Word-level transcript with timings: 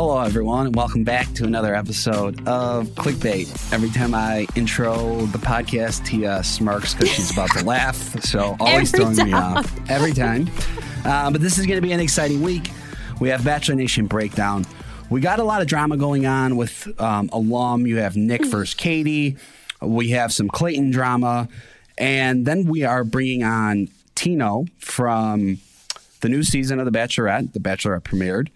Hello, 0.00 0.20
everyone, 0.20 0.66
and 0.66 0.76
welcome 0.76 1.02
back 1.02 1.26
to 1.32 1.44
another 1.44 1.74
episode 1.74 2.46
of 2.46 2.86
Clickbait. 2.90 3.72
Every 3.72 3.90
time 3.90 4.14
I 4.14 4.46
intro 4.54 5.26
the 5.26 5.38
podcast, 5.38 6.06
Tia 6.06 6.44
smirks 6.44 6.94
because 6.94 7.10
she's 7.10 7.32
about 7.32 7.50
to 7.56 7.64
laugh. 7.64 7.96
So 8.22 8.56
always 8.60 8.94
Every 8.94 9.12
throwing 9.16 9.28
me 9.28 9.32
off 9.32 9.90
every 9.90 10.12
time. 10.12 10.48
Uh, 11.04 11.32
but 11.32 11.40
this 11.40 11.58
is 11.58 11.66
going 11.66 11.78
to 11.78 11.82
be 11.82 11.90
an 11.90 11.98
exciting 11.98 12.42
week. 12.42 12.70
We 13.18 13.30
have 13.30 13.44
Bachelor 13.44 13.74
Nation 13.74 14.06
breakdown. 14.06 14.66
We 15.10 15.20
got 15.20 15.40
a 15.40 15.44
lot 15.44 15.62
of 15.62 15.66
drama 15.66 15.96
going 15.96 16.26
on 16.26 16.54
with 16.54 16.88
um, 17.00 17.28
alum. 17.32 17.84
You 17.84 17.96
have 17.96 18.16
Nick 18.16 18.44
versus 18.44 18.74
Katie. 18.74 19.36
We 19.82 20.10
have 20.10 20.32
some 20.32 20.48
Clayton 20.48 20.92
drama, 20.92 21.48
and 21.98 22.46
then 22.46 22.66
we 22.66 22.84
are 22.84 23.02
bringing 23.02 23.42
on 23.42 23.88
Tino 24.14 24.66
from 24.78 25.58
the 26.20 26.28
new 26.28 26.44
season 26.44 26.78
of 26.78 26.84
The 26.84 26.96
Bachelorette. 26.96 27.52
The 27.52 27.58
Bachelorette 27.58 28.04
premiered. 28.04 28.50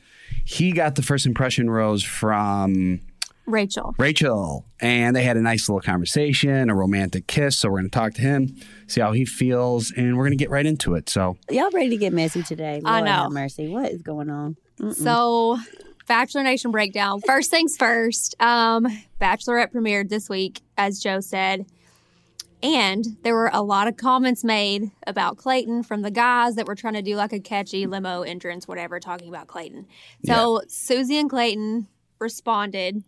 He 0.44 0.72
got 0.72 0.94
the 0.96 1.02
first 1.02 1.26
impression 1.26 1.70
rose 1.70 2.02
from 2.02 3.00
Rachel. 3.46 3.94
Rachel, 3.98 4.66
and 4.80 5.14
they 5.16 5.24
had 5.24 5.36
a 5.36 5.40
nice 5.40 5.68
little 5.68 5.80
conversation, 5.80 6.70
a 6.70 6.74
romantic 6.74 7.26
kiss. 7.26 7.58
So 7.58 7.68
we're 7.68 7.78
going 7.78 7.90
to 7.90 7.98
talk 7.98 8.14
to 8.14 8.22
him, 8.22 8.54
see 8.86 9.00
how 9.00 9.12
he 9.12 9.24
feels, 9.24 9.92
and 9.96 10.16
we're 10.16 10.24
going 10.24 10.36
to 10.36 10.42
get 10.42 10.50
right 10.50 10.66
into 10.66 10.94
it. 10.94 11.08
So 11.08 11.36
Y'all 11.50 11.70
ready 11.72 11.90
to 11.90 11.96
get 11.96 12.12
messy 12.12 12.42
today? 12.42 12.80
Lord 12.82 12.86
I 12.86 13.00
know. 13.00 13.22
Have 13.24 13.32
mercy. 13.32 13.68
What 13.68 13.90
is 13.90 14.02
going 14.02 14.30
on? 14.30 14.56
Mm-mm. 14.78 14.94
So, 14.94 15.58
Bachelor 16.08 16.42
Nation 16.42 16.70
breakdown. 16.70 17.20
First 17.20 17.50
things 17.50 17.76
first. 17.76 18.34
Um, 18.40 18.86
Bachelorette 19.20 19.72
premiered 19.72 20.08
this 20.08 20.28
week, 20.28 20.60
as 20.76 20.98
Joe 21.00 21.20
said, 21.20 21.66
and 22.62 23.04
there 23.22 23.34
were 23.34 23.50
a 23.52 23.62
lot 23.62 23.88
of 23.88 23.96
comments 23.96 24.44
made 24.44 24.90
about 25.06 25.36
Clayton 25.36 25.82
from 25.82 26.02
the 26.02 26.10
guys 26.10 26.54
that 26.56 26.66
were 26.66 26.74
trying 26.74 26.94
to 26.94 27.02
do 27.02 27.16
like 27.16 27.32
a 27.32 27.40
catchy 27.40 27.86
limo 27.86 28.22
entrance, 28.22 28.68
whatever, 28.68 29.00
talking 29.00 29.28
about 29.28 29.46
Clayton. 29.48 29.86
So 30.24 30.62
Susie 30.68 31.18
and 31.18 31.28
Clayton 31.28 31.88
responded 32.18 33.02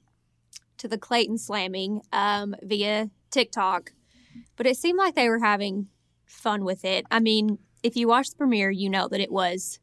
to 0.78 0.88
the 0.88 0.98
Clayton 0.98 1.38
slamming 1.38 2.02
um, 2.12 2.54
via 2.62 3.10
TikTok, 3.30 3.92
but 4.56 4.66
it 4.66 4.76
seemed 4.76 4.98
like 4.98 5.14
they 5.14 5.28
were 5.28 5.38
having 5.40 5.88
fun 6.26 6.64
with 6.64 6.84
it. 6.84 7.06
I 7.10 7.20
mean, 7.20 7.58
if 7.82 7.96
you 7.96 8.08
watch 8.08 8.30
the 8.30 8.36
premiere, 8.36 8.70
you 8.70 8.90
know 8.90 9.08
that 9.08 9.20
it 9.20 9.30
was 9.30 9.78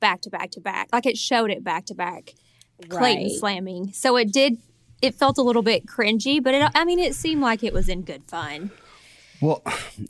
back 0.00 0.20
to 0.22 0.30
back 0.30 0.50
to 0.52 0.60
back. 0.60 0.88
Like 0.92 1.06
it 1.06 1.16
showed 1.16 1.50
it 1.50 1.62
back 1.62 1.86
to 1.86 1.94
back. 1.94 2.34
Clayton 2.88 3.24
Right. 3.24 3.32
slamming. 3.38 3.92
So 3.92 4.16
it 4.16 4.32
did. 4.32 4.58
It 5.00 5.14
felt 5.14 5.38
a 5.38 5.42
little 5.42 5.62
bit 5.62 5.86
cringy, 5.86 6.42
but 6.42 6.54
it. 6.54 6.70
I 6.74 6.84
mean, 6.84 6.98
it 6.98 7.14
seemed 7.14 7.40
like 7.40 7.62
it 7.62 7.72
was 7.72 7.88
in 7.88 8.02
good 8.02 8.24
fun. 8.24 8.70
Well, 9.42 9.62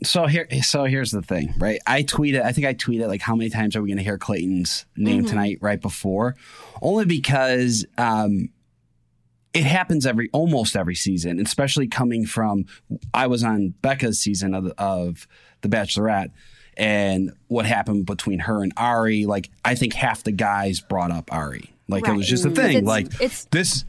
so 0.03 0.27
here, 0.27 0.47
so 0.61 0.83
here's 0.85 1.11
the 1.11 1.21
thing, 1.23 1.53
right? 1.57 1.79
I 1.87 2.03
tweeted, 2.03 2.43
I 2.43 2.51
think 2.51 2.67
I 2.67 2.73
tweeted 2.75 3.07
like, 3.07 3.21
how 3.21 3.35
many 3.35 3.49
times 3.49 3.75
are 3.75 3.81
we 3.81 3.89
going 3.89 3.97
to 3.97 4.03
hear 4.03 4.17
Clayton's 4.19 4.85
name 4.95 5.25
tonight? 5.25 5.57
Right 5.59 5.81
before, 5.81 6.35
only 6.81 7.05
because 7.05 7.83
um, 7.97 8.49
it 9.53 9.63
happens 9.65 10.05
every 10.05 10.29
almost 10.33 10.75
every 10.75 10.95
season, 10.95 11.39
especially 11.39 11.87
coming 11.87 12.25
from. 12.27 12.65
I 13.13 13.27
was 13.27 13.43
on 13.43 13.73
Becca's 13.81 14.19
season 14.19 14.53
of 14.53 14.65
the, 14.65 14.73
of 14.79 15.27
the 15.61 15.67
Bachelorette, 15.69 16.29
and 16.77 17.31
what 17.47 17.65
happened 17.65 18.05
between 18.05 18.39
her 18.39 18.61
and 18.61 18.71
Arie. 18.77 19.25
Like, 19.25 19.49
I 19.65 19.75
think 19.75 19.93
half 19.93 20.23
the 20.23 20.31
guys 20.31 20.79
brought 20.79 21.11
up 21.11 21.33
Arie. 21.33 21.73
Like, 21.89 22.07
it 22.07 22.13
was 22.13 22.27
just 22.27 22.45
a 22.45 22.49
thing. 22.51 22.77
it's- 22.77 22.83
like, 22.83 23.07
it's- 23.15 23.47
this 23.51 23.83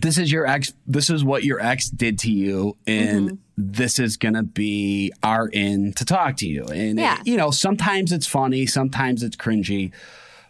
this 0.00 0.16
is 0.18 0.32
your 0.32 0.46
ex 0.46 0.72
this 0.86 1.10
is 1.10 1.22
what 1.24 1.44
your 1.44 1.60
ex 1.60 1.90
did 1.90 2.18
to 2.20 2.30
you 2.30 2.76
and 2.86 3.28
Mm-hmm. 3.30 3.34
this 3.58 3.98
is 3.98 4.16
gonna 4.16 4.42
be 4.42 5.12
our 5.22 5.48
in 5.48 5.92
to 5.94 6.04
talk 6.04 6.36
to 6.38 6.46
you 6.46 6.64
and 6.64 6.98
Yeah. 6.98 7.20
you 7.24 7.36
know 7.36 7.50
sometimes 7.50 8.10
it's 8.12 8.26
funny 8.26 8.64
sometimes 8.66 9.22
it's 9.22 9.36
cringy 9.36 9.92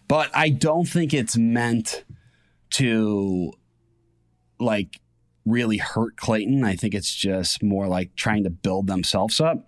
but 0.07 0.31
i 0.35 0.49
don't 0.49 0.87
think 0.87 1.13
it's 1.13 1.37
meant 1.37 2.05
to 2.71 3.53
like 4.61 5.01
really 5.45 5.79
hurt 5.79 6.17
clayton 6.17 6.63
i 6.65 6.77
think 6.77 6.95
it's 6.95 7.13
just 7.13 7.63
more 7.63 7.89
like 7.89 8.15
trying 8.15 8.45
to 8.45 8.51
build 8.51 8.87
themselves 8.87 9.41
up 9.41 9.67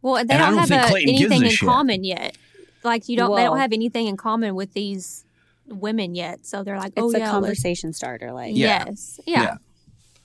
Well, 0.00 0.14
they 0.14 0.20
And 0.20 0.28
don't, 0.28 0.50
don't 0.50 0.58
have 0.58 0.68
think 0.68 0.82
a, 0.84 0.88
Clayton 0.88 1.14
gives 1.16 1.24
anything 1.32 1.42
a 1.42 1.46
in 1.46 1.50
shit. 1.50 1.68
common 1.68 2.04
yet. 2.04 2.36
Like 2.84 3.08
you 3.08 3.16
don't. 3.16 3.34
they 3.34 3.42
don't 3.42 3.58
have 3.58 3.72
anything 3.72 4.06
in 4.06 4.16
common 4.16 4.54
with 4.54 4.72
these 4.72 5.24
women 5.68 6.14
yet. 6.14 6.46
So 6.46 6.62
they're 6.64 6.78
like, 6.78 6.92
It's 6.96 7.02
oh 7.02 7.08
a 7.08 7.12
yeah, 7.12 7.18
let's- 7.18 7.30
conversation 7.30 7.92
starter. 7.92 8.32
Like, 8.32 8.52
Yeah. 8.56 8.84
Yes. 8.86 9.20
Yeah. 9.26 9.42
Yeah. 9.42 9.54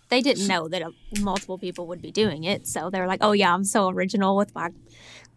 They 0.10 0.22
didn't 0.22 0.48
know 0.48 0.68
that 0.68 0.84
uh, 0.84 0.92
multiple 1.22 1.58
people 1.58 1.88
would 1.88 2.02
be 2.02 2.12
doing 2.12 2.44
it. 2.44 2.68
So 2.68 2.90
they 2.92 3.00
were 3.00 3.08
like, 3.08 3.20
oh, 3.24 3.32
yeah, 3.32 3.52
I'm 3.54 3.64
so 3.64 3.90
original 3.90 4.36
with 4.36 4.54
my 4.54 4.70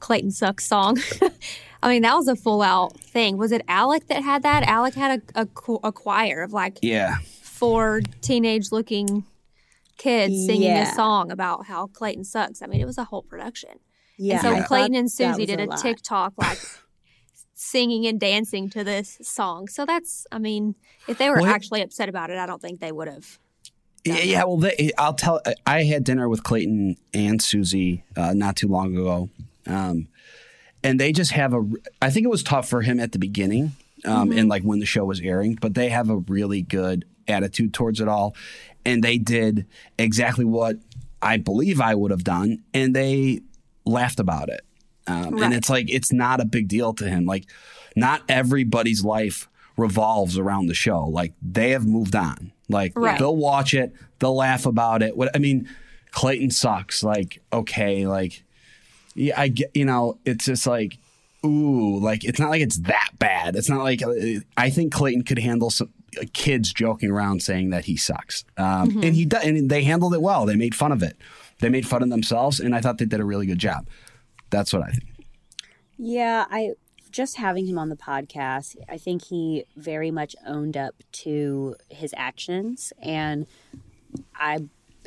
Clayton 0.00 0.30
Sucks 0.32 0.66
song. 0.66 0.98
I 1.82 1.88
mean, 1.88 2.02
that 2.02 2.14
was 2.14 2.28
a 2.28 2.36
full 2.36 2.60
out 2.62 2.98
thing. 3.00 3.38
Was 3.38 3.52
it 3.52 3.62
Alec 3.68 4.08
that 4.08 4.22
had 4.22 4.42
that? 4.42 4.64
Alec 4.64 4.94
had 4.94 5.22
a, 5.34 5.42
a, 5.42 5.48
a 5.84 5.92
choir 5.92 6.42
of 6.42 6.52
like 6.52 6.78
yeah 6.82 7.16
four 7.42 8.02
teenage 8.20 8.70
looking 8.70 9.24
kids 9.96 10.34
singing 10.44 10.62
Yeah. 10.64 10.92
a 10.92 10.94
song 10.94 11.30
about 11.30 11.66
how 11.66 11.86
Clayton 11.86 12.24
sucks. 12.24 12.60
I 12.60 12.66
mean, 12.66 12.80
it 12.80 12.86
was 12.86 12.98
a 12.98 13.04
whole 13.04 13.22
production. 13.22 13.78
yeah. 14.18 14.34
and 14.34 14.42
so 14.42 14.54
I 14.56 14.60
Clayton 14.62 14.94
and 14.94 15.10
Susie 15.10 15.46
did 15.46 15.60
a, 15.60 15.66
lot. 15.66 15.78
TikTok 15.80 16.34
like 16.36 16.58
singing 17.56 18.06
and 18.06 18.20
dancing 18.20 18.68
to 18.70 18.84
this 18.84 19.18
song. 19.22 19.66
So 19.66 19.86
that's, 19.86 20.26
I 20.30 20.38
mean, 20.38 20.74
if 21.08 21.18
they 21.18 21.30
were 21.30 21.40
Well, 21.40 21.46
actually 21.46 21.80
upset 21.80 22.08
about 22.08 22.30
it, 22.30 22.38
I 22.38 22.46
don't 22.46 22.60
think 22.60 22.80
they 22.80 22.92
would 22.92 23.08
have. 23.08 23.38
Yeah, 24.04 24.18
yeah. 24.18 24.44
Well, 24.44 24.58
they, 24.58 24.92
I'll 24.98 25.14
tell. 25.14 25.40
I 25.66 25.82
had 25.82 26.04
dinner 26.04 26.28
with 26.28 26.44
Clayton 26.44 26.96
and 27.12 27.42
Susie 27.42 28.04
uh, 28.16 28.34
not 28.34 28.54
too 28.54 28.68
long 28.68 28.96
ago, 28.96 29.30
um, 29.66 30.06
and 30.84 31.00
they 31.00 31.10
just 31.10 31.32
have 31.32 31.52
a. 31.52 31.64
I 32.00 32.10
think 32.10 32.24
it 32.24 32.28
was 32.28 32.44
tough 32.44 32.68
for 32.68 32.82
him 32.82 33.00
at 33.00 33.10
the 33.10 33.18
beginning, 33.18 33.72
um, 34.04 34.30
and 34.30 34.48
like 34.48 34.62
when 34.62 34.78
the 34.78 34.86
show 34.86 35.04
was 35.04 35.20
airing, 35.20 35.58
but 35.60 35.74
they 35.74 35.88
have 35.88 36.08
a 36.08 36.18
really 36.18 36.62
good 36.62 37.04
attitude 37.26 37.74
towards 37.74 38.00
it 38.00 38.06
all, 38.06 38.36
and 38.84 39.02
they 39.02 39.18
did 39.18 39.66
exactly 39.98 40.44
what 40.44 40.76
I 41.20 41.38
believe 41.38 41.80
I 41.80 41.96
would 41.96 42.12
have 42.12 42.22
done, 42.22 42.62
and 42.72 42.94
they 42.94 43.40
laughed 43.84 44.20
about 44.20 44.50
it. 44.50 44.60
Um, 45.06 45.34
Right. 45.34 45.44
And 45.44 45.54
it's 45.54 45.70
like 45.70 45.90
it's 45.90 46.12
not 46.12 46.40
a 46.40 46.44
big 46.44 46.68
deal 46.68 46.92
to 46.94 47.08
him. 47.08 47.24
Like, 47.26 47.46
not 47.94 48.22
everybody's 48.28 49.04
life 49.04 49.48
revolves 49.76 50.38
around 50.38 50.66
the 50.66 50.74
show. 50.74 51.04
Like 51.06 51.32
they 51.42 51.70
have 51.70 51.86
moved 51.86 52.16
on. 52.16 52.52
Like 52.68 52.92
Right. 52.96 53.18
they'll 53.18 53.36
watch 53.36 53.74
it, 53.74 53.92
they'll 54.18 54.36
laugh 54.36 54.66
about 54.66 55.02
it. 55.02 55.16
What 55.16 55.30
I 55.34 55.38
mean, 55.38 55.68
Clayton 56.12 56.50
sucks. 56.50 57.02
Like 57.02 57.40
okay, 57.52 58.06
like 58.06 58.42
yeah, 59.14 59.40
I 59.40 59.48
get. 59.48 59.70
You 59.74 59.84
know, 59.84 60.18
it's 60.24 60.46
just 60.46 60.66
like 60.66 60.98
ooh, 61.44 61.98
like 62.00 62.24
it's 62.24 62.38
not 62.40 62.50
like 62.50 62.62
it's 62.62 62.78
that 62.80 63.10
bad. 63.18 63.54
It's 63.56 63.68
not 63.68 63.82
like 63.82 64.02
uh, 64.02 64.12
I 64.56 64.70
think 64.70 64.92
Clayton 64.92 65.22
could 65.24 65.38
handle 65.38 65.70
some 65.70 65.90
uh, 66.20 66.24
kids 66.32 66.72
joking 66.72 67.10
around 67.10 67.42
saying 67.42 67.70
that 67.70 67.84
he 67.84 67.96
sucks, 67.96 68.44
um, 68.56 69.02
and 69.02 69.14
he 69.14 69.24
does, 69.24 69.44
and 69.44 69.70
they 69.70 69.84
handled 69.84 70.14
it 70.14 70.22
well. 70.22 70.46
They 70.46 70.56
made 70.56 70.74
fun 70.74 70.90
of 70.92 71.02
it. 71.02 71.16
They 71.60 71.68
made 71.68 71.86
fun 71.86 72.02
of 72.02 72.10
themselves, 72.10 72.60
and 72.60 72.74
I 72.74 72.80
thought 72.80 72.98
they 72.98 73.04
did 73.06 73.20
a 73.20 73.24
really 73.24 73.46
good 73.46 73.58
job. 73.58 73.86
That's 74.50 74.72
what 74.72 74.82
I 74.82 74.90
think. 74.90 75.04
Yeah, 75.98 76.46
I 76.50 76.72
just 77.10 77.36
having 77.38 77.66
him 77.66 77.78
on 77.78 77.88
the 77.88 77.96
podcast, 77.96 78.76
I 78.88 78.98
think 78.98 79.24
he 79.24 79.64
very 79.76 80.10
much 80.10 80.36
owned 80.46 80.76
up 80.76 80.94
to 81.12 81.76
his 81.88 82.14
actions 82.16 82.92
and 83.00 83.46
I 84.34 84.58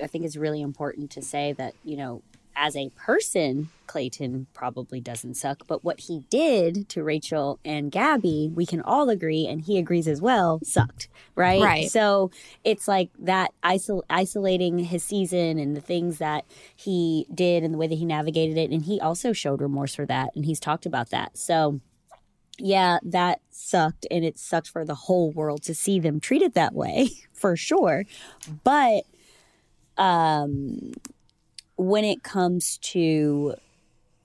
I 0.02 0.08
think 0.08 0.24
it's 0.26 0.38
really 0.38 0.62
important 0.62 1.12
to 1.12 1.22
say 1.22 1.54
that, 1.54 1.74
you 1.84 1.98
know, 1.98 2.22
as 2.60 2.76
a 2.76 2.90
person, 2.90 3.70
Clayton 3.88 4.48
probably 4.54 5.00
doesn't 5.00 5.36
suck, 5.36 5.66
but 5.66 5.82
what 5.82 6.02
he 6.02 6.26
did 6.30 6.90
to 6.90 7.02
Rachel 7.02 7.58
and 7.64 7.90
Gabby, 7.90 8.52
we 8.54 8.66
can 8.66 8.82
all 8.82 9.10
agree 9.10 9.48
and 9.48 9.62
he 9.62 9.78
agrees 9.78 10.10
as 10.10 10.22
well, 10.22 10.60
sucked, 10.62 11.08
right? 11.36 11.62
Right. 11.62 11.90
So 11.90 12.32
it's 12.66 12.86
like 12.86 13.12
that 13.20 13.54
isol- 13.64 14.04
isolating 14.10 14.78
his 14.80 15.06
season 15.06 15.58
and 15.58 15.74
the 15.74 15.82
things 15.82 16.18
that 16.18 16.44
he 16.76 17.26
did 17.34 17.64
and 17.64 17.74
the 17.74 17.78
way 17.78 17.88
that 17.88 17.96
he 17.96 18.04
navigated 18.04 18.58
it. 18.58 18.72
And 18.72 18.84
he 18.84 19.00
also 19.00 19.32
showed 19.32 19.62
remorse 19.62 19.96
for 19.96 20.06
that. 20.08 20.32
And 20.36 20.46
he's 20.46 20.60
talked 20.60 20.86
about 20.86 21.12
that. 21.12 21.38
So, 21.38 21.80
yeah, 22.58 23.00
that 23.04 23.40
sucked. 23.50 24.06
And 24.12 24.26
it 24.26 24.38
sucked 24.38 24.68
for 24.70 24.84
the 24.84 24.96
whole 24.96 25.32
world 25.32 25.64
to 25.64 25.74
see 25.74 25.98
them 25.98 26.20
treated 26.20 26.56
that 26.56 26.74
way, 26.74 27.12
for 27.34 27.56
sure. 27.56 28.04
But 28.66 29.06
um, 29.98 30.92
when 31.80 32.04
it 32.04 32.24
comes 32.24 32.78
to 32.80 33.56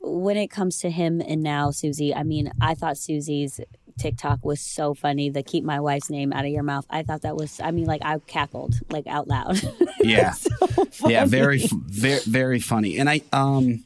when 0.00 0.36
it 0.36 0.50
comes 0.50 0.80
to 0.80 0.90
him 0.90 1.22
and 1.26 1.40
now 1.40 1.70
Susie, 1.70 2.12
I 2.12 2.24
mean, 2.24 2.50
I 2.60 2.74
thought 2.74 2.98
Susie's 2.98 3.60
TikTok 3.96 4.44
was 4.44 4.60
so 4.60 4.92
funny. 4.92 5.30
The 5.30 5.44
keep 5.44 5.62
my 5.62 5.78
wife's 5.78 6.10
name 6.10 6.32
out 6.32 6.44
of 6.44 6.50
your 6.50 6.64
mouth. 6.64 6.84
I 6.90 7.04
thought 7.04 7.22
that 7.22 7.36
was. 7.36 7.60
I 7.60 7.70
mean, 7.70 7.86
like 7.86 8.02
I 8.04 8.18
cackled 8.18 8.74
like 8.90 9.06
out 9.06 9.28
loud. 9.28 9.60
Yeah. 10.02 10.32
So 10.32 11.08
yeah 11.08 11.24
very 11.24 11.66
very 11.86 12.20
very 12.26 12.60
funny 12.60 12.98
and 12.98 13.08
i 13.08 13.22
um 13.32 13.82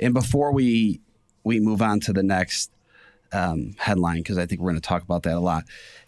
and 0.00 0.12
before 0.12 0.50
we 0.52 1.00
we 1.44 1.60
move 1.60 1.80
on 1.80 2.00
to 2.00 2.12
the 2.12 2.24
next 2.24 2.72
um 3.32 3.76
headline 3.78 4.16
because 4.16 4.38
i 4.38 4.44
think 4.44 4.60
we're 4.60 4.70
going 4.70 4.80
to 4.80 4.88
talk 4.88 5.02
about 5.02 5.22
that 5.22 5.36
a 5.36 5.38
lot 5.38 5.62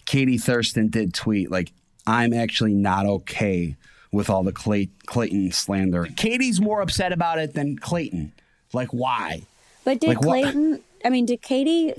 katie 0.06 0.38
thurston 0.38 0.88
did 0.88 1.14
tweet 1.14 1.52
like 1.52 1.72
i'm 2.04 2.32
actually 2.32 2.74
not 2.74 3.06
okay 3.06 3.76
with 4.12 4.28
all 4.30 4.42
the 4.44 4.52
Clay, 4.52 4.88
clayton 5.06 5.50
slander 5.52 6.06
katie's 6.16 6.60
more 6.60 6.80
upset 6.82 7.12
about 7.12 7.38
it 7.38 7.54
than 7.54 7.76
clayton 7.78 8.32
like 8.72 8.88
why 8.88 9.42
But 9.84 10.00
did 10.00 10.08
Like, 10.08 10.20
what- 10.20 10.42
Clayton? 10.42 10.80
I 11.04 11.10
mean, 11.10 11.26
did 11.26 11.42
Katie 11.42 11.92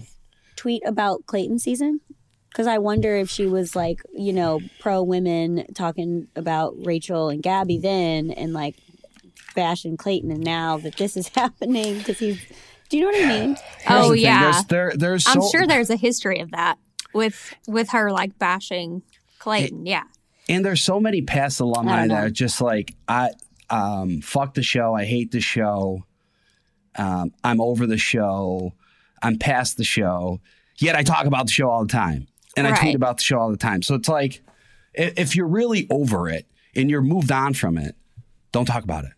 tweet 0.55 0.81
about 0.85 1.25
Clayton 1.25 1.59
season? 1.59 1.99
Because 2.47 2.67
I 2.67 2.77
wonder 2.77 3.17
if 3.17 3.29
she 3.29 3.45
was 3.47 3.75
like, 3.75 3.99
you 4.13 4.31
know, 4.31 4.61
pro 4.79 5.03
women 5.03 5.65
talking 5.73 6.27
about 6.37 6.73
Rachel 6.85 7.27
and 7.27 7.43
Gabby 7.43 7.77
then 7.79 8.31
and 8.31 8.53
like 8.53 8.75
bashing 9.55 9.97
Clayton. 9.97 10.31
And 10.31 10.41
now 10.41 10.77
that 10.77 10.95
this 10.95 11.17
is 11.17 11.27
happening, 11.35 11.97
because 11.97 12.19
he's, 12.19 12.39
do 12.89 12.97
you 12.97 13.03
know 13.03 13.09
what 13.11 13.25
I 13.25 13.27
mean? 13.27 13.55
Here's 13.79 14.05
Oh, 14.05 14.09
the 14.11 14.19
yeah. 14.19 14.51
there's, 14.51 14.65
there, 14.65 14.93
there's 14.95 15.27
I'm 15.27 15.41
sure 15.51 15.67
there's 15.67 15.89
a 15.89 15.97
history 15.97 16.39
of 16.39 16.51
that 16.51 16.77
with 17.13 17.53
with 17.67 17.89
her 17.89 18.09
like 18.11 18.39
bashing 18.39 19.01
Clayton. 19.39 19.85
yeah. 19.85 20.03
And 20.49 20.65
there's 20.65 20.81
so 20.81 20.99
many 20.99 21.21
past 21.21 21.61
I 21.61 21.65
alumni 21.65 21.99
don't 21.99 22.09
that 22.09 22.23
are 22.25 22.29
just 22.29 22.61
like 22.61 22.95
I 23.07 23.31
um 23.69 24.21
fuck 24.21 24.53
the 24.53 24.63
show, 24.63 24.93
I 24.93 25.05
hate 25.05 25.31
the 25.31 25.41
show, 25.41 26.03
um, 26.95 27.33
I'm 27.43 27.61
over 27.61 27.87
the 27.87 27.97
show, 27.97 28.73
I'm 29.21 29.37
past 29.37 29.77
the 29.77 29.83
show. 29.83 30.41
Yet 30.77 30.95
I 30.95 31.03
talk 31.03 31.25
about 31.25 31.45
the 31.45 31.51
show 31.51 31.69
all 31.69 31.83
the 31.83 31.91
time, 31.91 32.27
and 32.57 32.67
I 32.67 32.75
tweet 32.75 32.95
about 32.95 33.17
the 33.17 33.23
show 33.23 33.39
all 33.39 33.51
the 33.51 33.57
time. 33.57 33.83
So 33.83 33.95
it's 33.95 34.09
like 34.09 34.41
if 34.93 35.35
you're 35.35 35.47
really 35.47 35.87
over 35.89 36.29
it 36.29 36.47
and 36.75 36.89
you're 36.89 37.01
moved 37.01 37.31
on 37.31 37.53
from 37.53 37.77
it, 37.77 37.95
don't 38.51 38.65
talk 38.65 38.83
about 38.83 39.05
it. 39.05 39.11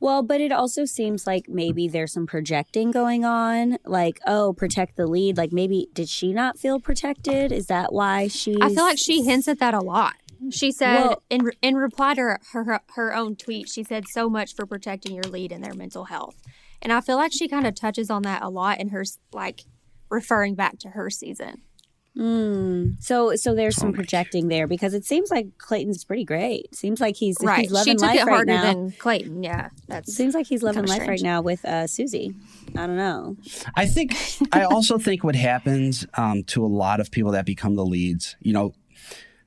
Well, 0.00 0.24
but 0.24 0.40
it 0.40 0.50
also 0.50 0.84
seems 0.84 1.28
like 1.28 1.48
maybe 1.48 1.86
there's 1.86 2.12
some 2.12 2.26
projecting 2.26 2.90
going 2.90 3.24
on. 3.24 3.78
Like, 3.84 4.18
oh, 4.26 4.52
protect 4.52 4.96
the 4.96 5.06
lead. 5.06 5.36
Like, 5.36 5.52
maybe 5.52 5.86
did 5.92 6.08
she 6.08 6.32
not 6.32 6.58
feel 6.58 6.80
protected? 6.80 7.52
Is 7.52 7.66
that 7.68 7.92
why 7.92 8.26
she? 8.26 8.56
I 8.60 8.68
feel 8.74 8.82
like 8.82 8.98
she 8.98 9.22
hints 9.22 9.46
at 9.46 9.60
that 9.60 9.74
a 9.74 9.80
lot. 9.80 10.14
She 10.50 10.72
said 10.72 11.00
Well- 11.00 11.22
in 11.30 11.50
in 11.62 11.76
reply 11.76 12.14
to 12.14 12.20
her, 12.22 12.40
her 12.52 12.80
her 12.94 13.14
own 13.14 13.36
tweet, 13.36 13.68
she 13.68 13.82
said 13.84 14.04
so 14.12 14.28
much 14.28 14.54
for 14.54 14.66
protecting 14.66 15.14
your 15.14 15.24
lead 15.24 15.52
and 15.52 15.62
their 15.62 15.74
mental 15.74 16.04
health. 16.04 16.36
And 16.80 16.92
I 16.92 17.00
feel 17.00 17.16
like 17.16 17.32
she 17.32 17.46
kind 17.48 17.66
of 17.66 17.74
touches 17.74 18.10
on 18.10 18.22
that 18.22 18.42
a 18.42 18.48
lot 18.48 18.80
in 18.80 18.88
her 18.88 19.04
like 19.32 19.62
referring 20.10 20.54
back 20.54 20.78
to 20.80 20.90
her 20.90 21.10
season. 21.10 21.62
So, 23.00 23.34
so 23.36 23.54
there's 23.54 23.76
some 23.76 23.92
projecting 23.94 24.48
there 24.48 24.66
because 24.66 24.92
it 24.92 25.04
seems 25.04 25.30
like 25.30 25.56
Clayton's 25.58 26.04
pretty 26.04 26.24
great. 26.24 26.74
Seems 26.74 27.00
like 27.00 27.16
he's 27.16 27.36
Right. 27.40 27.60
he's 27.60 27.68
She 27.70 27.74
loving 27.74 27.96
took 27.96 28.02
life 28.06 28.18
it 28.20 28.24
right 28.24 28.28
harder 28.30 28.52
now. 28.52 28.62
than 28.62 28.92
Clayton. 28.92 29.42
Yeah. 29.42 29.70
That's 29.88 30.14
Seems 30.14 30.34
like 30.34 30.46
he's 30.46 30.62
loving 30.62 30.84
Kinda 30.84 30.98
life 31.00 31.08
right 31.08 31.22
now 31.22 31.40
with 31.40 31.64
uh, 31.64 31.86
Susie. 31.86 32.34
I 32.76 32.86
don't 32.86 32.96
know. 32.96 33.36
I 33.74 33.86
think 33.86 34.14
I 34.52 34.64
also 34.64 34.98
think 34.98 35.24
what 35.24 35.36
happens 35.36 36.06
um, 36.14 36.44
to 36.48 36.64
a 36.64 36.68
lot 36.68 37.00
of 37.00 37.10
people 37.10 37.32
that 37.32 37.46
become 37.46 37.76
the 37.76 37.84
leads, 37.86 38.36
you 38.40 38.52
know, 38.52 38.74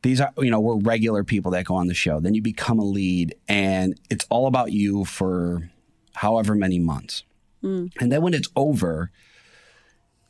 these 0.06 0.22
are 0.22 0.31
you 0.38 0.52
know 0.52 0.60
we're 0.60 0.78
regular 0.78 1.24
people 1.24 1.52
that 1.52 1.66
go 1.66 1.75
on 1.75 1.88
the 1.88 1.96
show. 1.96 2.19
Then 2.19 2.36
you 2.36 2.42
become 2.42 2.78
a 2.78 2.86
lead, 2.86 3.34
and 3.48 4.00
it's 4.12 4.25
all 4.30 4.46
about 4.46 4.72
you 4.72 5.04
for 5.04 5.68
however 6.13 6.54
many 6.54 6.78
months, 6.78 7.24
mm. 7.63 7.92
and 8.00 8.12
then 8.12 8.22
when 8.22 8.36
it's 8.36 8.48
over, 8.56 9.10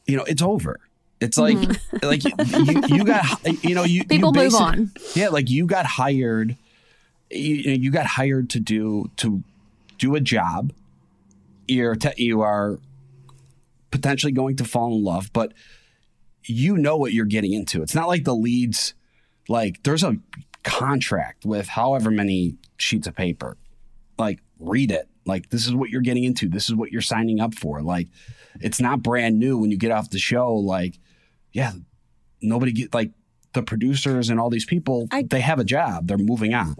you 0.05 0.15
know, 0.15 0.23
it's 0.23 0.41
over. 0.41 0.79
It's 1.19 1.37
like 1.37 1.57
mm. 1.57 1.77
like 2.03 2.23
you, 2.23 2.31
you, 2.89 2.97
you 2.97 3.03
got 3.03 3.65
you 3.65 3.75
know 3.75 3.83
you 3.83 3.99
you 3.99 4.05
People 4.05 4.31
move 4.31 4.55
on. 4.55 4.91
Yeah, 5.13 5.27
like 5.27 5.49
you 5.49 5.65
got 5.65 5.85
hired. 5.85 6.55
You, 7.29 7.55
you 7.55 7.71
you 7.73 7.91
got 7.91 8.05
hired 8.05 8.49
to 8.51 8.61
do 8.61 9.11
to 9.17 9.43
do 9.97 10.15
a 10.15 10.21
job. 10.21 10.71
You're 11.67 11.95
te- 11.95 12.23
you 12.23 12.41
are 12.41 12.79
potentially 13.91 14.31
going 14.31 14.55
to 14.55 14.63
fall 14.63 14.95
in 14.95 15.03
love, 15.03 15.31
but 15.33 15.51
you 16.45 16.77
know 16.77 16.95
what 16.95 17.11
you're 17.11 17.25
getting 17.25 17.51
into. 17.51 17.81
It's 17.81 17.95
not 17.95 18.07
like 18.07 18.23
the 18.23 18.35
leads, 18.35 18.93
like 19.47 19.83
there's 19.83 20.03
a 20.03 20.17
contract 20.63 21.45
with 21.45 21.67
however 21.67 22.11
many 22.11 22.57
sheets 22.77 23.07
of 23.07 23.15
paper. 23.15 23.57
Like 24.17 24.39
read 24.59 24.91
it. 24.91 25.07
Like 25.25 25.49
this 25.49 25.65
is 25.67 25.73
what 25.73 25.89
you're 25.89 26.01
getting 26.01 26.23
into. 26.23 26.47
This 26.49 26.69
is 26.69 26.75
what 26.75 26.91
you're 26.91 27.01
signing 27.01 27.39
up 27.39 27.53
for. 27.55 27.81
Like 27.81 28.07
it's 28.61 28.79
not 28.79 29.03
brand 29.03 29.39
new 29.39 29.57
when 29.57 29.71
you 29.71 29.77
get 29.77 29.91
off 29.91 30.09
the 30.09 30.19
show. 30.19 30.53
Like 30.53 30.99
yeah, 31.51 31.73
nobody 32.41 32.71
get 32.71 32.93
like 32.93 33.11
the 33.53 33.63
producers 33.63 34.29
and 34.29 34.39
all 34.39 34.49
these 34.49 34.65
people. 34.65 35.07
I- 35.11 35.23
they 35.23 35.41
have 35.41 35.59
a 35.59 35.63
job. 35.63 36.07
They're 36.07 36.17
moving 36.17 36.53
on. 36.53 36.75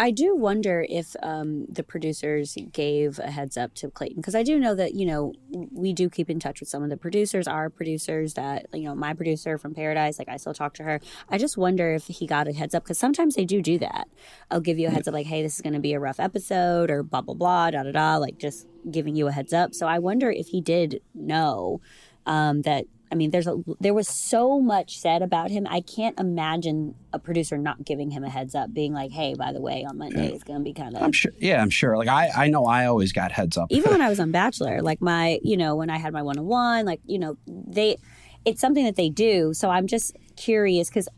I 0.00 0.12
do 0.12 0.34
wonder 0.34 0.86
if 0.88 1.14
um, 1.22 1.66
the 1.68 1.82
producers 1.82 2.56
gave 2.72 3.18
a 3.18 3.30
heads 3.30 3.58
up 3.58 3.74
to 3.74 3.90
Clayton 3.90 4.16
because 4.16 4.34
I 4.34 4.42
do 4.42 4.58
know 4.58 4.74
that 4.74 4.94
you 4.94 5.04
know 5.04 5.34
we 5.50 5.92
do 5.92 6.08
keep 6.08 6.30
in 6.30 6.40
touch 6.40 6.60
with 6.60 6.70
some 6.70 6.82
of 6.82 6.88
the 6.88 6.96
producers. 6.96 7.46
Our 7.46 7.68
producers 7.68 8.32
that 8.32 8.64
you 8.72 8.84
know, 8.84 8.94
my 8.94 9.12
producer 9.12 9.58
from 9.58 9.74
Paradise, 9.74 10.18
like 10.18 10.30
I 10.30 10.38
still 10.38 10.54
talk 10.54 10.72
to 10.76 10.84
her. 10.84 11.00
I 11.28 11.36
just 11.36 11.58
wonder 11.58 11.92
if 11.92 12.06
he 12.06 12.26
got 12.26 12.48
a 12.48 12.54
heads 12.54 12.74
up 12.74 12.84
because 12.84 12.96
sometimes 12.96 13.34
they 13.34 13.44
do 13.44 13.60
do 13.60 13.78
that. 13.80 14.08
I'll 14.50 14.62
give 14.62 14.78
you 14.78 14.88
a 14.88 14.90
heads 14.90 15.06
up, 15.06 15.12
like, 15.12 15.26
hey, 15.26 15.42
this 15.42 15.56
is 15.56 15.60
going 15.60 15.74
to 15.74 15.80
be 15.80 15.92
a 15.92 16.00
rough 16.00 16.18
episode, 16.18 16.90
or 16.90 17.02
blah 17.02 17.20
blah 17.20 17.34
blah, 17.34 17.70
da 17.70 17.82
da 17.82 17.92
da, 17.92 18.16
like 18.16 18.38
just 18.38 18.66
giving 18.90 19.14
you 19.14 19.26
a 19.26 19.32
heads 19.32 19.52
up. 19.52 19.74
So 19.74 19.86
I 19.86 19.98
wonder 19.98 20.30
if 20.30 20.46
he 20.46 20.62
did 20.62 21.02
know 21.14 21.82
um, 22.24 22.62
that. 22.62 22.86
I 23.12 23.16
mean, 23.16 23.30
there's 23.30 23.48
a 23.48 23.56
there 23.80 23.92
was 23.92 24.06
so 24.06 24.60
much 24.60 24.98
said 24.98 25.20
about 25.22 25.50
him. 25.50 25.66
I 25.68 25.80
can't 25.80 26.18
imagine 26.18 26.94
a 27.12 27.18
producer 27.18 27.58
not 27.58 27.84
giving 27.84 28.10
him 28.10 28.22
a 28.22 28.30
heads 28.30 28.54
up, 28.54 28.72
being 28.72 28.92
like, 28.92 29.10
"Hey, 29.10 29.34
by 29.34 29.52
the 29.52 29.60
way, 29.60 29.84
on 29.84 29.98
Monday 29.98 30.28
it's 30.28 30.44
going 30.44 30.60
to 30.60 30.64
be 30.64 30.72
kind 30.72 30.96
I'm 30.96 31.06
of." 31.06 31.16
sure. 31.16 31.32
Yeah, 31.38 31.60
I'm 31.60 31.70
sure. 31.70 31.96
Like 31.96 32.08
I, 32.08 32.30
I 32.44 32.48
know 32.48 32.66
I 32.66 32.86
always 32.86 33.12
got 33.12 33.32
heads 33.32 33.56
up. 33.56 33.66
Even 33.70 33.90
when 33.90 34.00
I 34.06 34.08
was 34.08 34.20
on 34.20 34.30
Bachelor, 34.30 34.80
like 34.80 35.00
my, 35.00 35.40
you 35.42 35.56
know, 35.56 35.74
when 35.74 35.90
I 35.90 35.98
had 35.98 36.12
my 36.12 36.22
one 36.22 36.38
on 36.38 36.46
one, 36.46 36.86
like 36.86 37.00
you 37.04 37.18
know, 37.18 37.36
they, 37.46 37.96
it's 38.44 38.60
something 38.60 38.84
that 38.84 38.96
they 38.96 39.08
do. 39.10 39.54
So 39.54 39.70
I'm 39.70 39.88
just 39.88 40.16
curious 40.36 40.88
because 40.88 41.08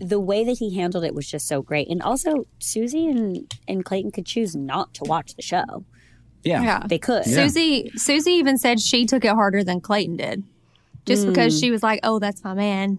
the 0.00 0.20
way 0.20 0.44
that 0.44 0.58
he 0.58 0.76
handled 0.76 1.04
it 1.04 1.14
was 1.14 1.28
just 1.28 1.48
so 1.48 1.60
great, 1.60 1.88
and 1.88 2.02
also 2.02 2.46
Susie 2.60 3.08
and 3.08 3.52
and 3.66 3.84
Clayton 3.84 4.12
could 4.12 4.26
choose 4.26 4.54
not 4.54 4.94
to 4.94 5.04
watch 5.04 5.34
the 5.34 5.42
show. 5.42 5.84
yeah. 6.44 6.62
yeah. 6.62 6.86
They 6.86 6.98
could. 6.98 7.24
Susie 7.24 7.90
Susie 7.96 8.32
even 8.32 8.58
said 8.58 8.78
she 8.78 9.06
took 9.06 9.24
it 9.24 9.32
harder 9.32 9.64
than 9.64 9.80
Clayton 9.80 10.16
did. 10.16 10.44
Just 11.06 11.26
because 11.26 11.54
Hmm. 11.54 11.60
she 11.60 11.70
was 11.70 11.82
like, 11.82 12.00
"Oh, 12.02 12.18
that's 12.18 12.42
my 12.44 12.54
man." 12.54 12.98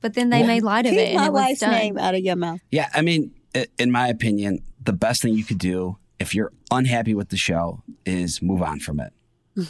But 0.00 0.14
then 0.14 0.30
they 0.30 0.46
made 0.46 0.62
light 0.62 0.86
of 0.86 0.92
it 0.92 1.08
Keep 1.08 1.16
my 1.16 1.26
it 1.26 1.32
was 1.32 1.42
wife's 1.42 1.60
done. 1.60 1.70
name 1.72 1.98
out 1.98 2.14
of 2.14 2.20
your 2.20 2.36
mouth. 2.36 2.60
Yeah, 2.70 2.88
I 2.94 3.02
mean, 3.02 3.32
in 3.78 3.90
my 3.90 4.06
opinion, 4.08 4.62
the 4.84 4.92
best 4.92 5.22
thing 5.22 5.34
you 5.34 5.44
could 5.44 5.58
do 5.58 5.96
if 6.20 6.34
you're 6.34 6.52
unhappy 6.70 7.14
with 7.14 7.30
the 7.30 7.36
show 7.36 7.82
is 8.06 8.40
move 8.40 8.62
on 8.62 8.78
from 8.80 9.00
it, 9.00 9.12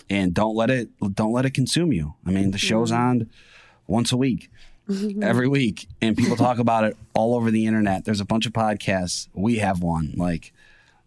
and 0.11 0.35
don't 0.35 0.55
let 0.55 0.71
it 0.71 0.89
don't 1.15 1.33
let 1.33 1.47
it 1.47 1.55
consume 1.55 1.93
you. 1.93 2.15
I 2.27 2.31
mean, 2.31 2.51
the 2.51 2.59
show's 2.59 2.93
on 2.93 3.29
once 3.87 4.13
a 4.13 4.17
week, 4.19 4.51
every 5.23 5.49
week, 5.49 5.87
and 6.03 6.17
people 6.17 6.37
talk 6.37 6.59
about 6.59 6.85
it 6.85 6.97
all 7.15 7.35
over 7.35 7.51
the 7.51 7.65
internet. 7.67 8.05
There's 8.05 8.21
a 8.21 8.25
bunch 8.27 8.45
of 8.47 8.53
podcasts. 8.53 9.29
We 9.35 9.57
have 9.59 9.83
one. 9.83 10.13
Like, 10.17 10.53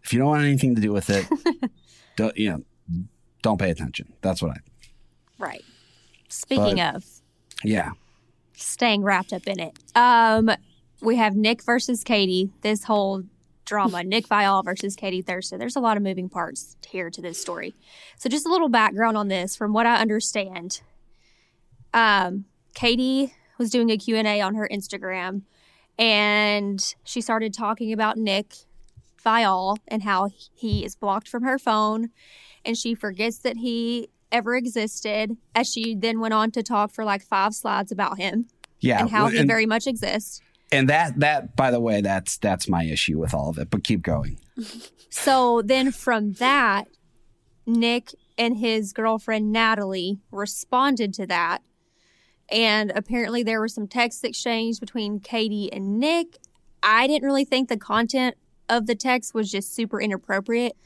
if 0.04 0.12
you 0.14 0.20
don't 0.20 0.30
want 0.30 0.44
anything 0.44 0.74
to 0.76 0.82
do 0.82 0.92
with 0.92 1.10
it, 1.12 1.28
don't 2.18 2.36
you 2.38 2.50
know? 2.50 2.64
Don't 3.44 3.58
pay 3.60 3.70
attention. 3.72 4.14
That's 4.22 4.42
what 4.42 4.52
I. 4.52 4.58
Right. 5.38 5.64
Speaking 6.32 6.80
of 6.82 7.06
Yeah. 7.64 7.92
staying 8.56 9.04
wrapped 9.04 9.34
up 9.34 9.48
in 9.48 9.60
it, 9.60 9.78
um, 9.96 10.50
we 11.02 11.16
have 11.18 11.36
Nick 11.36 11.64
versus 11.64 12.04
Katie. 12.04 12.52
This 12.62 12.84
whole 12.86 13.24
drama, 13.66 14.04
Nick 14.06 14.28
Viall 14.28 14.64
versus 14.64 14.96
Katie 14.96 15.22
Thurston. 15.22 15.60
There's 15.60 15.76
a 15.76 15.80
lot 15.80 15.98
of 15.98 16.04
moving 16.04 16.30
parts 16.30 16.78
here 16.88 17.10
to 17.10 17.22
this 17.22 17.40
story. 17.40 17.74
So 18.18 18.30
just 18.30 18.46
a 18.46 18.50
little 18.50 18.70
background 18.70 19.18
on 19.18 19.28
this, 19.28 19.56
from 19.56 19.74
what 19.74 19.86
I 19.86 19.96
understand, 19.98 20.82
um, 21.94 22.46
Katie 22.74 23.34
was 23.58 23.70
doing 23.70 23.90
a 23.92 23.98
Q&A 23.98 24.42
on 24.42 24.56
her 24.56 24.68
Instagram 24.72 25.42
and 26.00 26.96
she 27.04 27.22
started 27.22 27.54
talking 27.54 27.92
about 27.94 28.18
Nick 28.18 28.56
Viall 29.24 29.78
and 29.88 30.04
how 30.04 30.30
he 30.54 30.84
is 30.86 30.96
blocked 30.96 31.28
from 31.28 31.44
her 31.44 31.60
phone 31.60 32.10
and 32.66 32.78
she 32.78 32.96
forgets 32.96 33.38
that 33.40 33.58
he 33.58 34.10
ever 34.32 34.56
existed 34.56 35.36
as 35.56 35.72
she 35.72 35.96
then 35.96 36.20
went 36.20 36.34
on 36.34 36.52
to 36.52 36.64
talk 36.64 36.92
for 36.92 37.04
like 37.06 37.22
five 37.24 37.54
slides 37.54 37.92
about 37.92 38.18
him 38.18 38.48
Yeah. 38.80 39.02
and 39.02 39.10
how 39.10 39.28
he 39.28 39.38
and, 39.40 39.48
very 39.48 39.66
much 39.66 39.88
exists. 39.88 40.42
and 40.72 40.90
that 40.90 41.20
that 41.20 41.56
by 41.56 41.72
the 41.72 41.80
way, 41.80 42.02
that's 42.02 42.38
that's 42.38 42.68
my 42.70 42.84
issue 42.86 43.18
with 43.20 43.34
all 43.34 43.50
of 43.50 43.58
it. 43.58 43.70
But 43.70 43.84
keep 43.84 44.02
going. 44.02 44.40
So 45.14 45.62
then 45.62 45.92
from 45.92 46.34
that, 46.36 46.88
Nick 47.66 48.12
and 48.38 48.56
his 48.56 48.94
girlfriend 48.94 49.52
Natalie 49.52 50.20
responded 50.32 51.14
to 51.16 51.28
that. 51.28 51.60
And 52.50 52.94
apparently 52.96 53.44
there 53.44 53.60
were 53.60 53.68
some 53.68 53.88
texts 53.90 54.24
exchanged 54.24 54.80
between 54.80 55.20
Katie 55.20 55.72
and 55.74 56.00
Nick. 56.00 56.38
I 56.82 57.08
didn't 57.08 57.26
really 57.26 57.44
think 57.44 57.68
the 57.68 57.76
content 57.76 58.38
of 58.70 58.88
the 58.88 58.96
text 58.96 59.34
was 59.34 59.52
just 59.52 59.76
super 59.76 60.00
inappropriate. 60.00 60.78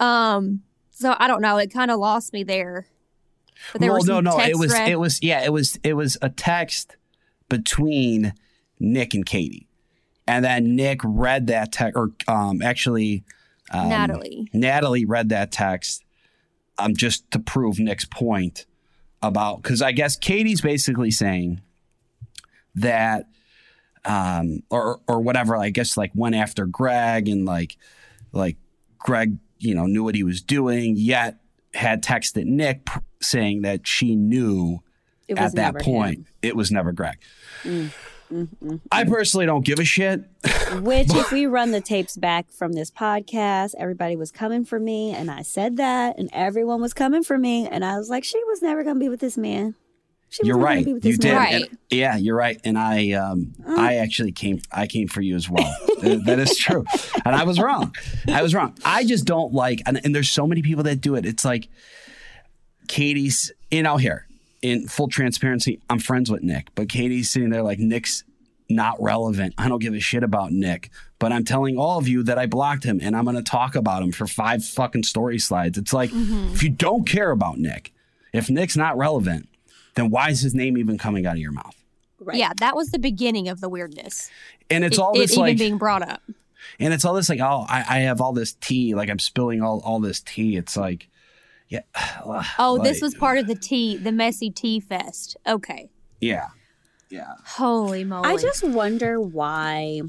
Um, 0.00 0.62
so 0.92 1.14
I 1.18 1.26
don't 1.26 1.42
know. 1.42 1.56
It 1.58 1.72
kind 1.72 1.90
of 1.90 1.98
lost 1.98 2.32
me 2.32 2.44
there. 2.44 2.86
But 3.72 3.80
there 3.80 3.92
well, 3.92 4.00
were 4.00 4.06
no, 4.06 4.20
no, 4.20 4.40
it 4.40 4.58
was 4.58 4.72
thread- 4.72 4.90
it 4.90 4.98
was 4.98 5.22
yeah, 5.22 5.44
it 5.44 5.52
was 5.52 5.78
it 5.82 5.94
was 5.94 6.16
a 6.22 6.28
text 6.28 6.96
between 7.48 8.34
Nick 8.80 9.14
and 9.14 9.26
Katie, 9.26 9.68
and 10.26 10.44
then 10.44 10.74
Nick 10.74 11.00
read 11.04 11.46
that 11.48 11.72
text, 11.72 11.96
or 11.96 12.10
um, 12.28 12.62
actually, 12.62 13.24
um, 13.70 13.88
Natalie. 13.88 14.48
Natalie 14.52 15.04
read 15.04 15.28
that 15.28 15.52
text, 15.52 16.04
um, 16.78 16.96
just 16.96 17.30
to 17.30 17.38
prove 17.38 17.78
Nick's 17.78 18.04
point 18.04 18.66
about 19.22 19.62
because 19.62 19.82
I 19.82 19.92
guess 19.92 20.16
Katie's 20.16 20.60
basically 20.60 21.10
saying 21.10 21.60
that, 22.74 23.26
um, 24.04 24.62
or 24.70 25.00
or 25.06 25.20
whatever. 25.20 25.56
I 25.56 25.70
guess 25.70 25.96
like 25.96 26.10
went 26.14 26.34
after 26.34 26.66
Greg 26.66 27.28
and 27.28 27.44
like 27.44 27.76
like 28.32 28.56
Greg, 28.98 29.36
you 29.62 29.74
know, 29.74 29.86
knew 29.86 30.02
what 30.04 30.14
he 30.14 30.24
was 30.24 30.42
doing, 30.42 30.94
yet 30.96 31.38
had 31.74 32.02
texted 32.02 32.44
Nick 32.44 32.84
pr- 32.84 32.98
saying 33.20 33.62
that 33.62 33.86
she 33.86 34.16
knew 34.16 34.80
at 35.36 35.54
that 35.54 35.78
point, 35.78 36.18
him. 36.18 36.26
it 36.42 36.56
was 36.56 36.70
never 36.70 36.92
Greg. 36.92 37.18
Mm, 37.62 37.92
mm, 38.32 38.48
mm, 38.62 38.80
I 38.90 39.04
personally 39.04 39.46
don't 39.46 39.64
give 39.64 39.78
a 39.78 39.84
shit. 39.84 40.24
Which, 40.80 41.14
if 41.14 41.32
we 41.32 41.46
run 41.46 41.70
the 41.70 41.80
tapes 41.80 42.16
back 42.16 42.50
from 42.50 42.72
this 42.72 42.90
podcast, 42.90 43.74
everybody 43.78 44.16
was 44.16 44.30
coming 44.30 44.64
for 44.64 44.78
me, 44.78 45.12
and 45.12 45.30
I 45.30 45.42
said 45.42 45.76
that, 45.78 46.18
and 46.18 46.28
everyone 46.32 46.80
was 46.80 46.92
coming 46.92 47.22
for 47.22 47.38
me, 47.38 47.68
and 47.68 47.84
I 47.84 47.96
was 47.96 48.10
like, 48.10 48.24
she 48.24 48.42
was 48.44 48.60
never 48.62 48.82
going 48.82 48.96
to 48.96 49.00
be 49.00 49.08
with 49.08 49.20
this 49.20 49.38
man. 49.38 49.74
She 50.32 50.46
You're 50.46 50.56
right. 50.58 50.86
You 50.86 50.98
did. 50.98 51.24
Right. 51.34 51.54
And- 51.68 51.78
yeah, 51.90 52.16
you're 52.16 52.34
right. 52.36 52.58
And 52.64 52.78
I, 52.78 53.12
um, 53.12 53.52
Mm. 53.62 53.76
I 53.78 53.96
actually 53.96 54.32
came. 54.32 54.60
I 54.72 54.86
came 54.86 55.06
for 55.06 55.20
you 55.20 55.36
as 55.36 55.48
well. 55.50 55.74
That- 56.02 56.38
is 56.38 56.56
true. 56.56 56.84
And 57.24 57.34
I 57.36 57.44
was 57.44 57.60
wrong. 57.60 57.94
I 58.28 58.42
was 58.42 58.54
wrong. 58.54 58.74
I 58.84 59.04
just 59.04 59.26
don't 59.26 59.52
like. 59.52 59.82
And, 59.86 60.00
and 60.04 60.14
there's 60.14 60.30
so 60.30 60.46
many 60.46 60.62
people 60.62 60.84
that 60.84 61.00
do 61.02 61.14
it. 61.16 61.26
It's 61.26 61.44
like 61.44 61.68
Katie's. 62.88 63.52
You 63.70 63.82
know, 63.82 63.96
here 63.96 64.26
in 64.60 64.86
full 64.88 65.08
transparency, 65.08 65.80
I'm 65.88 65.98
friends 65.98 66.30
with 66.30 66.42
Nick, 66.42 66.68
but 66.74 66.88
Katie's 66.88 67.30
sitting 67.30 67.50
there 67.50 67.62
like 67.62 67.78
Nick's 67.78 68.24
not 68.68 69.02
relevant. 69.02 69.54
I 69.58 69.68
don't 69.68 69.80
give 69.80 69.94
a 69.94 70.00
shit 70.00 70.22
about 70.22 70.52
Nick. 70.52 70.90
But 71.18 71.32
I'm 71.32 71.44
telling 71.44 71.78
all 71.78 71.98
of 71.98 72.08
you 72.08 72.22
that 72.24 72.38
I 72.38 72.46
blocked 72.46 72.84
him 72.84 72.98
and 73.02 73.14
I'm 73.16 73.24
going 73.24 73.36
to 73.36 73.42
talk 73.42 73.74
about 73.76 74.02
him 74.02 74.12
for 74.12 74.26
five 74.26 74.64
fucking 74.64 75.04
story 75.04 75.38
slides. 75.38 75.78
It's 75.78 75.92
like, 75.92 76.10
if 76.12 76.62
you 76.62 76.68
don't 76.70 77.06
care 77.06 77.30
about 77.30 77.58
Nick, 77.58 77.92
if 78.32 78.50
Nick's 78.50 78.76
not 78.76 78.96
relevant, 78.96 79.48
then 79.94 80.10
why 80.10 80.30
is 80.30 80.40
his 80.40 80.54
name 80.54 80.76
even 80.78 80.98
coming 80.98 81.26
out 81.26 81.34
of 81.34 81.40
your 81.40 81.52
mouth? 81.52 81.76
Right. 82.20 82.36
Yeah, 82.36 82.52
that 82.60 82.76
was 82.76 82.90
the 82.90 82.98
beginning 82.98 83.48
of 83.48 83.60
the 83.60 83.68
weirdness. 83.68 84.30
And 84.70 84.84
it's 84.84 84.96
It- 84.96 85.00
all 85.00 85.12
it 85.14 85.18
this 85.18 85.32
even 85.32 85.42
like, 85.42 85.58
being 85.58 85.76
brought 85.78 86.02
up. 86.08 86.22
and 86.78 86.94
it's 86.94 87.04
all 87.04 87.14
this 87.14 87.28
like, 87.28 87.40
oh, 87.40 87.66
I, 87.68 87.84
I 87.88 87.98
have 88.00 88.20
all 88.20 88.32
this 88.32 88.52
tea, 88.54 88.94
like 88.94 89.10
I'm 89.10 89.18
spilling 89.18 89.60
all, 89.62 89.80
all 89.84 89.98
this 90.00 90.20
tea. 90.20 90.56
It's 90.56 90.76
like, 90.76 91.08
yeah, 91.68 91.80
Oh, 92.58 92.78
this 92.82 93.00
was 93.02 93.14
part 93.14 93.38
of 93.38 93.46
the 93.46 93.54
tea, 93.56 93.96
the 93.96 94.12
messy 94.12 94.50
tea 94.50 94.78
fest. 94.78 95.36
Okay. 95.46 95.90
yeah, 96.20 96.48
yeah. 97.10 97.34
Holy 97.44 98.04
moly. 98.04 98.28
I 98.28 98.36
just 98.36 98.62
wonder 98.62 99.20
why. 99.20 100.02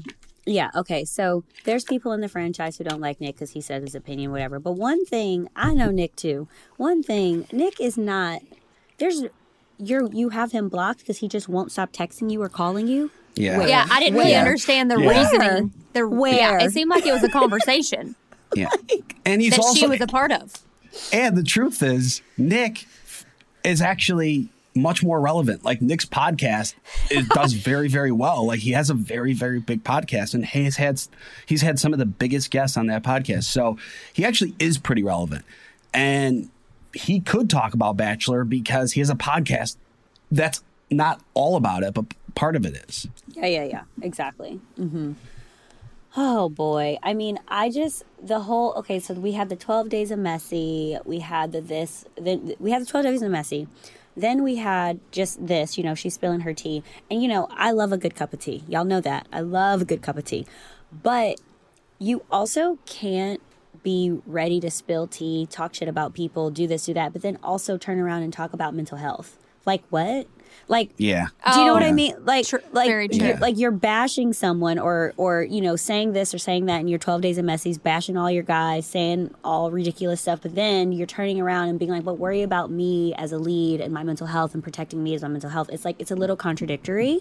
Yeah, 0.46 0.70
okay. 0.76 1.04
So 1.06 1.42
there's 1.64 1.84
people 1.84 2.12
in 2.12 2.20
the 2.20 2.28
franchise 2.28 2.76
who 2.78 2.84
don't 2.84 3.00
like 3.00 3.18
Nick 3.20 3.34
because 3.36 3.50
he 3.52 3.60
said 3.62 3.82
his 3.82 3.94
opinion, 3.94 4.30
whatever. 4.30 4.58
But 4.60 4.72
one 4.72 5.04
thing, 5.06 5.48
I 5.56 5.72
know 5.74 5.90
Nick 5.90 6.16
too. 6.16 6.48
One 6.76 7.02
thing, 7.02 7.46
Nick 7.50 7.80
is 7.80 7.96
not. 7.98 8.42
There's. 8.98 9.24
You're 9.78 10.10
you 10.12 10.28
have 10.30 10.52
him 10.52 10.68
blocked 10.68 11.00
because 11.00 11.18
he 11.18 11.28
just 11.28 11.48
won't 11.48 11.72
stop 11.72 11.92
texting 11.92 12.30
you 12.30 12.40
or 12.42 12.48
calling 12.48 12.86
you. 12.86 13.10
Yeah. 13.34 13.58
Where? 13.58 13.68
Yeah, 13.68 13.86
I 13.90 13.98
didn't 14.00 14.14
really 14.18 14.30
Where? 14.32 14.40
understand 14.40 14.90
the 14.90 15.00
Yeah. 15.00 15.08
reasoning. 15.08 15.72
The 15.92 16.08
Where? 16.08 16.34
Yeah, 16.34 16.64
it 16.64 16.70
seemed 16.72 16.90
like 16.90 17.04
it 17.06 17.12
was 17.12 17.22
a 17.24 17.28
conversation 17.28 18.14
Yeah. 18.54 18.68
And 19.24 19.42
he's 19.42 19.52
that 19.52 19.60
also, 19.60 19.78
she 19.80 19.86
was 19.88 20.00
a 20.00 20.06
part 20.06 20.30
of. 20.30 20.52
and 21.12 21.36
the 21.36 21.42
truth 21.42 21.82
is, 21.82 22.22
Nick 22.38 22.86
is 23.64 23.80
actually 23.82 24.48
much 24.76 25.02
more 25.02 25.20
relevant. 25.20 25.64
Like 25.64 25.80
Nick's 25.82 26.04
podcast 26.04 26.74
it 27.10 27.28
does 27.30 27.52
very, 27.70 27.88
very 27.88 28.12
well. 28.12 28.46
Like 28.46 28.60
he 28.60 28.72
has 28.72 28.90
a 28.90 28.94
very, 28.94 29.32
very 29.32 29.58
big 29.58 29.82
podcast, 29.82 30.34
and 30.34 30.44
he's 30.46 30.76
had 30.76 31.00
he's 31.46 31.62
had 31.62 31.78
some 31.80 31.92
of 31.92 31.98
the 31.98 32.06
biggest 32.06 32.50
guests 32.52 32.76
on 32.76 32.86
that 32.86 33.02
podcast. 33.02 33.44
So 33.44 33.76
he 34.12 34.24
actually 34.24 34.54
is 34.60 34.78
pretty 34.78 35.02
relevant, 35.02 35.44
and 35.92 36.50
he 36.94 37.20
could 37.20 37.50
talk 37.50 37.74
about 37.74 37.96
Bachelor 37.96 38.44
because 38.44 38.92
he 38.92 39.00
has 39.00 39.10
a 39.10 39.14
podcast 39.14 39.76
that's 40.30 40.62
not 40.90 41.20
all 41.34 41.56
about 41.56 41.82
it, 41.82 41.94
but 41.94 42.06
part 42.34 42.56
of 42.56 42.64
it 42.64 42.76
is. 42.88 43.08
Yeah, 43.28 43.46
yeah, 43.46 43.64
yeah. 43.64 43.82
Exactly. 44.02 44.60
hmm 44.76 45.12
Oh 46.16 46.48
boy. 46.48 46.96
I 47.02 47.12
mean, 47.12 47.40
I 47.48 47.70
just 47.70 48.04
the 48.22 48.40
whole 48.40 48.72
okay. 48.74 49.00
So 49.00 49.14
we 49.14 49.32
had 49.32 49.48
the 49.48 49.56
twelve 49.56 49.88
days 49.88 50.12
of 50.12 50.18
messy. 50.20 50.96
We 51.04 51.18
had 51.18 51.50
the 51.52 51.60
this. 51.60 52.04
Then 52.16 52.54
we 52.60 52.70
had 52.70 52.82
the 52.82 52.86
twelve 52.86 53.04
days 53.04 53.20
of 53.22 53.32
messy. 53.32 53.66
Then 54.16 54.44
we 54.44 54.56
had 54.56 55.00
just 55.10 55.44
this. 55.44 55.76
You 55.76 55.82
know, 55.82 55.96
she's 55.96 56.14
spilling 56.14 56.40
her 56.40 56.54
tea, 56.54 56.84
and 57.10 57.20
you 57.20 57.26
know, 57.28 57.48
I 57.50 57.72
love 57.72 57.90
a 57.92 57.98
good 57.98 58.14
cup 58.14 58.32
of 58.32 58.38
tea. 58.38 58.62
Y'all 58.68 58.84
know 58.84 59.00
that. 59.00 59.26
I 59.32 59.40
love 59.40 59.82
a 59.82 59.84
good 59.84 60.02
cup 60.02 60.16
of 60.16 60.24
tea, 60.24 60.46
but 60.92 61.40
you 61.98 62.22
also 62.30 62.78
can't 62.86 63.40
be 63.84 64.18
ready 64.26 64.58
to 64.60 64.70
spill 64.70 65.06
tea, 65.06 65.46
talk 65.48 65.74
shit 65.74 65.86
about 65.86 66.12
people, 66.14 66.50
do 66.50 66.66
this, 66.66 66.86
do 66.86 66.94
that, 66.94 67.12
but 67.12 67.22
then 67.22 67.38
also 67.44 67.78
turn 67.78 68.00
around 68.00 68.22
and 68.24 68.32
talk 68.32 68.52
about 68.52 68.74
mental 68.74 68.98
health. 68.98 69.38
Like 69.64 69.84
what? 69.90 70.26
Like 70.68 70.90
Yeah. 70.98 71.26
do 71.52 71.60
you 71.60 71.66
know 71.66 71.74
what 71.74 71.82
Oh, 71.82 71.86
I 71.86 71.92
mean? 71.92 72.14
Like, 72.24 72.46
Tr- 72.46 72.56
like, 72.72 72.86
very 72.88 73.08
you're, 73.10 73.36
like 73.38 73.58
you're 73.58 73.70
bashing 73.70 74.32
someone, 74.32 74.78
or, 74.78 75.12
or 75.16 75.42
you 75.42 75.60
know, 75.60 75.74
saying 75.76 76.12
this 76.12 76.32
or 76.34 76.38
saying 76.38 76.66
that 76.66 76.80
in 76.80 76.88
your 76.88 76.98
12 76.98 77.20
days 77.22 77.38
of 77.38 77.44
messies, 77.44 77.82
bashing 77.82 78.16
all 78.16 78.30
your 78.30 78.42
guys, 78.42 78.86
saying 78.86 79.34
all 79.44 79.70
ridiculous 79.70 80.20
stuff. 80.20 80.40
But 80.42 80.54
then 80.54 80.92
you're 80.92 81.06
turning 81.06 81.40
around 81.40 81.68
and 81.68 81.78
being 81.78 81.90
like, 81.90 82.04
"But 82.04 82.18
worry 82.18 82.42
about 82.42 82.70
me 82.70 83.14
as 83.14 83.32
a 83.32 83.38
lead 83.38 83.80
and 83.80 83.92
my 83.92 84.02
mental 84.04 84.26
health 84.28 84.54
and 84.54 84.62
protecting 84.62 85.02
me 85.02 85.14
as 85.14 85.22
my 85.22 85.28
mental 85.28 85.50
health." 85.50 85.68
It's 85.72 85.84
like 85.84 85.96
it's 85.98 86.10
a 86.10 86.16
little 86.16 86.36
contradictory. 86.36 87.20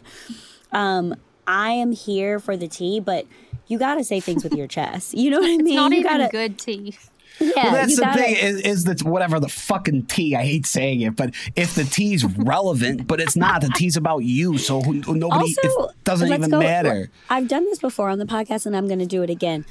Um, 0.72 1.16
I 1.48 1.72
am 1.72 1.92
here 1.92 2.40
for 2.40 2.56
the 2.56 2.68
tea, 2.68 3.00
but 3.00 3.26
you 3.68 3.78
got 3.78 3.96
to 3.96 4.04
say 4.04 4.20
things 4.20 4.44
with 4.44 4.54
your 4.54 4.68
chest. 4.68 5.14
You 5.14 5.32
know 5.32 5.40
what 5.40 5.46
I 5.50 5.58
mean? 5.58 5.68
It's 5.68 5.76
not 5.76 5.92
you 5.92 6.00
even 6.00 6.12
gotta, 6.12 6.30
good 6.32 6.60
tea. 6.60 6.96
Yeah, 7.40 7.52
Well, 7.56 7.72
that's 7.74 7.96
the 7.96 8.02
gotta, 8.04 8.22
thing 8.22 8.36
is, 8.36 8.62
is 8.62 8.84
that 8.84 9.04
whatever 9.04 9.40
the 9.40 9.50
fucking 9.50 10.06
tea. 10.06 10.36
I 10.36 10.44
hate 10.44 10.66
saying 10.68 11.02
it, 11.02 11.16
but 11.16 11.34
if 11.56 11.74
the 11.74 11.84
tea's 11.84 12.24
relevant, 12.26 13.08
but 13.08 13.20
it's 13.20 13.36
not, 13.36 13.62
the 13.62 13.70
tea's 13.70 13.98
about 13.98 14.20
you, 14.20 14.58
so 14.60 14.82
who, 14.82 14.94
nobody 14.94 15.56
also 15.64 15.86
it 15.86 16.04
doesn't 16.04 16.30
let's 16.30 16.40
even 16.40 16.52
go- 16.52 16.60
matter. 16.60 17.10
I've 17.30 17.48
done 17.48 17.66
this 17.66 17.80
before 17.80 18.10
on 18.10 18.20
the 18.20 18.26
podcast, 18.26 18.66
and 18.68 18.76
I'm 18.76 18.88
going 18.88 19.00
to 19.00 19.08
do 19.08 19.24
it 19.24 19.30
again. 19.32 19.66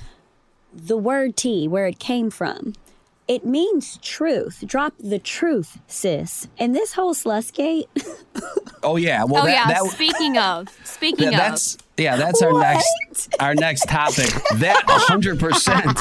The 0.74 0.96
word 0.96 1.36
"tea," 1.36 1.68
where 1.68 1.86
it 1.86 1.98
came 1.98 2.30
from, 2.30 2.72
it 3.28 3.44
means 3.44 3.98
truth. 4.02 4.64
Drop 4.66 4.94
the 4.98 5.18
truth, 5.18 5.78
sis. 5.86 6.48
And 6.58 6.74
this 6.74 6.92
whole 6.94 7.14
slussgate, 7.14 7.86
Oh 8.82 8.96
yeah, 8.96 9.24
well 9.24 9.44
oh 9.44 9.46
that, 9.46 9.68
yeah. 9.68 9.82
that, 9.82 9.90
speaking 9.92 10.38
of, 10.38 10.68
speaking 10.84 11.26
that- 11.30 11.34
of, 11.34 11.38
that's 11.38 11.78
yeah, 11.96 12.16
that's 12.16 12.42
our 12.42 12.52
What? 12.52 12.62
next 12.62 13.34
our 13.38 13.54
next 13.54 13.88
topic. 13.88 14.30
That 14.56 14.82
hundred 14.88 15.38
percent 15.38 15.96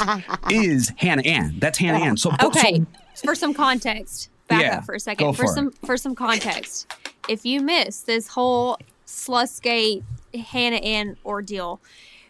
is 0.49 0.91
Hannah 0.97 1.21
Ann. 1.23 1.55
That's 1.59 1.77
Hannah 1.77 1.99
Ann. 2.03 2.17
So 2.17 2.31
okay. 2.41 2.83
so- 3.13 3.25
for 3.27 3.35
some 3.35 3.53
context, 3.53 4.29
back 4.47 4.61
Yeah, 4.63 4.77
up 4.79 4.85
for 4.85 4.95
a 4.95 4.99
second. 4.99 5.27
go 5.27 5.33
for, 5.33 5.43
for 5.43 5.51
it. 5.51 5.53
some 5.53 5.71
for 5.85 5.97
some 5.97 6.15
context, 6.15 6.91
if 7.27 7.45
you 7.45 7.61
missed 7.61 8.07
this 8.07 8.29
whole 8.29 8.77
Slussgate 9.05 10.03
Hannah 10.33 10.77
Ann 10.77 11.17
ordeal, 11.25 11.79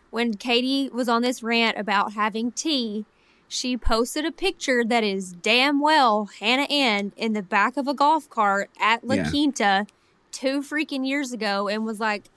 when 0.10 0.34
Katie 0.34 0.90
was 0.94 1.08
on 1.08 1.22
this 1.22 1.42
rant 1.42 1.78
about 1.78 2.14
having 2.14 2.52
tea, 2.52 3.06
she 3.54 3.76
posted 3.76 4.24
a 4.26 4.32
picture 4.32 4.84
that 4.86 5.04
is 5.04 5.34
damn 5.34 5.82
well 5.82 6.30
Hannah 6.40 6.64
Ann 6.72 7.12
in 7.18 7.34
the 7.34 7.42
back 7.42 7.76
of 7.76 7.86
a 7.86 7.94
golf 7.94 8.30
cart 8.30 8.70
at 8.80 9.04
La 9.04 9.16
Yeah. 9.16 9.30
Quinta 9.30 9.88
two 10.32 10.62
freaking 10.62 11.06
years 11.06 11.34
ago 11.34 11.68
and 11.68 11.86
was 11.86 12.00
like, 12.00 12.30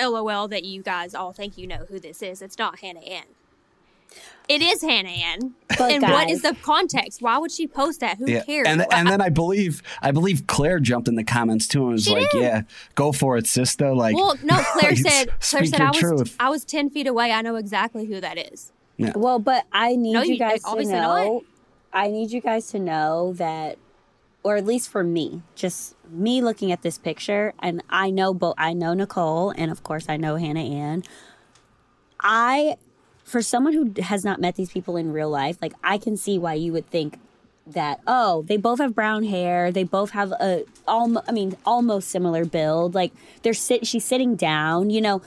LOL 0.00 0.46
that 0.48 0.62
you 0.64 0.80
guys 0.80 1.14
all 1.16 1.32
think 1.32 1.58
you 1.58 1.66
know 1.66 1.84
who 1.88 1.98
this 1.98 2.22
is. 2.22 2.40
It's 2.42 2.56
not 2.58 2.78
Hannah 2.78 3.00
Ann. 3.00 3.24
It 4.48 4.62
is 4.62 4.82
Hannah 4.82 5.08
Ann. 5.08 5.54
But 5.78 5.90
and 5.92 6.02
what 6.02 6.30
is 6.30 6.42
the 6.42 6.54
context? 6.62 7.20
Why 7.22 7.38
would 7.38 7.50
she 7.50 7.66
post 7.66 7.98
that? 8.00 8.18
Who 8.18 8.30
yeah, 8.30 8.44
cares? 8.44 8.66
and 8.68 8.80
Why- 8.82 8.86
and 8.92 9.08
then 9.08 9.20
I 9.20 9.30
believe 9.30 9.82
I 10.00 10.12
believe 10.12 10.46
Clare 10.46 10.78
jumped 10.80 11.08
in 11.08 11.16
the 11.16 11.24
comments 11.24 11.66
too 11.66 11.82
and 11.84 11.92
was 11.92 12.04
She 12.04 12.14
like, 12.14 12.30
did. 12.30 12.42
"Yeah, 12.42 12.62
go 12.94 13.10
for 13.12 13.36
it, 13.36 13.46
sister." 13.46 13.94
Like, 13.94 14.14
well, 14.14 14.36
no, 14.44 14.56
Clare 14.74 14.90
like, 14.92 14.98
said. 14.98 15.28
Clare 15.40 15.64
said 15.64 15.80
I 15.80 15.88
was. 15.88 15.98
truth. 15.98 16.36
I 16.38 16.50
was 16.50 16.64
ten 16.64 16.88
feet 16.90 17.06
away. 17.06 17.32
I 17.32 17.40
know 17.42 17.56
exactly 17.56 18.06
who 18.06 18.20
that 18.20 18.36
is. 18.52 18.70
Well, 19.16 19.38
but 19.38 19.66
I 19.72 19.96
need 19.96 20.12
No, 20.12 20.22
you 20.22 20.34
you- 20.34 20.38
guys 20.38 20.62
to 20.62 20.84
know. 20.84 21.34
not. 21.34 21.42
I 21.92 22.08
need 22.08 22.30
you 22.30 22.40
guys 22.40 22.68
to 22.68 22.78
know 22.78 23.34
that, 23.34 23.76
or 24.42 24.56
at 24.56 24.64
least 24.64 24.88
for 24.88 25.04
me, 25.04 25.42
just 25.54 25.94
me 26.10 26.40
looking 26.40 26.72
at 26.72 26.82
this 26.82 26.96
picture, 26.98 27.52
and 27.60 27.82
I 27.90 28.10
know 28.10 28.32
both. 28.34 28.54
I 28.58 28.72
know 28.72 28.94
Nicole, 28.94 29.50
and 29.50 29.70
of 29.70 29.82
course, 29.82 30.06
I 30.08 30.16
know 30.16 30.36
Hannah 30.36 30.60
Ann. 30.64 31.02
I, 32.20 32.76
for 33.24 33.42
someone 33.42 33.72
who 33.72 33.92
has 34.02 34.24
not 34.24 34.40
met 34.40 34.54
these 34.56 34.70
people 34.70 34.96
in 34.96 35.12
real 35.12 35.28
life, 35.30 35.58
like 35.60 35.72
I 35.82 35.98
can 35.98 36.16
see 36.16 36.38
why 36.38 36.54
you 36.54 36.72
would 36.72 36.88
think 36.90 37.18
that 37.64 38.00
oh 38.08 38.42
they 38.48 38.56
both 38.56 38.80
have 38.80 38.92
brown 38.92 39.22
hair 39.22 39.70
they 39.70 39.84
both 39.84 40.10
have 40.10 40.32
a 40.32 40.64
almost 40.88 41.24
i 41.28 41.32
mean 41.32 41.56
almost 41.64 42.08
similar 42.08 42.44
build 42.44 42.92
like 42.92 43.12
they're 43.44 43.54
sit 43.54 43.86
she's 43.86 44.04
sitting 44.04 44.34
down 44.34 44.90
you 44.90 45.00
know 45.00 45.22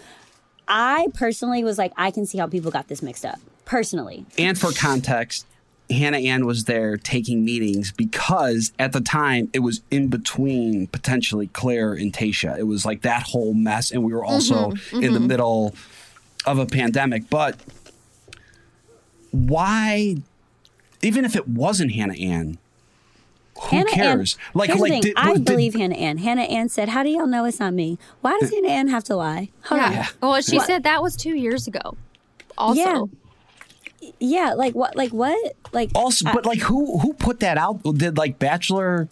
i 0.68 1.08
personally 1.14 1.64
was 1.64 1.78
like 1.78 1.94
i 1.96 2.12
can 2.12 2.26
see 2.26 2.38
how 2.38 2.46
people 2.46 2.70
got 2.70 2.90
this 2.90 3.02
mixed 3.02 3.24
up 3.24 3.40
personally 3.66 4.26
And 4.38 4.58
for 4.58 4.72
context, 4.72 5.46
Hannah 5.90 6.18
Ann 6.18 6.46
was 6.46 6.66
there 6.66 6.98
taking 6.98 7.46
meetings 7.46 7.92
because 7.92 8.72
at 8.80 8.92
the 8.92 9.02
time 9.02 9.50
it 9.54 9.60
was 9.60 9.82
in 9.92 10.08
between 10.08 10.88
potentially 10.88 11.48
Clare 11.48 11.94
and 11.94 12.12
Tayshia. 12.12 12.58
It 12.58 12.64
was 12.64 12.86
like 12.86 13.02
that 13.02 13.24
whole 13.24 13.54
mess, 13.54 13.92
and 13.92 14.04
we 14.04 14.14
were 14.14 14.26
also 14.26 14.72
mm-hmm, 14.72 14.96
in 14.96 15.14
the 15.14 15.20
mm-hmm. 15.20 15.28
middle 15.28 15.76
of 16.46 16.58
a 16.58 16.66
pandemic. 16.66 17.30
But 17.30 17.60
why, 19.32 20.16
even 21.02 21.26
if 21.26 21.36
it 21.36 21.48
wasn't 21.48 21.92
Hannah 21.92 22.16
Ann, 22.16 22.58
who 23.56 23.78
Hannah 23.78 23.92
cares? 23.92 24.38
Ann, 24.38 24.52
like, 24.54 24.70
like 24.76 24.92
thing. 24.92 25.02
did- 25.02 25.14
I 25.18 25.34
did- 25.34 25.46
believe 25.46 25.76
Hannah 25.76 25.96
Ann. 25.96 26.18
Hannah 26.18 26.44
Ann 26.44 26.68
said, 26.70 26.90
"How 26.90 27.04
do 27.04 27.10
y'all 27.10 27.28
know 27.28 27.46
it's 27.46 27.60
not 27.60 27.74
me? 27.74 27.98
Why 28.22 28.38
does 28.40 28.52
uh, 28.52 28.56
Hannah 28.56 28.70
Ann 28.70 28.88
have 28.88 29.04
to 29.06 29.16
lie?" 29.16 29.50
Hold 29.66 29.82
on. 29.82 29.92
Yeah. 29.92 30.08
Well, 30.22 30.42
she 30.42 30.58
What? 30.58 30.68
said 30.68 30.84
that 30.84 31.02
was 31.04 31.16
two 31.16 31.36
years 31.36 31.68
ago. 31.68 31.96
Also, 32.58 32.80
Yeah. 32.80 33.04
Yeah, 34.20 34.54
like 34.54 34.76
what? 34.76 34.96
Like 34.96 35.12
what? 35.12 35.56
Like 35.72 35.92
Also, 35.96 36.26
but 36.34 36.46
like, 36.46 36.60
who 36.60 37.00
who 37.00 37.14
put 37.14 37.40
that 37.40 37.58
out? 37.58 37.82
Did 37.84 38.18
like 38.18 38.40
Bachelor 38.40 39.08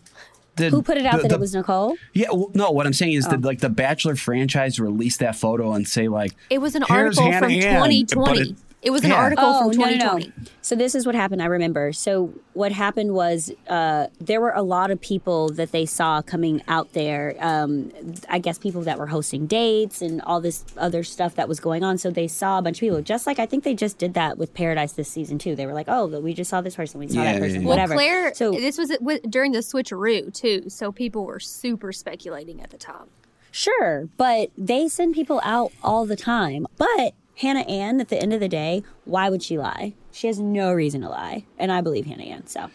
did 0.55 0.71
Who 0.71 0.83
put 0.83 0.97
it 0.97 1.05
out 1.05 1.15
the- 1.15 1.21
that 1.23 1.29
the- 1.29 1.35
it 1.35 1.39
was 1.39 1.55
Nicole? 1.55 1.95
Yeah, 2.13 2.27
well, 2.31 2.51
no. 2.53 2.69
What 2.69 2.85
I'm 2.85 2.93
saying 2.93 3.13
is, 3.13 3.25
Oh. 3.27 3.31
did 3.31 3.43
like 3.43 3.59
the 3.59 3.69
Bachelor 3.69 4.15
franchise 4.15 4.79
release 4.79 5.17
that 5.17 5.35
photo 5.35 5.73
and 5.73 5.87
say 5.87 6.07
like 6.07 6.33
It 6.51 6.59
was 6.59 6.75
an 6.75 6.83
article 6.83 7.23
Hannah 7.23 7.47
from 7.47 7.51
Ann, 7.53 7.61
2020. 8.05 8.55
It- 8.83 8.87
It, 8.87 8.91
was 8.91 9.03
an 9.03 9.11
Yeah. 9.11 9.15
article 9.15 9.45
Oh, 9.45 9.71
from 9.71 9.77
no, 9.79 9.85
no, 9.85 9.91
2020. 9.93 10.27
no. 10.27 10.33
So 10.61 10.75
this 10.75 10.93
is 10.95 11.05
what 11.05 11.15
happened. 11.15 11.41
I 11.41 11.45
remember. 11.45 11.93
So 11.93 12.33
what 12.53 12.71
happened 12.71 13.13
was 13.13 13.51
uh, 13.69 14.07
there 14.19 14.39
were 14.41 14.51
a 14.51 14.61
lot 14.61 14.91
of 14.91 14.99
people 14.99 15.49
that 15.53 15.71
they 15.71 15.85
saw 15.85 16.21
coming 16.21 16.61
out 16.67 16.91
there. 16.93 17.35
Um, 17.39 17.91
I 18.29 18.39
guess 18.39 18.57
people 18.57 18.81
that 18.83 18.97
were 18.99 19.07
hosting 19.07 19.45
dates 19.47 20.01
and 20.01 20.21
all 20.23 20.41
this 20.41 20.63
other 20.77 21.03
stuff 21.03 21.35
that 21.35 21.47
was 21.47 21.59
going 21.59 21.83
on. 21.83 21.97
So 21.97 22.11
they 22.11 22.27
saw 22.27 22.59
a 22.59 22.61
bunch 22.61 22.77
of 22.77 22.81
people. 22.81 23.01
Just 23.01 23.25
like 23.25 23.39
I 23.39 23.45
think 23.45 23.63
they 23.63 23.73
just 23.73 23.97
did 23.97 24.13
that 24.15 24.37
with 24.37 24.53
Paradise 24.53 24.93
this 24.93 25.09
season 25.09 25.37
too. 25.37 25.55
They 25.55 25.65
were 25.65 25.73
like, 25.73 25.87
oh, 25.89 26.05
we 26.19 26.33
just 26.33 26.49
saw 26.49 26.61
this 26.61 26.75
person. 26.75 26.99
We 26.99 27.07
saw 27.07 27.23
Yeah, 27.23 27.33
that 27.33 27.39
person. 27.39 27.55
yeah, 27.55 27.59
yeah. 27.61 27.67
Well, 27.67 27.77
Whatever. 27.77 27.93
Clare, 27.95 28.33
So 28.33 28.51
this 28.51 28.77
was 28.77 28.89
wi- 28.89 29.21
during 29.29 29.51
the 29.53 29.59
switcheroo 29.59 30.33
too, 30.33 30.69
so 30.69 30.91
people 30.91 31.25
were 31.25 31.39
super 31.39 31.91
speculating 31.93 32.61
at 32.61 32.69
the 32.69 32.77
time. 32.77 33.07
Sure, 33.51 34.09
but 34.17 34.49
they 34.57 34.87
send 34.87 35.13
people 35.13 35.39
out 35.43 35.71
all 35.83 36.05
the 36.05 36.15
time. 36.15 36.65
But 36.77 37.13
Hannah 37.37 37.61
Ann, 37.61 37.99
at 37.99 38.09
the 38.09 38.21
end 38.21 38.33
of 38.33 38.39
the 38.39 38.47
day, 38.49 38.83
why 39.05 39.29
would 39.29 39.41
she 39.43 39.57
lie? 39.57 39.93
She 40.11 40.27
has 40.27 40.39
no 40.39 40.71
reason 40.71 41.01
to 41.01 41.09
lie, 41.09 41.45
and 41.57 41.71
I 41.71 41.81
believe 41.81 42.05
Hannah 42.05 42.23
Ann. 42.23 42.45
So, 42.47 42.69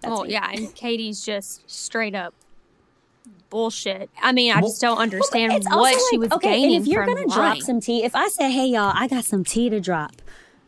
that's 0.00 0.18
oh 0.18 0.24
me. 0.24 0.32
yeah, 0.32 0.50
and 0.52 0.74
Katie's 0.74 1.24
just 1.24 1.68
straight 1.68 2.14
up 2.14 2.32
bullshit. 3.50 4.08
I 4.22 4.32
mean, 4.32 4.52
I 4.52 4.60
just 4.60 4.80
don't 4.80 4.98
understand 4.98 5.52
It's 5.52 5.66
what 5.68 5.94
also 5.94 6.04
she 6.10 6.18
was 6.18 6.30
okay, 6.32 6.52
gaining 6.60 6.76
and 6.76 6.86
if 6.86 6.92
you're 6.92 7.04
gonna 7.04 7.26
lying. 7.26 7.28
drop 7.28 7.58
some 7.62 7.80
tea, 7.80 8.04
if 8.04 8.14
I 8.14 8.28
say, 8.28 8.50
"Hey 8.50 8.66
y'all, 8.66 8.92
I 8.94 9.08
got 9.08 9.24
some 9.24 9.44
tea 9.44 9.68
to 9.70 9.80
drop," 9.80 10.12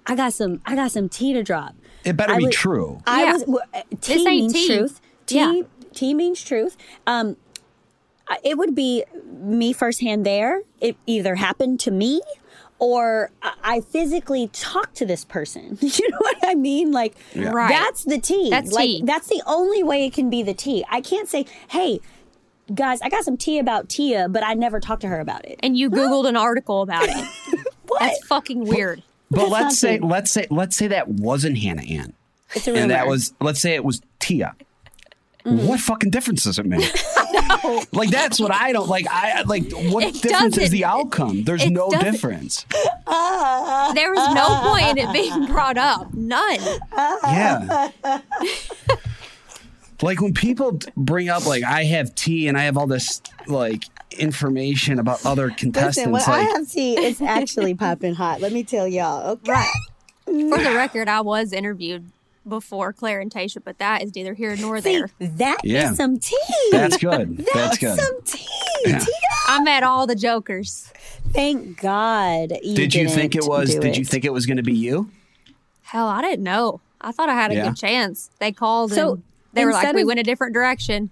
I 0.07 0.15
got 0.17 0.33
some, 0.33 0.61
I 0.67 0.75
got 0.75 0.91
some 0.91 1.09
tea 1.09 1.33
to 1.35 1.43
drop. 1.43 1.75
it 2.05 2.17
better 2.17 2.33
I 2.35 2.39
be 2.39 2.45
would- 2.47 2.53
true. 2.53 3.01
I 3.07 3.25
Yeah. 3.25 3.33
was 3.35 3.45
well, 3.47 3.63
uh, 3.73 3.83
tea 4.01 4.15
This 4.15 4.27
ain't 4.27 4.27
means 4.27 4.53
tea. 4.55 4.67
truth. 4.67 5.01
Tea, 5.27 5.37
Yeah. 5.37 5.63
tea 5.95 6.15
means 6.15 6.43
truth. 6.43 6.77
Um, 7.07 7.37
it 8.43 8.59
would 8.59 8.75
be 8.75 9.05
me 9.31 9.73
firsthand 9.73 10.27
there. 10.27 10.63
It 10.81 10.97
either 11.07 11.37
happened 11.37 11.79
to 11.81 11.91
me. 11.93 12.21
Or 12.85 13.31
I- 13.43 13.55
I 13.63 13.81
physically 13.81 14.49
talk 14.53 14.93
to 14.95 15.07
this 15.07 15.25
person. 15.25 15.79
You 15.99 16.11
know 16.11 16.19
what 16.21 16.37
I 16.43 16.55
mean? 16.57 16.91
Like 16.91 17.15
Right. 17.37 17.69
that's 17.69 18.03
the 18.05 18.19
tea. 18.19 18.51
That's 18.51 18.73
like 18.73 18.87
tea. 18.87 19.03
that's 19.05 19.29
the 19.29 19.41
only 19.47 19.83
way 19.85 20.05
it 20.07 20.13
can 20.13 20.29
be 20.31 20.43
the 20.43 20.53
tea. 20.55 20.85
I 20.91 21.01
can't 21.01 21.29
say, 21.29 21.47
"Hey, 21.69 22.01
guys, 22.75 23.01
I 23.03 23.09
got 23.09 23.23
some 23.25 23.37
tea 23.37 23.59
about 23.61 23.89
Tia," 23.89 24.29
but 24.29 24.43
I 24.45 24.55
never 24.55 24.81
talked 24.81 25.03
to 25.03 25.09
her 25.09 25.21
about 25.21 25.45
it. 25.45 25.61
and 25.63 25.77
you 25.77 25.91
googled 25.91 26.27
an 26.29 26.37
article 26.37 26.83
about 26.83 27.05
it. 27.09 27.25
What? 27.87 28.01
That's 28.01 28.27
fucking 28.27 28.65
weird. 28.65 29.03
But 29.31 29.41
That's 29.51 29.51
let's 29.51 29.79
say 29.79 29.99
true. 29.99 30.09
let's 30.09 30.31
say 30.31 30.47
let's 30.51 30.77
say 30.77 30.89
that 30.89 31.09
wasn't 31.09 31.59
Hannah 31.59 31.83
Ann, 31.83 32.15
it's 32.55 32.67
a 32.67 32.71
rumor. 32.71 32.83
and 32.83 32.91
that 32.91 33.07
was 33.07 33.33
let's 33.41 33.61
say 33.61 33.75
it 33.75 33.85
was 33.85 34.01
Tia. 34.19 34.55
Mm-hmm. 35.45 35.67
What 35.67 35.79
fucking 35.81 36.11
difference 36.11 36.45
does 36.45 36.59
it 36.59 36.67
make? 36.67 36.81
like 37.93 38.11
that's 38.11 38.39
what 38.41 38.53
I 38.53 38.73
don't 38.73 38.89
like. 38.89 39.07
I 39.11 39.43
like 39.43 39.71
what 39.73 40.05
It 40.05 40.15
difference 40.23 40.57
is 40.57 40.65
doesn't. 40.65 40.73
the 40.73 40.85
outcome? 40.85 41.45
There's 41.45 41.63
It 41.63 41.71
no 41.71 41.91
doesn't. 41.91 42.13
difference. 42.13 42.67
There 43.95 44.11
was 44.15 44.35
no 44.35 44.61
point 44.71 44.89
in 44.99 44.99
it 45.07 45.13
being 45.13 45.47
brought 45.47 45.77
up. 45.77 46.13
None. 46.15 46.59
Yeah. 47.25 47.91
like 50.03 50.21
when 50.21 50.33
people 50.35 50.79
bring 50.97 51.29
up 51.29 51.47
like 51.47 51.63
I 51.65 51.85
have 51.85 52.15
tea 52.15 52.49
and 52.49 52.57
I 52.59 52.63
have 52.65 52.77
all 52.79 52.87
this 52.87 53.21
like 53.47 53.85
information 54.19 54.99
about 54.99 55.25
other 55.27 55.51
contestants, 55.51 56.27
like 56.27 56.29
I 56.29 56.41
have 56.43 56.71
tea, 56.71 56.95
it's 56.99 57.21
actually 57.21 57.75
popping 57.75 58.15
hot. 58.15 58.41
Let 58.41 58.53
me 58.53 58.63
tell 58.65 58.89
y'all. 58.89 59.33
Okay. 59.33 59.53
Right. 59.53 59.73
For 60.25 60.59
the 60.59 60.73
record, 60.75 61.09
I 61.09 61.21
was 61.21 61.53
interviewed 61.53 62.11
before 62.49 62.93
Clare 62.93 63.21
and 63.21 63.31
Tayshia, 63.31 63.63
but 63.65 63.79
that 63.79 64.03
is 64.03 64.15
neither 64.15 64.35
here 64.35 64.57
nor 64.57 64.81
See, 64.81 64.97
there. 64.99 65.11
that 65.21 65.59
is 65.65 65.71
Yeah. 65.73 65.93
some 65.93 66.19
tea. 66.19 66.37
that's 66.73 66.97
good. 66.97 67.37
That's 67.53 67.53
That's 67.55 67.79
good. 67.79 67.99
some 68.01 68.23
tea. 68.25 68.47
Yeah. 68.87 68.99
Tia. 68.99 69.15
I 69.49 69.63
met 69.63 69.83
all 69.83 70.07
the 70.07 70.15
jokers. 70.17 70.93
Thank 71.33 71.81
God. 71.81 72.53
You 72.63 72.75
Did 72.75 72.95
you 72.95 73.09
think 73.09 73.35
it 73.37 73.45
was? 73.47 73.73
do 73.75 73.81
Did 73.81 73.97
you 73.97 74.05
think 74.05 74.25
it 74.25 74.33
was 74.33 74.47
going 74.47 74.57
to 74.57 74.63
be 74.63 74.73
you? 74.75 75.11
Hell, 75.83 76.09
I 76.09 76.21
didn't 76.23 76.43
know. 76.45 76.81
I 77.01 77.13
thought 77.13 77.29
I 77.29 77.35
had 77.35 77.51
a 77.53 77.55
Yeah. 77.55 77.69
good 77.69 77.77
chance. 77.77 78.31
They 78.39 78.51
called 78.53 78.93
So, 78.93 79.13
and 79.15 79.23
they 79.53 79.65
were 79.65 79.73
like, 79.73 79.83
instead 79.85 79.95
"We 79.97 80.05
went 80.05 80.21
a 80.21 80.23
different 80.23 80.55
direction." 80.55 81.11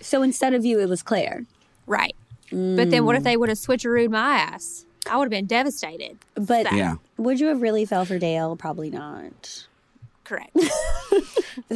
So 0.00 0.22
instead 0.22 0.54
of 0.54 0.64
you, 0.64 0.80
it 0.80 0.88
was 0.88 1.02
Clare. 1.02 1.44
Right. 1.86 2.14
But 2.50 2.90
then 2.90 3.02
Mm. 3.02 3.04
what 3.06 3.16
if 3.16 3.22
they 3.22 3.36
would 3.36 3.48
have 3.48 3.58
switcherooed 3.58 4.10
my 4.10 4.36
ass? 4.38 4.84
I 5.10 5.16
would 5.16 5.24
have 5.24 5.30
been 5.30 5.46
devastated. 5.46 6.16
But 6.34 6.72
Yeah. 6.72 6.94
would 7.18 7.40
you 7.40 7.46
have 7.48 7.60
really 7.62 7.84
fell 7.84 8.04
for 8.04 8.18
Dale? 8.18 8.56
Probably 8.56 8.90
not. 8.90 9.66
Correct. 10.32 10.56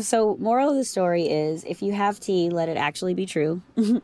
So, 0.01 0.37
moral 0.39 0.71
of 0.71 0.77
the 0.77 0.85
story 0.85 1.29
is 1.29 1.63
if 1.65 1.83
you 1.83 1.93
have 1.93 2.19
tea, 2.19 2.49
let 2.49 2.69
it 2.69 2.79
actually 2.79 3.13
be 3.13 3.27
true. 3.27 3.61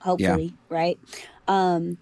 Hopefully, 0.00 0.54
right? 0.70 0.98
Um, 1.46 1.98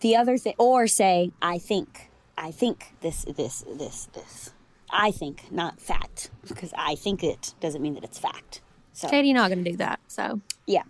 the 0.00 0.16
other 0.16 0.38
thing, 0.38 0.54
or 0.58 0.86
say, 0.86 1.32
I 1.42 1.58
think, 1.58 2.10
I 2.36 2.50
think 2.50 2.94
this, 3.02 3.24
this, 3.24 3.64
this, 3.76 4.08
this. 4.14 4.52
I 4.90 5.10
think, 5.10 5.52
not 5.52 5.80
fact, 5.80 6.30
because 6.48 6.72
I 6.76 6.94
think 6.94 7.22
it 7.22 7.54
doesn't 7.60 7.82
mean 7.82 7.94
that 7.94 8.04
it's 8.04 8.18
fact. 8.18 8.62
So, 8.92 9.08
Katie 9.08 9.32
not 9.32 9.48
going 9.50 9.64
to 9.64 9.70
do 9.70 9.76
that. 9.78 10.00
So 10.08 10.40
yeah. 10.70 10.82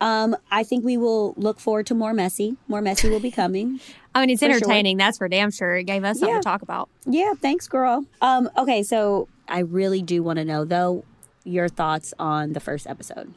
Um, 0.00 0.36
I 0.50 0.62
think 0.64 0.84
we 0.84 0.96
will 0.96 1.34
look 1.36 1.60
forward 1.60 1.86
to 1.86 1.94
more 1.94 2.12
messy. 2.12 2.56
More 2.66 2.80
messy 2.80 3.08
will 3.08 3.20
be 3.20 3.30
coming. 3.30 3.80
I 4.18 4.20
mean, 4.22 4.30
it's 4.30 4.40
For 4.40 4.46
sure. 4.46 4.56
entertaining. 4.56 4.96
That's 4.96 5.18
for 5.18 5.28
damn 5.28 5.50
sure. 5.50 5.76
It 5.76 5.84
gave 5.84 6.04
us 6.04 6.18
something 6.18 6.34
Yeah. 6.34 6.40
to 6.40 6.44
talk 6.44 6.62
about. 6.62 6.88
Yeah, 7.06 7.34
thanks, 7.40 7.66
girl. 7.68 8.04
Um, 8.20 8.50
okay, 8.56 8.82
so 8.82 9.28
I 9.48 9.60
really 9.60 10.02
do 10.02 10.22
want 10.22 10.38
to 10.38 10.44
know 10.44 10.64
though 10.64 11.04
your 11.44 11.68
thoughts 11.68 12.12
on 12.18 12.52
the 12.52 12.60
first 12.60 12.86
episode. 12.86 13.32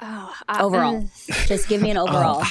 Oh, 0.00 0.34
I, 0.48 0.62
overall. 0.62 0.96
uh, 1.30 1.34
Just 1.46 1.68
give 1.68 1.80
me 1.80 1.90
an 1.90 1.96
overall. 1.96 2.42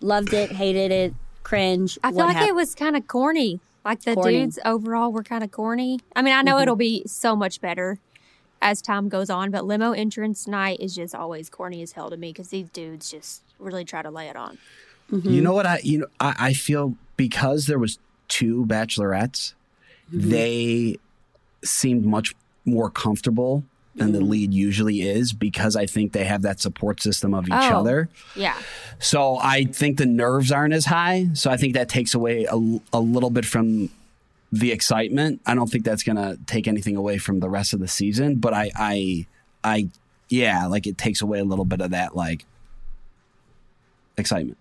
Loved 0.00 0.32
it, 0.32 0.52
hated 0.52 0.92
it, 0.92 1.14
cringe. 1.42 1.98
I 2.04 2.10
feel 2.10 2.18
like 2.20 2.36
hap- 2.36 2.48
it 2.48 2.54
was 2.54 2.74
kind 2.74 2.96
of 2.96 3.06
corny. 3.08 3.58
Like 3.84 4.02
the 4.02 4.14
Corny. 4.14 4.34
dudes 4.40 4.58
overall 4.64 5.10
were 5.10 5.22
kind 5.24 5.42
of 5.42 5.50
corny. 5.50 6.00
I 6.14 6.22
mean, 6.22 6.32
I 6.34 6.38
Mm-hmm. 6.38 6.46
know 6.46 6.58
it'll 6.60 6.76
be 6.76 7.02
so 7.06 7.34
much 7.34 7.60
better 7.60 7.98
as 8.62 8.82
time 8.82 9.08
goes 9.08 9.30
on, 9.30 9.50
but 9.50 9.64
limo 9.64 9.92
entrance 9.92 10.46
night 10.46 10.78
is 10.80 10.94
just 10.94 11.14
always 11.14 11.48
corny 11.48 11.80
as 11.82 11.92
hell 11.92 12.10
to 12.10 12.16
me 12.16 12.30
because 12.30 12.48
these 12.48 12.68
dudes 12.68 13.10
just 13.10 13.42
really 13.58 13.84
try 13.86 14.02
to 14.02 14.10
lay 14.10 14.28
it 14.28 14.36
on. 14.36 14.58
Mm-hmm. 15.10 15.30
You 15.30 15.40
know 15.42 15.52
what 15.54 15.66
I 15.66 15.80
you 15.82 15.98
know 15.98 16.06
I, 16.20 16.34
I 16.38 16.52
feel 16.52 16.94
because 17.16 17.66
there 17.66 17.78
was 17.78 17.98
two 18.28 18.64
bachelorettes, 18.66 19.54
Mm-hmm. 20.12 20.30
they 20.30 20.96
seemed 21.62 22.04
much 22.04 22.34
more 22.64 22.90
comfortable 22.90 23.62
than 23.94 24.10
the 24.12 24.20
lead 24.20 24.52
usually 24.54 25.02
is 25.02 25.32
because 25.32 25.76
I 25.76 25.86
think 25.86 26.12
they 26.12 26.24
have 26.24 26.42
that 26.42 26.58
support 26.60 27.00
system 27.02 27.34
of 27.34 27.44
each 27.46 27.52
Oh. 27.52 27.78
other. 27.80 28.08
Yeah. 28.34 28.56
So 28.98 29.36
I 29.40 29.64
think 29.64 29.98
the 29.98 30.06
nerves 30.06 30.50
aren't 30.50 30.74
as 30.74 30.86
high. 30.86 31.28
So 31.34 31.50
I 31.50 31.56
think 31.56 31.74
that 31.74 31.88
takes 31.88 32.14
away 32.14 32.44
a, 32.44 32.54
a 32.92 33.00
little 33.00 33.30
bit 33.30 33.44
from 33.44 33.90
the 34.50 34.72
excitement. 34.72 35.40
I 35.46 35.54
don't 35.54 35.70
think 35.70 35.84
that's 35.84 36.02
gonna 36.02 36.36
take 36.46 36.66
anything 36.66 36.96
away 36.96 37.18
from 37.18 37.38
the 37.40 37.48
rest 37.48 37.72
of 37.72 37.78
the 37.80 37.88
season. 37.88 38.36
But 38.36 38.52
I, 38.54 38.70
I, 38.74 39.26
I, 39.62 39.88
yeah, 40.28 40.66
like 40.66 40.86
it 40.86 40.96
takes 40.98 41.20
away 41.20 41.38
a 41.40 41.44
little 41.44 41.64
bit 41.66 41.80
of 41.80 41.90
that 41.90 42.16
like 42.16 42.46
excitement. 44.16 44.58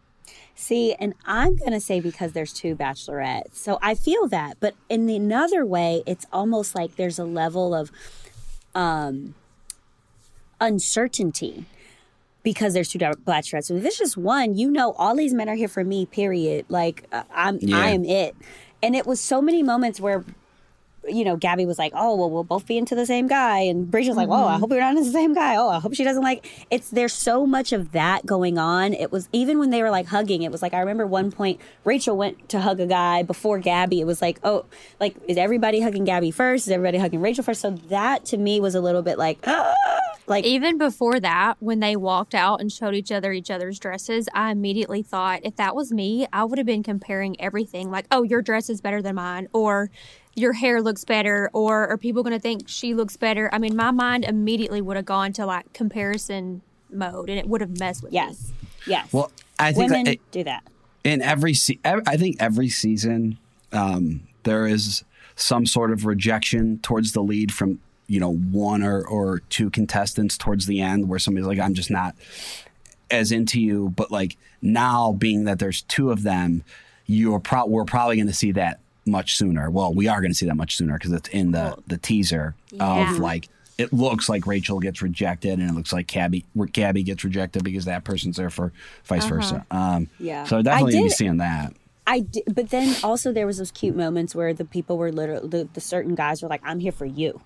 See, 0.61 0.93
and 0.95 1.13
I'm 1.25 1.55
going 1.55 1.71
to 1.71 1.79
say 1.79 2.01
because 2.01 2.33
there's 2.33 2.51
two 2.51 2.75
bachelorettes. 2.75 3.55
So 3.55 3.79
I 3.81 3.95
feel 3.95 4.27
that. 4.27 4.57
But 4.59 4.75
in 4.89 5.09
another 5.09 5.65
way, 5.65 6.03
it's 6.05 6.25
almost 6.33 6.75
like 6.75 6.97
there's 6.97 7.17
a 7.17 7.23
level 7.23 7.73
of 7.73 7.93
um, 8.75 9.35
uncertainty 10.59 11.63
because 12.43 12.73
there's 12.73 12.89
two 12.89 12.99
bachelorettes. 12.99 13.63
So 13.63 13.75
if 13.75 13.85
it's 13.85 13.97
just 13.97 14.17
one, 14.17 14.53
you 14.57 14.69
know, 14.69 14.91
all 14.97 15.15
these 15.15 15.33
men 15.33 15.47
are 15.47 15.55
here 15.55 15.69
for 15.69 15.85
me, 15.85 16.05
period. 16.05 16.65
Like, 16.67 17.05
uh, 17.13 17.23
I'm, 17.33 17.59
Yeah. 17.61 17.77
I 17.77 17.87
am 17.91 18.03
it. 18.03 18.35
And 18.83 18.97
it 18.97 19.07
was 19.07 19.21
so 19.21 19.41
many 19.41 19.63
moments 19.63 20.01
where 20.01 20.25
you 21.09 21.23
know, 21.23 21.35
Gabby 21.35 21.65
was 21.65 21.79
like, 21.79 21.91
"Oh, 21.95 22.15
well, 22.15 22.29
we'll 22.29 22.43
both 22.43 22.65
be 22.65 22.77
into 22.77 22.95
the 22.95 23.05
same 23.05 23.27
guy," 23.27 23.59
and 23.59 23.89
Bridget 23.89 24.09
was 24.09 24.17
like, 24.17 24.29
"Oh, 24.29 24.33
I 24.33 24.51
mm-hmm. 24.51 24.59
hope 24.61 24.69
we're 24.69 24.79
not 24.79 24.91
into 24.95 25.03
the 25.03 25.11
same 25.11 25.33
guy. 25.33 25.55
Oh, 25.55 25.69
I 25.69 25.79
hope 25.79 25.93
she 25.95 26.03
doesn't 26.03 26.23
like." 26.23 26.47
It's 26.69 26.89
there's 26.89 27.13
so 27.13 27.45
much 27.45 27.71
of 27.73 27.91
that 27.91 28.25
going 28.25 28.57
on. 28.57 28.93
It 28.93 29.11
was 29.11 29.29
even 29.31 29.59
when 29.59 29.69
they 29.69 29.81
were 29.81 29.89
like 29.89 30.07
hugging. 30.07 30.43
It 30.43 30.51
was 30.51 30.61
like 30.61 30.73
I 30.73 30.79
remember 30.79 31.05
one 31.05 31.31
point 31.31 31.59
Rachel 31.83 32.17
went 32.17 32.49
to 32.49 32.59
hug 32.61 32.79
a 32.79 32.87
guy 32.87 33.23
before 33.23 33.59
Gabby. 33.59 33.99
It 33.99 34.05
was 34.05 34.21
like, 34.21 34.39
oh, 34.43 34.65
like 34.99 35.15
is 35.27 35.37
everybody 35.37 35.81
hugging 35.81 36.05
Gabby 36.05 36.31
first? 36.31 36.67
Is 36.67 36.71
everybody 36.71 36.97
hugging 36.97 37.21
Rachel 37.21 37.43
first? 37.43 37.61
So 37.61 37.71
that 37.89 38.25
to 38.25 38.37
me 38.37 38.59
was 38.59 38.75
a 38.75 38.81
little 38.81 39.01
bit 39.01 39.17
like, 39.17 39.39
ah, 39.47 39.75
like 40.29 40.45
Even 40.45 40.77
before 40.77 41.19
that, 41.19 41.55
when 41.59 41.79
they 41.79 41.95
walked 41.95 42.33
out 42.35 42.61
and 42.61 42.71
showed 42.71 42.95
each 42.95 43.11
other 43.11 43.31
each 43.31 43.49
other's 43.51 43.79
dresses, 43.79 44.29
I 44.33 44.51
immediately 44.51 45.01
thought 45.01 45.41
if 45.43 45.55
that 45.57 45.75
was 45.75 45.91
me, 45.91 46.27
I 46.31 46.43
would 46.43 46.57
have 46.57 46.67
been 46.67 46.83
comparing 46.83 47.39
everything 47.41 47.89
like, 47.91 48.05
oh, 48.11 48.23
your 48.23 48.41
dress 48.41 48.69
is 48.69 48.79
better 48.81 49.01
than 49.01 49.15
mine, 49.15 49.47
or 49.53 49.89
your 50.35 50.53
hair 50.53 50.81
looks 50.81 51.03
better, 51.03 51.49
or 51.53 51.87
are 51.87 51.97
people 51.97 52.23
going 52.23 52.35
to 52.35 52.39
think 52.39 52.69
she 52.69 52.93
looks 52.93 53.17
better? 53.17 53.49
I 53.51 53.57
mean, 53.57 53.75
my 53.75 53.91
mind 53.91 54.23
immediately 54.23 54.81
would 54.81 54.95
have 54.95 55.05
gone 55.05 55.33
to 55.33 55.45
like 55.45 55.73
comparison 55.73 56.61
mode 56.91 57.29
and 57.29 57.37
it 57.37 57.47
would 57.47 57.61
have 57.61 57.77
messed 57.79 58.03
with 58.03 58.11
me. 58.11 58.15
yes, 58.17 58.51
yes. 58.87 59.11
Well, 59.11 59.31
I 59.59 59.73
think 59.73 59.91
women 59.91 60.03
that 60.05 60.13
it- 60.13 60.31
do 60.31 60.43
that. 60.45 60.63
in 61.03 61.21
every 61.21 61.53
se- 61.53 61.79
I 61.83 62.15
think 62.17 62.37
every 62.39 62.69
season 62.69 63.37
um, 63.73 64.21
there 64.43 64.65
is 64.65 65.03
some 65.35 65.65
sort 65.65 65.91
of 65.91 66.05
rejection 66.05 66.79
towards 66.79 67.11
the 67.13 67.21
lead 67.21 67.51
from 67.53 67.79
you 68.09 68.19
know, 68.19 68.33
one 68.33 68.83
or, 68.83 69.05
or 69.07 69.39
two 69.49 69.69
contestants 69.69 70.37
towards 70.37 70.65
the 70.65 70.81
end 70.81 71.07
where 71.07 71.19
somebody's 71.19 71.47
like, 71.47 71.59
I'm 71.59 71.73
just 71.75 71.89
not 71.91 72.15
as 73.09 73.31
into 73.31 73.61
you. 73.61 73.89
But 73.95 74.11
like 74.11 74.35
now, 74.61 75.13
being 75.13 75.45
that 75.45 75.59
there's 75.59 75.83
two 75.83 76.11
of 76.11 76.23
them, 76.23 76.63
you're 77.05 77.39
pro- 77.39 77.65
we're 77.67 77.85
probably 77.85 78.17
going 78.17 78.27
to 78.27 78.33
see 78.33 78.51
that 78.53 78.79
much 79.05 79.37
sooner. 79.37 79.69
Well, 79.69 79.93
we 79.93 80.07
are 80.07 80.19
going 80.21 80.31
to 80.31 80.35
see 80.35 80.45
that 80.47 80.55
much 80.57 80.75
sooner 80.75 80.93
because 80.97 81.11
it's 81.13 81.29
in 81.29 81.51
the 81.51 81.75
the 81.87 81.97
teaser 81.97 82.55
Yeah. 82.71 83.11
of 83.13 83.19
like 83.19 83.47
it 83.77 83.93
looks 83.93 84.27
like 84.27 84.45
Rachel 84.45 84.79
gets 84.79 85.01
rejected 85.01 85.57
and 85.57 85.69
it 85.69 85.73
looks 85.73 85.93
like 85.93 86.07
Gabby 86.07 86.43
Gabby 86.73 87.01
gets 87.03 87.23
rejected 87.23 87.63
because 87.63 87.85
that 87.85 88.03
person's 88.03 88.35
there 88.37 88.49
for 88.49 88.73
vice 89.05 89.25
versa. 89.25 89.65
Um, 89.71 90.09
Yeah. 90.19 90.43
So 90.43 90.61
definitely 90.61 90.93
I 90.93 90.97
gonna 90.97 91.03
be 91.05 91.09
seeing 91.11 91.37
that. 91.37 91.73
I 92.05 92.19
did, 92.21 92.43
but 92.53 92.71
then 92.71 92.95
also 93.03 93.31
there 93.31 93.45
was 93.45 93.59
those 93.59 93.69
cute 93.71 93.95
moments 93.95 94.33
where 94.35 94.53
the 94.53 94.65
people 94.65 94.97
were 94.97 95.11
literally 95.11 95.47
the, 95.47 95.69
the 95.73 95.79
certain 95.81 96.15
guys 96.15 96.41
were 96.41 96.49
like, 96.49 96.61
"I'm 96.65 96.79
here 96.79 96.91
for 96.91 97.05
you. 97.05 97.39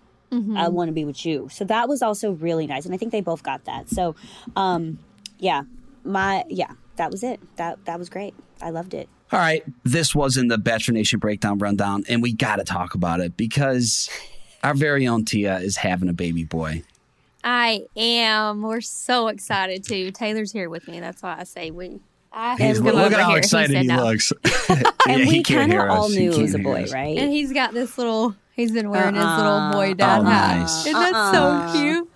I 0.58 0.68
want 0.70 0.90
to 0.90 0.94
be 0.94 1.06
with 1.06 1.26
you." 1.26 1.50
So 1.52 1.66
that 1.66 1.88
was 1.88 2.02
also 2.02 2.32
really 2.32 2.68
nice, 2.68 2.86
and 2.86 2.94
I 2.94 2.98
think 2.98 3.12
they 3.12 3.22
both 3.22 3.44
got 3.44 3.66
that. 3.66 3.90
So, 3.90 4.16
um, 4.56 5.00
yeah, 5.40 5.64
my 6.04 6.44
yeah, 6.50 6.72
that 6.98 7.12
was 7.12 7.24
it. 7.24 7.40
That 7.58 7.84
that 7.86 8.00
was 8.00 8.10
great. 8.10 8.34
I 8.62 8.70
loved 8.70 8.94
it. 8.94 9.10
All 9.32 9.40
right, 9.40 9.64
this 9.84 10.14
was 10.14 10.38
in 10.38 10.48
the 10.48 10.58
Bachelor 10.58 10.94
Nation 10.94 11.20
breakdown 11.20 11.58
rundown, 11.58 12.04
and 12.08 12.22
we 12.22 12.34
got 12.34 12.58
to 12.58 12.64
talk 12.64 12.94
about 12.94 13.20
it 13.20 13.36
because 13.36 14.10
our 14.64 14.74
very 14.74 15.08
own 15.08 15.26
Tia 15.26 15.58
is 15.58 15.78
having 15.78 16.08
a 16.10 16.14
baby 16.14 16.44
boy. 16.44 16.84
I 17.44 17.86
am. 17.98 18.62
We're 18.62 18.82
so 18.82 19.28
excited 19.28 19.84
too. 19.84 20.12
Taylor's 20.12 20.52
here 20.52 20.70
with 20.70 20.88
me. 20.88 21.00
That's 21.00 21.22
why 21.22 21.36
I 21.40 21.44
say 21.44 21.72
we. 21.72 22.00
I 22.32 22.56
He's, 22.56 22.78
have 22.78 22.86
look 22.86 23.12
at 23.12 23.20
how 23.20 23.30
here. 23.30 23.38
excited 23.38 23.76
he, 23.76 23.84
he, 23.84 23.88
said 23.88 23.96
no. 23.98 24.04
looks. 24.06 24.34
And 25.08 25.20
Yeah, 25.22 25.28
we 25.28 25.44
kind 25.44 25.74
of 25.74 25.90
all 25.90 26.06
us. 26.06 26.14
He 26.14 26.20
knew 26.28 26.32
it 26.32 26.42
was 26.42 26.54
a 26.56 26.60
boy, 26.60 26.84
us. 26.84 26.94
right? 26.94 27.18
And 27.18 27.32
he's 27.32 27.52
got 27.52 27.74
this 27.74 27.98
little. 27.98 28.36
He's 28.56 28.72
been 28.72 28.90
wearing 28.90 29.16
his 29.16 29.24
little 29.26 29.72
boy 29.72 29.90
uh-uh. 29.90 29.94
dad 29.96 30.20
Oh, 30.22 30.24
hat. 30.26 30.60
nice. 30.60 30.86
Isn't 30.86 30.94
that 31.00 31.32
so 31.34 31.44
uh-uh. 31.44 31.74
cute? 31.74 32.10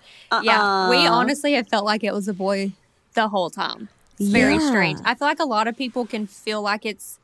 Yeah, 0.44 0.90
we 0.90 0.96
Uh-uh. 1.06 1.10
honestly 1.12 1.52
have 1.54 1.68
felt 1.68 1.84
like 1.84 2.04
it 2.04 2.12
was 2.12 2.28
a 2.28 2.34
boy 2.34 2.72
the 3.14 3.28
whole 3.28 3.50
time. 3.50 3.88
It's 4.20 4.28
very 4.28 4.54
Yeah. 4.54 4.68
strange. 4.68 5.00
I 5.04 5.14
feel 5.14 5.26
like 5.26 5.40
a 5.40 5.44
lot 5.44 5.66
of 5.68 5.76
people 5.76 6.06
can 6.06 6.26
feel 6.26 6.60
like 6.62 6.84
it's 6.86 7.18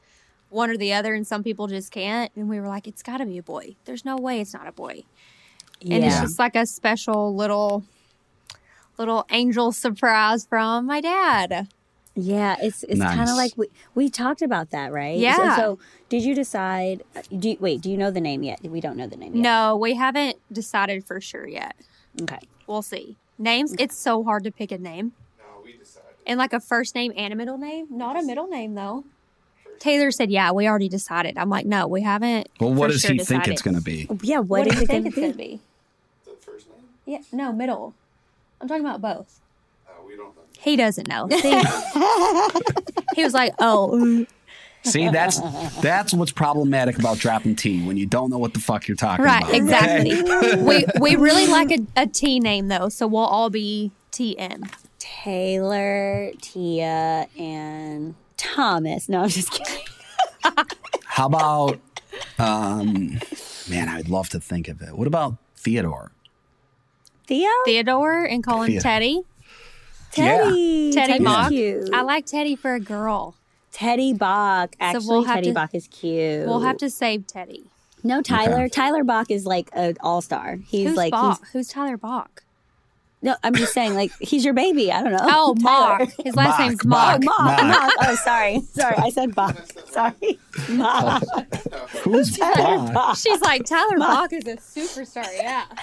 one 0.48 0.70
or 0.70 0.76
the 0.76 0.92
other, 0.92 1.14
and 1.14 1.26
some 1.26 1.42
people 1.42 1.66
just 1.66 1.90
can't. 1.90 2.30
And 2.36 2.48
we 2.48 2.58
were 2.60 2.68
like, 2.68 2.86
it's 2.86 3.02
got 3.02 3.18
to 3.18 3.26
be 3.26 3.38
a 3.38 3.42
boy. 3.42 3.76
There's 3.84 4.04
no 4.04 4.16
way 4.16 4.40
it's 4.40 4.54
not 4.54 4.66
a 4.66 4.72
boy. 4.72 5.02
Yeah. 5.80 5.96
And 5.96 6.04
it's 6.04 6.20
just 6.20 6.38
like 6.38 6.56
a 6.56 6.66
special 6.66 7.34
little, 7.34 7.84
little 8.98 9.26
angel 9.30 9.70
surprise 9.72 10.46
from 10.46 10.86
my 10.86 11.00
dad. 11.00 11.68
Yeah, 12.16 12.56
it's 12.62 12.84
it's 12.84 13.00
kind 13.00 13.28
of 13.28 13.36
like 13.36 13.52
we 13.56 13.66
we 13.94 14.08
talked 14.08 14.40
about 14.40 14.70
that, 14.70 14.92
right? 14.92 15.18
Yeah. 15.18 15.56
So, 15.56 15.78
did 16.08 16.22
you 16.22 16.34
decide? 16.34 17.02
Do 17.36 17.50
you, 17.50 17.56
wait? 17.58 17.80
Do 17.80 17.90
you 17.90 17.96
know 17.96 18.12
the 18.12 18.20
name 18.20 18.44
yet? 18.44 18.60
We 18.62 18.80
don't 18.80 18.96
know 18.96 19.08
the 19.08 19.16
name 19.16 19.34
yet. 19.34 19.42
No, 19.42 19.76
we 19.76 19.94
haven't 19.94 20.36
decided 20.52 21.04
for 21.04 21.20
sure 21.20 21.46
yet. 21.46 21.74
Okay. 22.22 22.38
We'll 22.68 22.82
see. 22.82 23.16
Names, 23.36 23.74
it's 23.80 23.96
so 23.96 24.22
hard 24.22 24.44
to 24.44 24.52
pick 24.52 24.70
a 24.70 24.78
name. 24.78 25.12
No, 25.38 25.62
we 25.64 25.76
decided. 25.76 26.08
And 26.24 26.38
like 26.38 26.52
a 26.52 26.60
first 26.60 26.94
name 26.94 27.12
and 27.16 27.32
a 27.32 27.36
middle 27.36 27.58
name? 27.58 27.86
Not 27.90 28.16
a 28.16 28.22
middle 28.22 28.46
name 28.46 28.74
though. 28.74 29.04
Taylor 29.80 30.12
said, 30.12 30.30
"Yeah, 30.30 30.52
we 30.52 30.68
already 30.68 30.88
decided." 30.88 31.36
I'm 31.36 31.50
like, 31.50 31.66
"No, 31.66 31.88
we 31.88 32.02
haven't." 32.02 32.48
Well, 32.60 32.72
what 32.72 32.90
does 32.90 33.00
sure 33.00 33.12
he 33.12 33.18
think 33.18 33.48
it's 33.48 33.60
going 33.60 33.74
to 33.74 33.82
be? 33.82 34.06
Yeah. 34.22 34.38
What, 34.38 34.48
what 34.48 34.64
do 34.64 34.70
is 34.70 34.76
you 34.76 34.82
it 34.82 34.86
think 34.86 35.06
it's 35.06 35.16
going 35.16 35.32
to 35.32 35.36
be? 35.36 35.60
The 36.24 36.30
first 36.40 36.68
name? 36.68 36.78
Yeah, 37.06 37.18
no, 37.32 37.52
middle. 37.52 37.92
I'm 38.60 38.68
talking 38.68 38.84
about 38.86 39.02
both. 39.02 39.40
Uh, 39.86 39.92
we 40.06 40.14
don't 40.16 40.34
know. 40.36 40.42
He 40.64 40.76
doesn't 40.76 41.08
know. 41.08 41.28
He 43.14 43.22
was 43.22 43.32
like, 43.32 43.54
"Oh, 43.60 44.26
See, 44.82 45.08
that's 45.08 45.38
that's 45.80 46.12
what's 46.12 46.32
problematic 46.32 46.98
about 46.98 47.18
dropping 47.18 47.54
T 47.54 47.86
when 47.86 47.96
you 47.96 48.06
don't 48.06 48.28
know 48.28 48.38
what 48.38 48.54
the 48.54 48.60
fuck 48.60 48.88
you're 48.88 48.96
talking 48.96 49.24
right, 49.24 49.38
about. 49.38 49.52
Right, 49.52 49.62
exactly." 49.62 50.20
okay? 50.20 50.62
we 50.62 50.84
we 51.00 51.16
really 51.16 51.46
like 51.46 51.70
a, 51.70 51.86
a 51.96 52.06
T 52.08 52.40
name 52.40 52.68
though, 52.68 52.88
so 52.88 53.06
we'll 53.06 53.22
all 53.22 53.50
be 53.50 53.92
TM. 54.10 54.68
Taylor, 54.98 56.32
Tia, 56.40 57.28
and 57.38 58.14
Thomas. 58.36 59.08
No, 59.08 59.22
I'm 59.22 59.28
just 59.28 59.52
kidding. 59.52 59.84
How 61.04 61.26
about, 61.26 61.78
um, 62.38 63.20
man, 63.70 63.88
I'd 63.88 64.08
love 64.08 64.28
to 64.30 64.40
think 64.40 64.68
of 64.68 64.82
it. 64.82 64.96
What 64.96 65.06
about 65.06 65.36
Theodore? 65.56 66.10
Theo, 67.26 67.48
Theodore 67.64 68.24
and 68.24 68.42
call 68.42 68.62
him 68.62 68.72
Thea- 68.72 68.80
Teddy. 70.14 70.92
Teddy, 70.92 70.92
Teddy 70.92 71.06
Teddy's 71.12 71.24
Mock. 71.24 71.48
cute. 71.50 71.90
I 71.94 72.02
like 72.02 72.26
Teddy 72.26 72.56
for 72.56 72.74
a 72.74 72.80
girl. 72.80 73.34
Teddy 73.72 74.12
Bach. 74.12 74.74
Actually, 74.80 75.06
we'll 75.08 75.24
Teddy 75.24 75.48
to- 75.48 75.52
Bach 75.54 75.74
is 75.74 75.88
cute. 75.88 76.46
We'll 76.46 76.60
have 76.60 76.76
to 76.78 76.88
save 76.90 77.26
Teddy. 77.26 77.64
No, 78.02 78.20
Tyler. 78.22 78.64
Okay. 78.64 78.68
Tyler 78.68 79.02
Bach 79.02 79.30
is 79.30 79.46
like 79.46 79.70
an 79.72 79.96
all 80.00 80.20
star. 80.20 80.58
He's 80.66 80.88
Who's 80.88 80.96
like 80.96 81.10
Bach? 81.10 81.40
he's 81.40 81.50
Who's 81.52 81.68
Tyler 81.68 81.96
Bach? 81.96 82.42
no. 83.22 83.34
I'm 83.42 83.54
just 83.54 83.72
saying, 83.72 83.94
like 83.94 84.12
he's 84.20 84.44
your 84.44 84.52
baby. 84.54 84.92
I 84.92 85.02
don't 85.02 85.12
know. 85.12 85.18
Oh, 85.22 85.54
Tyler. 85.62 85.98
Mark. 85.98 86.10
His 86.22 86.36
last 86.36 86.58
Bach, 86.58 86.60
name's 86.60 86.84
Bach. 86.84 87.22
Mark. 87.22 87.24
Mock, 87.24 87.38
Mock. 87.40 87.62
Mock. 87.66 87.92
Oh, 88.02 88.14
sorry, 88.16 88.60
sorry. 88.74 88.94
I 88.98 89.08
said 89.10 89.34
Bach. 89.34 89.56
Sorry, 89.86 90.38
Mock. 90.68 91.22
Who's 92.04 92.36
Bach? 92.38 92.92
Bach. 92.92 93.16
She's 93.16 93.40
like, 93.40 93.64
Tyler 93.64 93.98
Bach 93.98 94.32
is 94.34 94.46
a 94.46 94.56
superstar. 94.58 95.26
Yeah. 95.36 95.64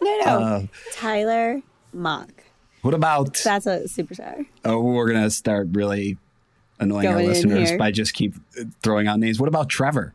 No, 0.00 0.18
no. 0.18 0.26
Uh, 0.26 0.62
Tyler 0.92 1.62
Mock. 1.92 2.41
What 2.82 2.94
about? 2.94 3.40
That's 3.44 3.66
a 3.66 3.88
super 3.88 4.14
superstar. 4.14 4.46
Oh, 4.64 4.80
we're 4.80 5.10
gonna 5.12 5.30
start 5.30 5.68
really 5.72 6.18
annoying 6.80 7.06
our 7.06 7.14
Going 7.14 7.24
in 7.26 7.30
listeners 7.30 7.72
by 7.72 7.90
just 7.90 8.12
keep 8.14 8.34
throwing 8.82 9.06
out 9.06 9.18
names. 9.18 9.38
What 9.40 9.48
about 9.48 9.68
Trevor? 9.68 10.14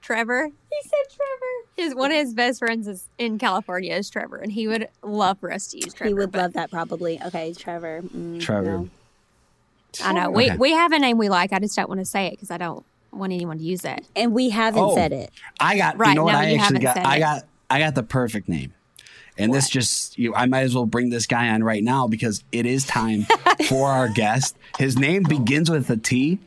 Trevor. 0.00 0.46
He 0.46 0.82
said 0.88 1.16
Trevor. 1.16 1.66
His 1.76 1.94
one 1.94 2.10
of 2.10 2.16
his 2.16 2.34
best 2.34 2.60
friends 2.60 2.88
is 2.88 3.08
in 3.18 3.38
California 3.38 3.94
is 3.94 4.08
Trevor, 4.10 4.36
and 4.38 4.50
he 4.52 4.66
would 4.68 4.88
love 5.02 5.38
for 5.38 5.52
us 5.52 5.66
to 5.68 5.76
use 5.76 5.92
Trevor. 5.94 6.08
he 6.08 6.14
would 6.14 6.32
but 6.32 6.38
love 6.40 6.52
that 6.54 6.70
probably. 6.70 7.20
Okay, 7.22 7.52
Trevor. 7.52 8.02
Mm, 8.02 8.40
Trevor. 8.40 8.78
no. 8.78 8.88
I 10.04 10.12
know. 10.12 10.30
We 10.30 10.46
Okay. 10.50 10.56
we 10.56 10.72
have 10.72 10.92
a 10.92 10.98
name 10.98 11.18
we 11.18 11.28
like. 11.28 11.52
I 11.52 11.58
just 11.58 11.74
don't 11.76 11.88
want 11.88 12.00
to 12.00 12.04
say 12.04 12.26
it 12.26 12.32
because 12.32 12.50
I 12.50 12.58
don't 12.58 12.84
want 13.12 13.32
anyone 13.32 13.58
to 13.58 13.64
use 13.64 13.84
it. 13.84 14.06
And 14.14 14.32
we 14.32 14.50
haven't 14.50 14.82
Oh. 14.82 14.94
said 14.94 15.12
it. 15.12 15.30
I 15.58 15.76
got. 15.76 15.98
Right, 15.98 16.10
you 16.10 16.14
know 16.16 16.24
what? 16.24 16.34
I 16.34 16.48
you 16.50 16.58
actually 16.58 16.64
haven't 16.64 16.82
got. 16.82 16.94
said 16.96 17.06
I 17.06 17.18
got. 17.18 17.42
I 17.70 17.78
got 17.80 17.94
the 17.94 18.02
perfect 18.02 18.48
name. 18.48 18.72
And 19.38 19.54
this 19.54 19.68
just, 19.70 20.18
you, 20.18 20.34
I 20.34 20.46
might 20.46 20.62
as 20.62 20.74
well 20.74 20.84
bring 20.84 21.10
this 21.10 21.26
guy 21.26 21.48
on 21.50 21.62
right 21.62 21.82
now 21.82 22.08
because 22.08 22.42
it 22.50 22.66
is 22.66 22.84
time 22.84 23.26
for 23.68 23.88
our 23.88 24.08
guest. 24.14 24.56
His 24.78 24.98
name 24.98 25.22
begins 25.22 25.70
with 25.70 25.88
a 25.90 25.96
T. 25.96 26.40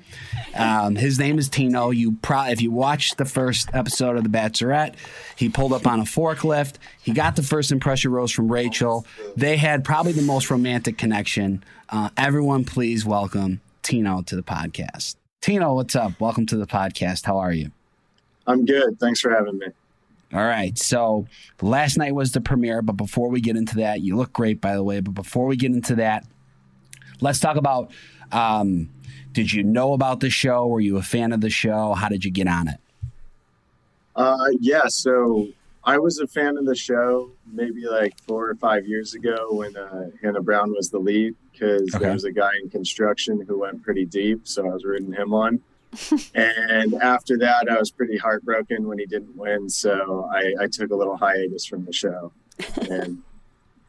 Um, 0.54 0.98
his 0.98 1.18
name 1.18 1.40
is 1.40 1.48
Tino. 1.48 1.92
You 1.92 2.18
pro- 2.22 2.48
if 2.50 2.62
you 2.62 2.70
watched 2.70 3.18
the 3.18 3.24
first 3.24 3.70
episode 3.74 4.18
of 4.18 4.24
The 4.24 4.30
Bachelorette, 4.30 4.96
he 5.38 5.48
pulled 5.48 5.72
up 5.72 5.88
on 5.88 6.02
a 6.02 6.04
forklift. 6.04 6.76
He 7.02 7.14
got 7.14 7.38
the 7.38 7.44
first 7.44 7.72
impression 7.72 8.12
rose 8.12 8.32
from 8.32 8.52
Rachel. 8.52 9.06
They 9.38 9.56
had 9.56 9.86
probably 9.86 10.12
the 10.12 10.22
most 10.22 10.52
romantic 10.52 10.98
connection. 10.98 11.64
Uh, 11.90 12.10
everyone, 12.18 12.66
please 12.66 13.06
welcome 13.06 13.62
Tino 13.84 14.22
to 14.24 14.36
the 14.36 14.44
podcast. 14.44 15.16
Tino, 15.40 15.74
what's 15.74 15.96
up? 15.96 16.20
Welcome 16.20 16.46
to 16.48 16.58
the 16.58 16.68
podcast. 16.68 17.26
How 17.26 17.38
are 17.38 17.54
you? 17.54 17.72
I'm 18.46 18.66
good. 18.66 19.00
Thanks 19.00 19.22
for 19.22 19.32
having 19.32 19.58
me. 19.58 19.68
All 20.34 20.40
right. 20.46 20.78
So 20.78 21.28
last 21.62 21.98
night 21.98 22.16
was 22.16 22.32
the 22.32 22.42
premiere, 22.42 22.82
but 22.82 22.94
before 22.94 23.30
we 23.30 23.42
get 23.42 23.58
into 23.58 23.76
that, 23.78 24.02
you 24.02 24.16
look 24.16 24.32
great, 24.32 24.62
by 24.62 24.76
the 24.76 24.84
way. 24.84 25.00
But 25.02 25.14
before 25.14 25.46
we 25.46 25.58
get 25.58 25.72
into 25.72 25.96
that, 25.96 26.26
let's 27.20 27.40
talk 27.40 27.58
about 27.58 27.92
um, 28.32 28.90
did 29.34 29.52
you 29.52 29.64
know 29.64 29.94
about 29.94 30.22
the 30.22 30.30
show? 30.30 30.68
Were 30.68 30.80
you 30.80 30.98
a 30.98 31.02
fan 31.02 31.34
of 31.34 31.42
the 31.42 31.50
show? 31.50 31.94
How 31.94 32.08
did 32.08 32.24
you 32.24 32.32
get 32.32 32.48
on 32.48 32.68
it? 32.70 32.80
Uh, 34.16 34.38
yeah, 34.60 34.88
so 34.88 35.48
I 35.84 35.98
was 35.98 36.20
a 36.20 36.28
fan 36.28 36.58
of 36.58 36.66
the 36.66 36.76
show 36.76 37.32
maybe 37.52 37.86
like 37.88 38.18
four 38.22 38.50
or 38.50 38.56
five 38.56 38.86
years 38.86 39.14
ago 39.14 39.48
when 39.52 39.76
uh, 39.76 40.10
Hannah 40.22 40.42
Brown 40.42 40.72
was 40.72 40.90
the 40.90 41.00
lead 41.00 41.36
because 41.52 41.94
Okay. 41.96 42.06
there 42.06 42.14
was 42.14 42.24
a 42.24 42.32
guy 42.32 42.52
in 42.64 42.70
construction 42.70 43.42
who 43.46 43.60
went 43.60 43.82
pretty 43.84 44.06
deep, 44.06 44.48
so 44.48 44.66
I 44.66 44.74
was 44.74 44.84
rooting 44.86 45.12
him 45.14 45.34
on. 45.34 45.60
And 46.36 46.94
after 46.96 47.38
that, 47.40 47.68
I 47.70 47.78
was 47.78 47.92
pretty 47.92 48.18
heartbroken 48.18 48.88
when 48.88 49.00
he 49.00 49.06
didn't 49.06 49.36
win, 49.36 49.70
so 49.70 50.30
I, 50.32 50.54
I 50.62 50.68
took 50.68 50.92
a 50.92 50.96
little 50.96 51.18
hiatus 51.18 51.66
from 51.66 51.86
the 51.86 51.94
show. 51.94 52.32
And 52.90 53.22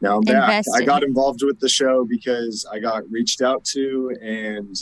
now 0.01 0.17
I'm 0.17 0.23
back. 0.23 0.65
I 0.73 0.83
got 0.83 1.03
involved 1.03 1.43
with 1.43 1.59
the 1.59 1.69
show 1.69 2.05
because 2.05 2.65
I 2.71 2.79
got 2.79 3.09
reached 3.09 3.41
out 3.41 3.63
to 3.65 4.15
and 4.21 4.77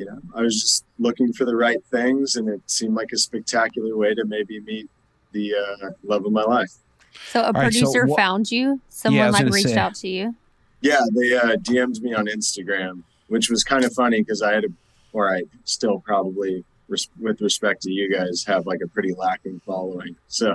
you 0.00 0.06
know, 0.06 0.18
I 0.34 0.40
was 0.40 0.58
just 0.58 0.84
looking 0.98 1.30
for 1.34 1.44
the 1.44 1.54
right 1.54 1.84
things, 1.90 2.36
and 2.36 2.48
it 2.48 2.62
seemed 2.66 2.94
like 2.94 3.10
a 3.12 3.18
spectacular 3.18 3.94
way 3.98 4.14
to 4.14 4.24
maybe 4.24 4.58
meet 4.60 4.88
the 5.32 5.54
uh, 5.54 5.90
love 6.02 6.24
of 6.24 6.32
my 6.32 6.42
life. 6.42 6.72
So 7.28 7.42
a 7.42 7.52
right, 7.52 7.72
so 7.72 7.80
producer 7.82 8.08
found 8.16 8.50
you. 8.50 8.80
Someone 8.88 9.26
was 9.26 9.34
like 9.34 9.52
reached 9.52 9.68
say. 9.68 9.76
out 9.76 9.94
to 9.96 10.08
you. 10.08 10.34
Yeah, 10.80 11.00
they 11.14 11.36
uh, 11.36 11.56
DM'd 11.56 12.02
me 12.02 12.14
on 12.14 12.26
Instagram, 12.26 13.02
which 13.28 13.50
was 13.50 13.62
kind 13.62 13.84
of 13.84 13.92
funny 13.92 14.20
because 14.22 14.40
I 14.40 14.54
had, 14.54 14.64
a, 14.64 14.68
or 15.12 15.34
I 15.34 15.42
still 15.64 16.00
probably, 16.00 16.64
res- 16.88 17.08
with 17.18 17.40
respect 17.40 17.82
to 17.82 17.90
you 17.90 18.12
guys, 18.12 18.44
have 18.46 18.66
like 18.66 18.80
a 18.84 18.88
pretty 18.88 19.12
lacking 19.14 19.60
following. 19.66 20.16
So 20.28 20.54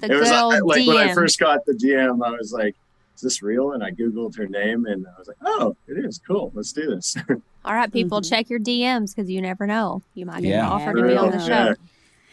The 0.00 0.06
it 0.06 0.08
good 0.10 0.20
was 0.20 0.30
old 0.32 0.52
like, 0.52 0.62
like 0.64 0.86
when 0.86 0.96
I 1.08 1.14
first 1.14 1.38
got 1.38 1.64
the 1.66 1.72
DM, 1.72 2.24
I 2.24 2.30
was 2.30 2.52
like, 2.52 2.74
"Is 3.16 3.22
this 3.22 3.42
real?" 3.42 3.72
And 3.72 3.82
I 3.82 3.90
googled 3.90 4.36
her 4.36 4.46
name, 4.46 4.86
and 4.86 5.06
I 5.06 5.18
was 5.18 5.28
like, 5.28 5.38
"Oh, 5.44 5.76
it 5.88 6.04
is 6.04 6.20
cool. 6.26 6.52
Let's 6.54 6.72
do 6.72 6.86
this." 6.94 7.16
All 7.64 7.74
right, 7.74 7.92
people, 7.92 8.20
Mhm. 8.20 8.28
check 8.30 8.48
your 8.50 8.60
DMs 8.60 9.14
because 9.14 9.28
you 9.30 9.40
never 9.42 9.66
know. 9.66 10.02
You 10.14 10.26
might 10.26 10.42
get 10.42 10.50
Yeah. 10.50 10.66
an 10.66 10.72
offer 10.72 10.96
Yeah, 10.96 11.02
to 11.02 11.08
be 11.08 11.16
on 11.16 11.30
the 11.32 11.44
show. 11.44 11.74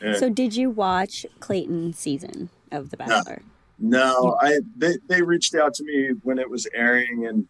Yeah. 0.03 0.13
So, 0.17 0.29
did 0.29 0.55
you 0.55 0.69
watch 0.69 1.25
Clayton's 1.39 1.97
season 1.97 2.49
of 2.71 2.89
The 2.91 2.97
Bachelor? 2.97 3.41
No, 3.79 4.37
I 4.41 4.59
they, 4.77 4.97
they 5.07 5.21
reached 5.21 5.55
out 5.55 5.73
to 5.75 5.83
me 5.83 6.09
when 6.23 6.37
it 6.39 6.49
was 6.49 6.67
airing 6.73 7.25
and 7.25 7.47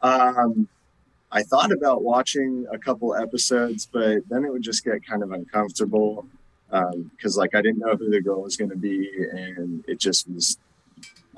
um 0.00 0.68
I 1.34 1.42
thought 1.42 1.72
about 1.72 2.02
watching 2.02 2.66
a 2.70 2.78
couple 2.78 3.14
episodes, 3.16 3.88
but 3.90 4.28
then 4.28 4.44
it 4.44 4.52
would 4.52 4.62
just 4.62 4.84
get 4.84 5.04
kind 5.06 5.22
of 5.22 5.32
uncomfortable 5.32 6.26
because 6.68 7.36
um, 7.36 7.40
like 7.40 7.54
I 7.54 7.62
didn't 7.62 7.78
know 7.78 7.96
who 7.96 8.10
the 8.10 8.20
girl 8.20 8.42
was 8.42 8.56
going 8.56 8.70
to 8.70 8.76
be, 8.76 9.10
and 9.32 9.82
it 9.88 9.98
just 9.98 10.28
was. 10.30 10.58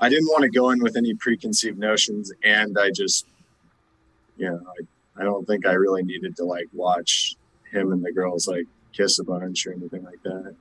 I 0.01 0.09
didn't 0.09 0.27
want 0.27 0.43
to 0.43 0.49
go 0.49 0.69
in 0.71 0.83
with 0.83 0.97
any 0.97 1.13
preconceived 1.13 1.77
notions, 1.77 2.31
and 2.43 2.77
I 2.77 2.91
just, 2.91 3.25
you 4.37 4.49
know, 4.49 4.61
I, 5.17 5.21
I 5.21 5.23
don't 5.23 5.45
think 5.47 5.65
I 5.65 5.71
really 5.73 6.03
needed 6.03 6.35
to 6.37 6.43
like 6.43 6.67
watch 6.73 7.35
him 7.71 7.93
and 7.93 8.03
the 8.03 8.11
girls 8.11 8.47
like 8.47 8.65
kiss 8.91 9.19
a 9.19 9.23
bunch 9.23 9.65
or 9.65 9.71
anything 9.73 10.03
like 10.03 10.21
that. 10.23 10.55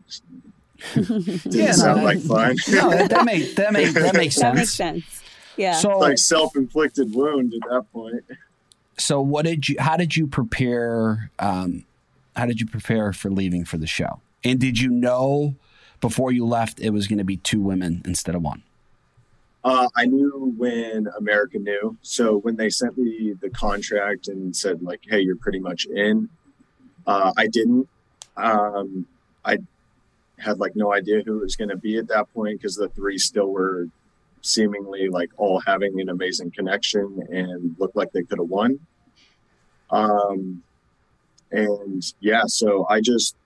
Didn't 0.94 1.44
Yeah, 1.53 1.73
sound 1.73 2.01
that- 2.01 2.05
like 2.05 2.20
fun. 2.20 2.57
no, 2.73 2.90
that, 2.90 3.11
that 3.11 3.25
makes 3.31 3.55
that 3.55 3.73
makes 3.73 3.94
that 3.94 4.14
makes 4.14 4.35
That 4.37 4.40
sense. 4.40 4.57
makes 4.57 4.73
sense. 4.73 5.23
Yeah. 5.57 5.75
So, 5.75 5.90
it's 5.92 6.01
like 6.01 6.18
self-inflicted 6.18 7.14
wound 7.14 7.55
at 7.55 7.68
that 7.70 7.92
point. 7.92 8.25
So 8.96 9.20
what 9.20 9.44
did 9.44 9.68
you? 9.68 9.76
How 9.78 9.96
did 9.96 10.16
you 10.16 10.26
prepare? 10.26 11.30
Um, 11.38 11.85
how 12.37 12.46
did 12.46 12.61
you 12.61 12.66
prepare 12.66 13.12
for 13.12 13.30
leaving 13.30 13.64
for 13.64 13.76
the 13.78 13.87
show? 13.87 14.20
And 14.42 14.59
did 14.61 14.80
you 14.80 14.90
know 14.90 15.54
before 16.00 16.33
you 16.33 16.44
left 16.44 16.80
it 16.80 16.90
was 16.90 17.07
going 17.07 17.18
to 17.18 17.24
be 17.24 17.37
two 17.38 17.61
women 17.61 18.02
instead 18.04 18.35
of 18.35 18.42
one? 18.42 18.62
Uh, 19.64 19.88
I 19.96 20.04
knew 20.04 20.52
when 20.59 21.09
America 21.18 21.59
knew. 21.59 21.96
So 22.02 22.37
when 22.38 22.57
they 22.57 22.68
sent 22.68 22.98
me 22.98 23.35
the 23.40 23.48
contract 23.48 24.28
and 24.28 24.54
said 24.54 24.83
like, 24.83 25.00
"Hey, 25.09 25.20
you're 25.20 25.37
pretty 25.37 25.61
much 25.61 25.87
in," 25.87 26.28
uh, 27.07 27.33
I 27.37 27.46
didn't. 27.46 27.88
Um, 28.37 29.07
I 29.44 29.59
had 30.38 30.59
like 30.59 30.76
no 30.76 30.92
idea 30.92 31.22
who 31.24 31.38
it 31.38 31.42
was 31.42 31.57
going 31.57 31.70
to 31.70 31.76
be 31.76 31.96
at 31.96 32.09
that 32.09 32.33
point 32.35 32.61
because 32.61 32.76
the 32.76 32.88
three 32.88 33.18
still 33.18 33.48
were 33.48 33.88
seemingly 34.44 35.09
like 35.09 35.30
all 35.38 35.59
having 35.66 35.98
an 36.00 36.11
amazing 36.11 36.50
connection 36.50 37.26
and 37.30 37.74
looked 37.78 37.96
like 37.96 38.12
they 38.12 38.22
could 38.22 38.38
have 38.38 38.48
won. 38.48 38.78
Um, 39.90 40.62
and 41.50 42.02
yeah, 42.20 42.42
so 42.46 42.87
I 42.90 43.00
just 43.00 43.37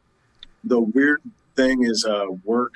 the 0.64 0.80
weird 0.80 1.22
thing 1.54 1.84
is 1.84 2.04
uh, 2.04 2.26
work 2.44 2.72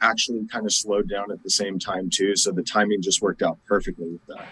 actually 0.00 0.46
kind 0.46 0.64
of 0.64 0.72
slowed 0.72 1.08
down 1.08 1.30
at 1.30 1.42
the 1.42 1.50
same 1.50 1.78
time 1.78 2.08
too. 2.10 2.34
So 2.34 2.50
the 2.50 2.62
timing 2.62 3.02
just 3.02 3.20
worked 3.20 3.42
out 3.42 3.58
perfectly 3.66 4.08
with 4.08 4.26
that. 4.26 4.48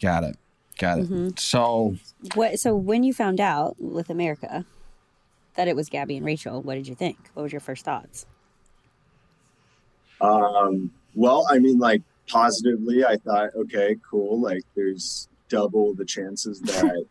Got 0.00 0.24
it. 0.24 0.36
Got 0.78 1.00
it. 1.00 1.10
Mhm. 1.10 1.38
So 1.38 1.96
What? 2.34 2.58
So 2.58 2.74
when 2.74 3.02
you 3.04 3.12
found 3.12 3.38
out 3.38 3.76
with 3.78 4.08
America 4.08 4.64
that 5.56 5.68
it 5.68 5.76
was 5.76 5.90
Gabby 5.90 6.16
and 6.16 6.24
Rachel, 6.24 6.62
what 6.62 6.74
did 6.74 6.88
you 6.88 6.94
think? 6.94 7.18
What 7.34 7.42
was 7.42 7.52
your 7.52 7.60
first 7.60 7.84
thoughts? 7.84 8.24
Um, 10.20 10.90
well, 11.14 11.46
I 11.50 11.58
mean, 11.58 11.78
like 11.78 12.02
positively, 12.28 13.04
I 13.04 13.16
thought, 13.16 13.50
okay, 13.54 13.96
cool. 14.08 14.40
Like 14.40 14.62
there's 14.74 15.28
double 15.48 15.94
the 15.94 16.04
chances 16.04 16.60
that, 16.62 17.04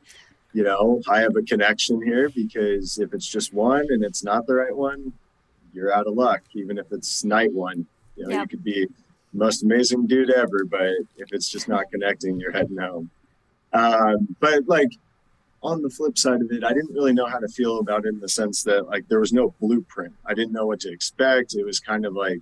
you 0.53 0.63
know, 0.63 1.01
I 1.09 1.21
have 1.21 1.35
a 1.35 1.41
connection 1.41 2.01
here 2.01 2.29
because 2.29 2.99
if 2.99 3.13
it's 3.13 3.27
just 3.27 3.53
one 3.53 3.85
and 3.89 4.03
it's 4.03 4.23
not 4.23 4.47
the 4.47 4.55
right 4.55 4.75
one, 4.75 5.13
you're 5.73 5.93
out 5.93 6.07
of 6.07 6.13
luck. 6.13 6.41
Even 6.53 6.77
if 6.77 6.91
it's 6.91 7.23
night 7.23 7.51
one, 7.53 7.87
you 8.15 8.27
know, 8.27 8.39
you 8.41 8.47
could 8.47 8.63
be 8.63 8.87
most 9.33 9.63
amazing 9.63 10.05
dude 10.05 10.29
ever, 10.29 10.63
but 10.65 10.91
if 11.17 11.31
it's 11.31 11.49
just 11.49 11.67
not 11.67 11.89
connecting, 11.91 12.39
you're 12.39 12.51
heading 12.51 12.77
home. 12.77 13.09
Um, 13.73 14.35
but 14.39 14.67
like 14.67 14.91
on 15.63 15.81
the 15.81 15.89
flip 15.89 16.17
side 16.17 16.41
of 16.41 16.51
it, 16.51 16.63
I 16.63 16.73
didn't 16.73 16.93
really 16.93 17.13
know 17.13 17.25
how 17.25 17.39
to 17.39 17.47
feel 17.47 17.79
about 17.79 18.05
it 18.05 18.09
in 18.09 18.19
the 18.19 18.29
sense 18.29 18.63
that 18.63 18.87
like 18.87 19.07
there 19.07 19.19
was 19.19 19.33
no 19.33 19.55
blueprint. 19.59 20.13
I 20.25 20.33
didn't 20.33 20.53
know 20.53 20.67
what 20.67 20.81
to 20.81 20.91
expect. 20.91 21.55
It 21.55 21.65
was 21.65 21.79
kind 21.79 22.05
of 22.05 22.13
like, 22.13 22.41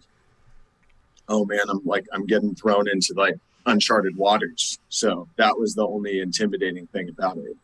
oh 1.32 1.46
man, 1.46 1.62
I'm 1.70 1.82
like 1.86 2.06
I'm 2.14 2.26
getting 2.26 2.54
thrown 2.54 2.88
into 2.88 3.14
like 3.16 3.36
uncharted 3.66 4.16
waters. 4.18 4.78
So 4.90 5.28
that 5.38 5.58
was 5.58 5.74
the 5.74 5.88
only 5.88 6.20
intimidating 6.20 6.88
thing 6.88 7.10
about 7.10 7.38
it. 7.38 7.56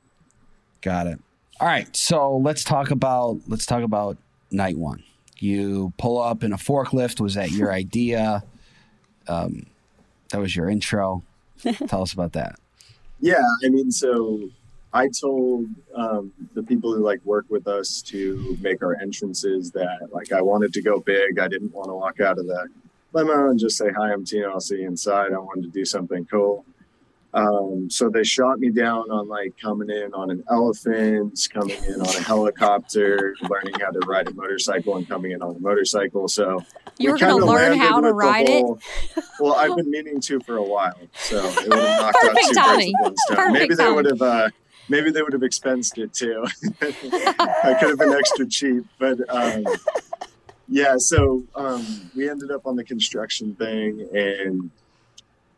Got 0.82 1.08
it. 1.08 1.20
All 1.60 1.68
right, 1.68 1.94
so 1.96 2.38
let's 2.38 2.64
talk 2.64 2.92
about 2.92 3.42
let's 3.48 3.66
talk 3.66 3.84
about 3.84 4.18
night 4.52 4.78
one. 4.78 5.04
You 5.40 5.94
pull 5.98 6.20
up 6.20 6.44
in 6.44 6.54
a 6.54 6.58
forklift. 6.58 7.20
Was 7.20 7.36
that 7.36 7.52
your 7.52 7.72
idea? 7.84 8.44
Um, 9.28 9.68
that 10.30 10.40
was 10.40 10.56
your 10.56 10.70
intro. 10.70 11.24
Tell 11.88 12.02
us 12.02 12.14
about 12.14 12.34
that. 12.34 12.56
Yeah, 13.20 13.44
I 13.66 13.70
mean, 13.70 13.92
so 13.92 14.50
I 14.94 15.10
told 15.10 15.66
um, 15.96 16.32
the 16.54 16.62
people 16.64 16.94
who 16.94 17.04
like 17.04 17.20
work 17.26 17.46
with 17.50 17.68
us 17.68 18.02
to 18.04 18.58
make 18.62 18.84
our 18.84 18.96
entrances 19.02 19.72
that 19.72 20.10
like 20.12 20.32
I 20.32 20.42
wanted 20.42 20.72
to 20.74 20.82
go 20.82 21.00
big. 21.00 21.40
I 21.40 21.48
didn't 21.48 21.74
want 21.74 21.90
to 21.90 21.96
walk 21.96 22.20
out 22.20 22.38
of 22.38 22.46
the 22.46 22.68
limo 23.18 23.50
and 23.50 23.60
just 23.60 23.78
say 23.78 23.88
hi, 23.96 24.14
I'm 24.14 24.24
Tino. 24.24 24.52
I'll 24.52 24.60
see 24.60 24.78
you 24.82 24.88
inside. 24.88 25.34
I 25.34 25.40
wanted 25.40 25.64
to 25.64 25.70
do 25.70 25.86
something 25.86 26.26
cool. 26.26 26.66
Um, 27.34 27.90
so 27.90 28.10
they 28.10 28.24
shot 28.24 28.60
me 28.60 28.70
down 28.70 29.12
on 29.12 29.28
like 29.28 29.54
coming 29.62 29.90
in 29.90 30.14
on 30.14 30.30
an 30.32 30.44
elephant, 30.50 31.48
coming 31.54 31.78
in 31.84 32.00
on 32.00 32.08
a 32.16 32.22
helicopter, 32.22 33.36
learning 33.50 33.74
how 33.80 33.92
to 33.92 34.00
ride 34.08 34.28
a 34.28 34.34
motorcycle, 34.34 34.96
and 34.98 35.08
coming 35.08 35.32
in 35.32 35.42
on 35.42 35.56
a 35.56 35.60
motorcycle. 35.60 36.28
So 36.28 36.64
You 37.00 37.10
we 37.10 37.12
were 37.14 37.18
going 37.20 37.40
to 37.40 37.46
learn 37.46 37.78
how 37.78 38.00
to 38.02 38.14
ride 38.14 38.50
it. 38.50 38.66
Well, 39.40 39.54
I've 39.54 39.76
been 39.76 39.92
meaning 39.92 40.20
to 40.22 40.40
for 40.40 40.58
a 40.58 40.64
while, 40.64 40.98
so 41.14 41.38
it 41.38 41.68
would 41.70 41.78
have 41.78 42.02
knocked 42.02 42.18
out 42.24 42.36
two 42.48 42.54
timing. 42.56 42.94
birds 43.04 43.04
with 43.04 43.04
one 43.04 43.16
stone. 43.18 43.36
Perfect 43.38 43.54
maybe 43.60 43.76
they 43.76 43.92
would 43.92 44.06
have. 44.06 44.22
Uh, 44.22 44.50
maybe 44.90 45.12
they 45.12 45.22
would 45.22 45.34
have 45.34 45.44
expensed 45.44 45.98
it 46.00 46.12
too. 46.14 46.44
I 46.82 47.76
could 47.80 47.90
have 47.90 48.00
been 48.00 48.14
extra 48.14 48.48
cheap, 48.48 48.86
but 48.98 49.20
um, 49.30 49.64
yeah. 50.68 50.96
So 50.98 51.44
um, 51.56 51.86
we 52.16 52.30
ended 52.30 52.52
up 52.52 52.66
on 52.66 52.76
the 52.76 52.84
construction 52.84 53.56
thing, 53.56 54.08
and 54.14 54.70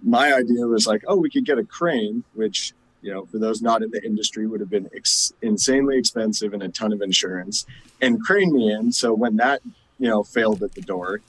my 0.03 0.33
idea 0.33 0.65
was 0.65 0.87
like, 0.87 1.03
oh, 1.07 1.17
we 1.17 1.29
could 1.29 1.45
get 1.45 1.57
a 1.57 1.63
crane, 1.63 2.23
which 2.33 2.73
you 3.01 3.13
know, 3.13 3.25
for 3.25 3.39
those 3.39 3.61
not 3.61 3.81
in 3.81 3.91
the 3.91 4.03
industry, 4.03 4.45
would 4.45 4.59
have 4.59 4.69
been 4.69 4.89
ex- 4.93 5.31
insanely 5.41 5.97
expensive 5.97 6.53
and 6.53 6.61
a 6.61 6.69
ton 6.69 6.91
of 6.91 7.01
insurance, 7.01 7.65
and 8.01 8.21
crane 8.23 8.53
me 8.53 8.71
in. 8.71 8.91
So 8.91 9.13
when 9.13 9.37
that 9.37 9.61
you 9.97 10.09
know 10.09 10.23
failed 10.23 10.63
at 10.63 10.73
the 10.73 10.81
door, 10.81 11.21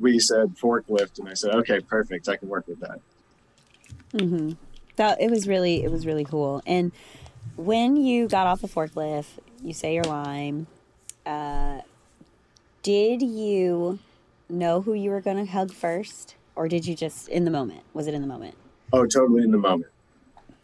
we 0.00 0.18
said 0.18 0.56
forklift, 0.56 1.18
and 1.18 1.28
I 1.28 1.34
said, 1.34 1.54
okay, 1.54 1.80
perfect, 1.80 2.28
I 2.28 2.36
can 2.36 2.48
work 2.48 2.66
with 2.66 2.80
that. 2.80 3.00
Mm-hmm. 4.14 4.52
That 4.96 5.20
it 5.20 5.30
was 5.30 5.46
really 5.46 5.84
it 5.84 5.90
was 5.90 6.06
really 6.06 6.24
cool. 6.24 6.62
And 6.66 6.92
when 7.56 7.96
you 7.96 8.26
got 8.26 8.46
off 8.46 8.60
the 8.60 8.68
forklift, 8.68 9.26
you 9.62 9.72
say 9.72 9.94
your 9.94 10.04
line. 10.04 10.66
Uh, 11.26 11.82
did 12.82 13.22
you 13.22 13.98
know 14.48 14.80
who 14.82 14.94
you 14.94 15.10
were 15.10 15.20
going 15.20 15.36
to 15.44 15.50
hug 15.50 15.72
first, 15.72 16.36
or 16.56 16.68
did 16.68 16.86
you 16.86 16.94
just 16.94 17.28
in 17.28 17.44
the 17.44 17.50
moment? 17.50 17.80
Was 17.94 18.06
it 18.06 18.14
in 18.14 18.22
the 18.22 18.28
moment? 18.28 18.54
Oh, 18.92 19.04
totally 19.06 19.42
in 19.42 19.50
the 19.50 19.58
moment. 19.58 19.90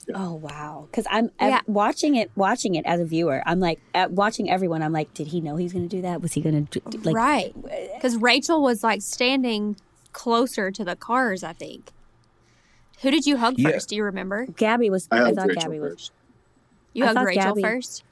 Yeah. 0.09 0.16
Oh 0.18 0.35
wow! 0.35 0.87
Because 0.90 1.07
I'm 1.11 1.31
ev- 1.38 1.50
Yeah. 1.50 1.61
watching 1.66 2.14
it, 2.16 2.31
watching 2.37 2.74
it 2.74 2.85
as 2.85 3.00
a 3.00 3.05
viewer. 3.07 3.42
I'm 3.46 3.59
like 3.59 3.81
at 3.94 4.11
watching 4.12 4.50
everyone. 4.50 4.83
I'm 4.83 4.92
like, 4.92 5.12
did 5.14 5.29
he 5.29 5.40
know 5.40 5.57
he's 5.57 5.72
going 5.72 5.88
to 5.88 5.96
do 5.96 6.03
that? 6.03 6.20
Was 6.20 6.35
he 6.35 6.42
going 6.42 6.66
to 6.66 6.81
do 6.81 6.98
like? 6.98 7.16
right. 7.16 7.55
Because 7.94 8.16
Rachel 8.16 8.62
was 8.62 8.83
like 8.85 9.00
standing 9.00 9.77
closer 10.12 10.70
to 10.70 10.85
the 10.85 10.94
cars, 10.94 11.42
I 11.42 11.55
think. 11.55 11.90
Who 13.00 13.11
did 13.11 13.24
you 13.27 13.38
hug 13.38 13.55
Yeah. 13.59 13.70
first? 13.70 13.88
Do 13.88 13.96
you 13.96 14.05
remember? 14.05 14.44
Gabby 14.46 14.90
was. 14.90 15.09
I 15.11 15.22
I, 15.31 15.33
thought 15.33 15.48
Rachel 15.48 15.62
Gabby 15.62 15.81
was. 15.81 16.11
You 16.92 17.05
I 17.05 17.09
hugged 17.09 17.27
Rachel 17.27 17.42
Gabby- 17.42 17.62
first? 17.62 18.05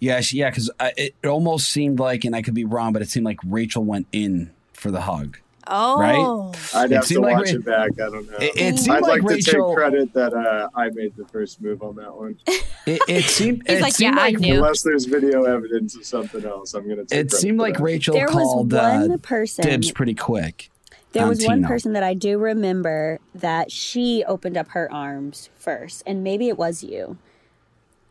Yeah, 0.00 0.20
she, 0.20 0.38
yeah, 0.38 0.50
because 0.50 0.70
it 0.96 1.14
almost 1.26 1.68
seemed 1.68 1.98
like, 1.98 2.24
and 2.24 2.34
I 2.34 2.42
could 2.42 2.54
be 2.54 2.64
wrong, 2.64 2.92
but 2.92 3.02
it 3.02 3.08
seemed 3.08 3.26
like 3.26 3.38
Rachel 3.44 3.84
went 3.84 4.06
in 4.12 4.52
for 4.72 4.90
the 4.90 5.00
hug. 5.02 5.38
Oh. 5.70 6.00
right. 6.00 6.82
I'd 6.82 6.90
have 6.92 7.06
to 7.06 7.20
like 7.20 7.36
watch 7.36 7.48
Ra- 7.48 7.56
it 7.56 7.64
back. 7.64 7.90
I 7.94 8.10
don't 8.10 8.30
know. 8.30 8.38
It, 8.38 8.56
it 8.56 8.78
seemed 8.78 8.96
I'd 8.96 9.02
like, 9.02 9.22
like, 9.22 9.30
Rachel. 9.30 9.52
to 9.52 9.68
take 9.68 9.76
credit 9.76 10.12
that 10.14 10.32
uh, 10.32 10.68
I 10.74 10.88
made 10.90 11.14
the 11.16 11.26
first 11.26 11.60
move 11.60 11.82
on 11.82 11.96
that 11.96 12.14
one. 12.14 12.38
It, 12.86 13.02
it 13.06 13.24
seemed. 13.24 13.68
He's 13.68 13.80
it 13.80 13.82
like, 13.82 13.92
seemed 13.92 14.16
"Yeah, 14.16 14.22
I 14.22 14.30
knew." 14.30 14.54
Unless 14.54 14.80
there's 14.80 15.04
video 15.04 15.44
evidence 15.44 15.94
of 15.94 16.06
something 16.06 16.42
else, 16.42 16.72
I'm 16.72 16.84
going 16.84 16.96
to 16.96 17.04
take 17.04 17.26
It 17.26 17.32
seemed 17.32 17.58
like 17.58 17.74
that. 17.74 17.82
Rachel 17.82 18.14
There 18.14 18.24
was 18.24 18.32
called 18.32 18.72
one 18.72 19.12
uh, 19.12 19.16
person. 19.18 19.66
dibs 19.66 19.92
pretty 19.92 20.14
quick. 20.14 20.70
There 21.12 21.24
on 21.24 21.28
was 21.28 21.44
one 21.44 21.64
person 21.64 21.92
that 21.92 22.02
I 22.02 22.14
do 22.14 22.38
remember 22.38 23.18
that 23.34 23.70
she 23.70 24.24
opened 24.26 24.56
up 24.56 24.68
her 24.68 24.90
arms 24.90 25.50
first, 25.54 26.02
and 26.06 26.24
maybe 26.24 26.48
it 26.48 26.56
was 26.56 26.82
you. 26.82 27.18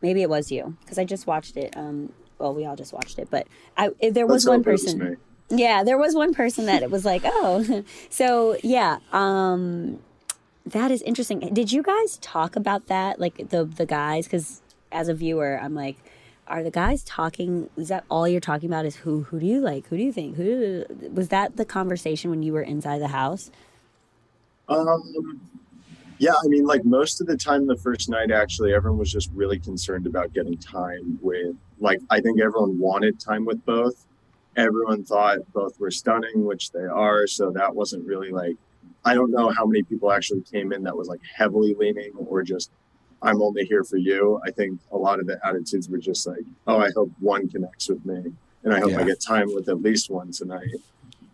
Maybe 0.01 0.21
it 0.21 0.29
was 0.29 0.51
you 0.51 0.77
because 0.81 0.97
I 0.97 1.05
just 1.05 1.27
watched 1.27 1.57
it. 1.57 1.75
Um, 1.75 2.13
well, 2.39 2.53
we 2.53 2.65
all 2.65 2.75
just 2.75 2.93
watched 2.93 3.19
it, 3.19 3.29
but 3.29 3.47
I 3.77 3.89
if 3.99 4.13
there 4.13 4.27
was 4.27 4.45
Let's 4.45 4.49
one 4.49 4.61
it 4.61 4.71
was 4.71 4.83
person. 4.83 5.17
Yeah, 5.49 5.83
there 5.83 5.97
was 5.97 6.13
one 6.13 6.33
person 6.33 6.65
that 6.65 6.83
it 6.83 6.91
was 6.91 7.05
like, 7.05 7.21
oh, 7.25 7.83
so 8.09 8.57
yeah. 8.63 8.99
Um, 9.11 9.99
that 10.65 10.91
is 10.91 11.01
interesting. 11.03 11.39
Did 11.53 11.71
you 11.71 11.81
guys 11.81 12.17
talk 12.17 12.55
about 12.55 12.87
that, 12.87 13.19
like 13.19 13.49
the 13.49 13.65
the 13.65 13.85
guys? 13.85 14.25
Because 14.25 14.61
as 14.91 15.07
a 15.07 15.13
viewer, 15.13 15.59
I'm 15.61 15.73
like, 15.73 15.97
are 16.47 16.63
the 16.63 16.71
guys 16.71 17.03
talking? 17.03 17.69
Is 17.77 17.87
that 17.89 18.03
all 18.09 18.27
you're 18.27 18.41
talking 18.41 18.69
about? 18.69 18.85
Is 18.85 18.97
who 18.97 19.23
who 19.23 19.39
do 19.39 19.45
you 19.45 19.59
like? 19.59 19.87
Who 19.87 19.97
do 19.97 20.03
you 20.03 20.11
think? 20.13 20.35
Who 20.35 20.85
was 21.11 21.29
that 21.29 21.57
the 21.57 21.65
conversation 21.65 22.29
when 22.29 22.43
you 22.43 22.53
were 22.53 22.61
inside 22.61 22.99
the 22.99 23.09
house? 23.09 23.51
Um, 24.69 25.41
yeah, 26.19 26.33
I 26.33 26.47
mean, 26.47 26.65
like 26.65 26.85
most 26.85 27.21
of 27.21 27.27
the 27.27 27.37
time, 27.37 27.67
the 27.67 27.75
first 27.77 28.09
night, 28.09 28.31
actually, 28.31 28.73
everyone 28.73 28.99
was 28.99 29.11
just 29.11 29.29
really 29.33 29.59
concerned 29.59 30.07
about 30.07 30.33
getting 30.33 30.57
time 30.57 31.19
with. 31.21 31.55
Like, 31.79 31.99
I 32.09 32.21
think 32.21 32.41
everyone 32.41 32.79
wanted 32.79 33.19
time 33.19 33.45
with 33.45 33.63
both. 33.65 34.05
Everyone 34.55 35.03
thought 35.03 35.39
both 35.53 35.79
were 35.79 35.91
stunning, 35.91 36.45
which 36.45 36.71
they 36.71 36.85
are. 36.85 37.27
So 37.27 37.51
that 37.51 37.75
wasn't 37.75 38.05
really 38.05 38.31
like 38.31 38.55
I 39.05 39.13
don't 39.13 39.31
know 39.31 39.49
how 39.49 39.65
many 39.65 39.83
people 39.83 40.11
actually 40.11 40.41
came 40.41 40.73
in 40.73 40.83
that 40.83 40.97
was 40.97 41.07
like 41.07 41.21
heavily 41.33 41.73
leaning 41.75 42.11
or 42.27 42.43
just 42.43 42.71
I'm 43.21 43.41
only 43.41 43.65
here 43.65 43.83
for 43.83 43.97
you. 43.97 44.39
I 44.45 44.51
think 44.51 44.79
a 44.91 44.97
lot 44.97 45.19
of 45.19 45.27
the 45.27 45.39
attitudes 45.45 45.89
were 45.89 45.97
just 45.97 46.27
like, 46.27 46.43
oh, 46.67 46.79
I 46.79 46.89
hope 46.95 47.11
one 47.19 47.47
connects 47.49 47.89
with 47.89 48.05
me, 48.05 48.31
and 48.63 48.73
I 48.73 48.79
hope 48.79 48.91
Yeah. 48.91 48.99
I 48.99 49.03
get 49.03 49.19
time 49.19 49.47
with 49.55 49.69
at 49.69 49.81
least 49.81 50.09
one 50.09 50.31
tonight. 50.31 50.69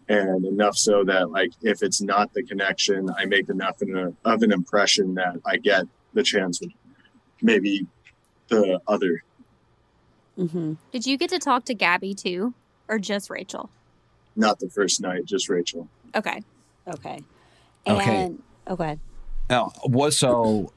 And 0.09 0.45
enough 0.45 0.77
so 0.77 1.03
that 1.05 1.31
like 1.31 1.51
if 1.61 1.81
it's 1.81 2.01
not 2.01 2.33
the 2.33 2.43
connection, 2.43 3.09
I 3.17 3.25
make 3.25 3.49
enough 3.49 3.81
in 3.81 3.95
a, 3.97 4.11
of 4.25 4.43
an 4.43 4.51
impression 4.51 5.15
that 5.15 5.39
I 5.45 5.57
get 5.57 5.85
the 6.13 6.23
chance 6.23 6.59
with 6.59 6.71
maybe 7.41 7.87
the 8.49 8.79
other. 8.87 9.23
hmm 10.35 10.73
Did 10.91 11.05
you 11.05 11.17
get 11.17 11.29
to 11.29 11.39
talk 11.39 11.65
to 11.65 11.73
Gabby 11.73 12.13
too, 12.13 12.53
or 12.87 12.99
just 12.99 13.29
Rachel? 13.29 13.69
Not 14.35 14.59
the 14.59 14.69
first 14.69 14.99
night, 15.01 15.25
just 15.25 15.47
Rachel. 15.49 15.87
Okay. 16.15 16.41
Okay. 16.87 17.21
Okay. 17.87 18.23
And 18.25 18.43
okay. 18.67 18.97
Oh, 19.49 19.71
what 19.83 20.13
so 20.13 20.73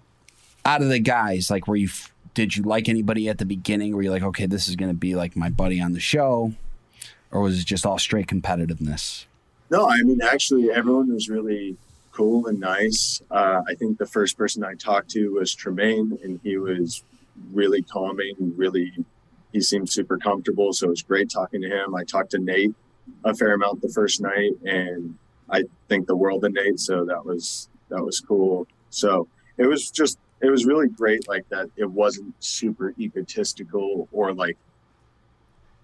out 0.64 0.82
of 0.82 0.88
the 0.88 0.98
guys, 0.98 1.50
like 1.50 1.66
were 1.66 1.76
you 1.76 1.88
did 2.34 2.56
you 2.56 2.62
like 2.62 2.88
anybody 2.88 3.28
at 3.28 3.38
the 3.38 3.46
beginning? 3.46 3.96
Were 3.96 4.02
you 4.02 4.10
like, 4.10 4.22
okay, 4.22 4.46
this 4.46 4.68
is 4.68 4.76
gonna 4.76 4.94
be 4.94 5.14
like 5.14 5.36
my 5.36 5.48
buddy 5.48 5.80
on 5.80 5.92
the 5.92 6.00
show? 6.00 6.52
Or 7.30 7.40
was 7.40 7.60
it 7.60 7.66
just 7.66 7.84
all 7.84 7.98
straight 7.98 8.26
competitiveness? 8.26 9.26
No, 9.70 9.88
I 9.88 10.00
mean, 10.02 10.20
actually, 10.22 10.70
everyone 10.70 11.12
was 11.12 11.28
really 11.28 11.76
cool 12.12 12.46
and 12.46 12.60
nice. 12.60 13.20
Uh, 13.30 13.62
I 13.68 13.74
think 13.74 13.98
the 13.98 14.06
first 14.06 14.38
person 14.38 14.64
I 14.64 14.74
talked 14.74 15.10
to 15.10 15.34
was 15.34 15.54
Termayne, 15.54 16.18
and 16.22 16.40
he 16.42 16.56
was 16.56 17.02
really 17.52 17.82
calming, 17.82 18.54
really, 18.56 18.92
he 19.52 19.60
seemed 19.60 19.90
super 19.90 20.16
comfortable. 20.16 20.72
So 20.72 20.86
it 20.86 20.90
was 20.90 21.02
great 21.02 21.28
talking 21.30 21.60
to 21.62 21.68
him. 21.68 21.94
I 21.94 22.04
talked 22.04 22.30
to 22.30 22.38
Nate 22.38 22.74
a 23.24 23.34
fair 23.34 23.52
amount 23.54 23.82
the 23.82 23.88
first 23.88 24.20
night, 24.20 24.52
and 24.64 25.16
I 25.50 25.64
think 25.88 26.06
the 26.06 26.16
world 26.16 26.44
of 26.44 26.52
Nate. 26.52 26.80
So 26.80 27.04
that 27.04 27.24
was, 27.24 27.68
that 27.88 28.02
was 28.02 28.20
cool. 28.20 28.66
So 28.90 29.28
it 29.58 29.66
was 29.66 29.90
just, 29.90 30.18
it 30.40 30.50
was 30.50 30.64
really 30.64 30.88
great 30.88 31.28
like 31.28 31.48
that. 31.50 31.70
It 31.76 31.90
wasn't 31.90 32.34
super 32.42 32.94
egotistical 32.98 34.08
or 34.12 34.32
like 34.32 34.56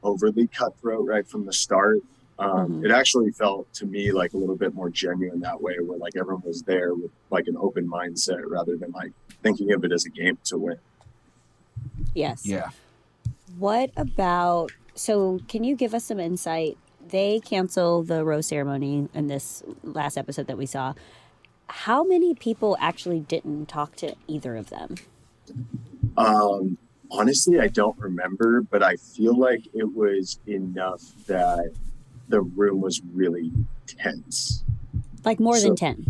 overly 0.03 0.47
cutthroat 0.49 1.07
right 1.07 1.27
from 1.29 1.47
the 1.47 1.53
start 1.53 1.99
um, 2.39 2.81
Mhm. 2.81 2.85
it 2.87 2.91
actually 2.91 3.31
felt 3.31 3.73
to 3.75 3.87
me 3.87 4.11
like 4.13 4.33
a 4.33 4.37
little 4.37 4.57
bit 4.57 4.75
more 4.75 4.91
genuine 4.91 5.41
that 5.41 5.61
way 5.63 5.77
where 5.81 5.99
like 5.99 6.17
everyone 6.17 6.43
was 6.45 6.63
there 6.63 6.95
with 6.95 7.11
like 7.31 7.47
an 7.47 7.57
open 7.59 7.87
mindset 7.89 8.43
rather 8.49 8.77
than 8.77 8.91
like 8.93 9.13
thinking 9.43 9.73
of 9.73 9.85
it 9.85 9.93
as 9.93 10.05
a 10.07 10.11
game 10.11 10.39
to 10.45 10.59
win 10.59 10.79
Yes. 12.15 12.45
Yeah. 12.47 12.71
What 13.59 13.91
about? 13.97 14.71
So, 14.95 15.41
can 15.49 15.65
you 15.65 15.75
give 15.77 15.95
us 15.95 16.05
some 16.05 16.21
insight? 16.21 16.77
They 17.07 17.41
cancel 17.41 18.03
the 18.03 18.25
rose 18.25 18.47
ceremony 18.47 19.09
in 19.15 19.27
this 19.29 19.63
last 19.83 20.17
episode 20.19 20.47
that 20.47 20.59
we 20.59 20.67
saw. 20.67 20.93
How 21.69 22.05
many 22.05 22.35
people 22.35 22.77
actually 22.81 23.21
didn't 23.21 23.67
talk 23.67 23.97
to 23.97 24.15
either 24.29 24.57
of 24.57 24.69
them? 24.71 24.97
um, 26.17 26.77
honestly 27.13 27.61
i 27.61 27.69
don't 27.69 27.99
remember 27.99 28.63
but 28.63 28.83
i 28.83 28.97
feel 28.97 29.37
like 29.39 29.63
it 29.75 29.95
was 29.95 30.39
enough 30.47 31.03
that 31.27 31.71
the 32.29 32.41
room 32.41 32.81
was 32.81 33.03
really 33.13 33.53
tense. 33.87 34.65
Like 35.25 35.39
more 35.39 35.57
So- 35.59 35.69
than 35.69 35.77
ten. 35.77 36.07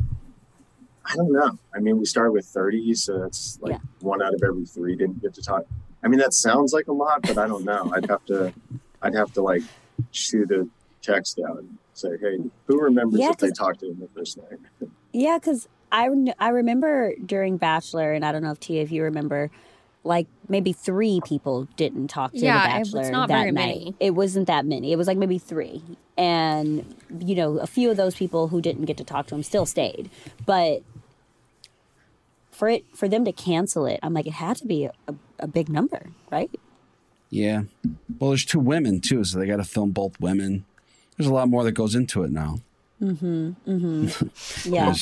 i 1.05 1.17
don't 1.17 1.33
know. 1.33 1.59
I 1.75 1.81
mean 1.81 1.99
we 1.99 2.05
started 2.05 2.31
with 2.33 2.47
30 2.47 2.95
so 2.95 3.19
that's 3.19 3.59
like 3.61 3.73
Yeah. 3.73 3.79
one 4.01 4.23
out 4.23 4.33
of 4.35 4.41
every 4.47 4.65
three 4.67 4.95
didn't 4.95 5.21
get 5.21 5.35
to 5.35 5.43
talk. 5.43 5.65
I 6.05 6.09
mean 6.09 6.21
that 6.21 6.33
sounds 6.33 6.73
like 6.73 6.87
a 6.89 6.93
lot 6.93 7.23
but 7.23 7.39
i 7.39 7.47
don't 7.49 7.65
know. 7.65 7.91
I'd 7.95 8.09
have 8.09 8.25
to 8.27 8.53
i'd 9.03 9.15
have 9.15 9.33
to 9.33 9.43
like 9.43 9.63
shoot 10.13 10.51
a 10.53 10.69
text 11.01 11.41
out 11.47 11.59
and 11.59 11.77
say 11.95 12.11
hey 12.21 12.39
who 12.67 12.81
remembers 12.81 13.19
Yeah, 13.19 13.31
if 13.31 13.39
they 13.39 13.51
talked 13.51 13.81
to 13.81 13.87
him 13.91 13.99
the 14.01 14.09
first 14.15 14.37
night? 14.39 14.61
Yeah, 15.15 15.39
because 15.39 15.69
I 15.91 16.09
I 16.39 16.49
remember 16.51 17.13
during 17.27 17.59
Bachelor, 17.59 18.13
and 18.15 18.25
I 18.25 18.33
don't 18.33 18.43
know 18.43 18.53
if 18.53 18.61
Tia, 18.61 18.81
if 18.83 18.91
you 18.91 19.03
remember, 19.03 19.51
like 20.05 20.27
maybe 20.49 20.73
three 20.73 21.21
people 21.25 21.69
didn't 21.77 22.09
talk 22.09 22.33
to 22.33 22.39
Yeah, 22.39 22.67
the 22.69 22.77
it 22.77 22.79
was 22.81 22.93
Bachelor 22.93 23.11
not 23.13 23.29
that 23.29 23.39
very 23.41 23.53
night. 23.53 23.67
many. 23.79 23.95
It 24.01 24.11
wasn't 24.13 24.47
that 24.49 24.67
many. 24.67 24.93
It 24.93 24.97
was 24.97 25.07
like 25.07 25.17
maybe 25.19 25.39
three, 25.39 25.83
and 26.19 26.97
you 27.21 27.35
know, 27.35 27.59
a 27.59 27.67
few 27.67 27.91
of 27.91 27.97
those 27.97 28.15
people 28.15 28.49
who 28.49 28.61
didn't 28.61 28.87
get 28.87 28.97
to 28.97 29.05
talk 29.05 29.27
to 29.29 29.35
him 29.35 29.43
still 29.43 29.67
stayed, 29.67 30.11
but. 30.47 30.83
For 32.51 32.69
it, 32.69 32.85
for 32.95 33.09
them 33.09 33.25
to 33.25 33.33
cancel 33.33 33.87
it, 33.87 33.99
I'm 34.03 34.13
like, 34.13 34.27
it 34.27 34.35
had 34.35 34.57
to 34.59 34.67
be 34.67 34.85
a, 34.85 34.93
a, 35.09 35.15
a 35.41 35.47
big 35.49 35.69
number, 35.71 36.11
right? 36.31 36.51
Yeah. 37.31 37.63
Well, 38.21 38.31
there's 38.31 38.45
two 38.45 38.61
women 38.61 39.01
too, 39.01 39.25
so 39.25 39.39
they 39.39 39.47
got 39.47 39.57
to 39.57 39.65
film 39.65 39.91
both 39.91 40.21
women. 40.21 40.65
There's 41.17 41.29
a 41.29 41.33
lot 41.33 41.49
more 41.49 41.65
that 41.65 41.73
goes 41.73 41.95
into 41.95 42.23
it 42.25 42.31
now. 42.31 42.59
Mm-hmm. 43.03 43.53
Mm-hmm. 43.67 44.69
yeah, 44.73 44.93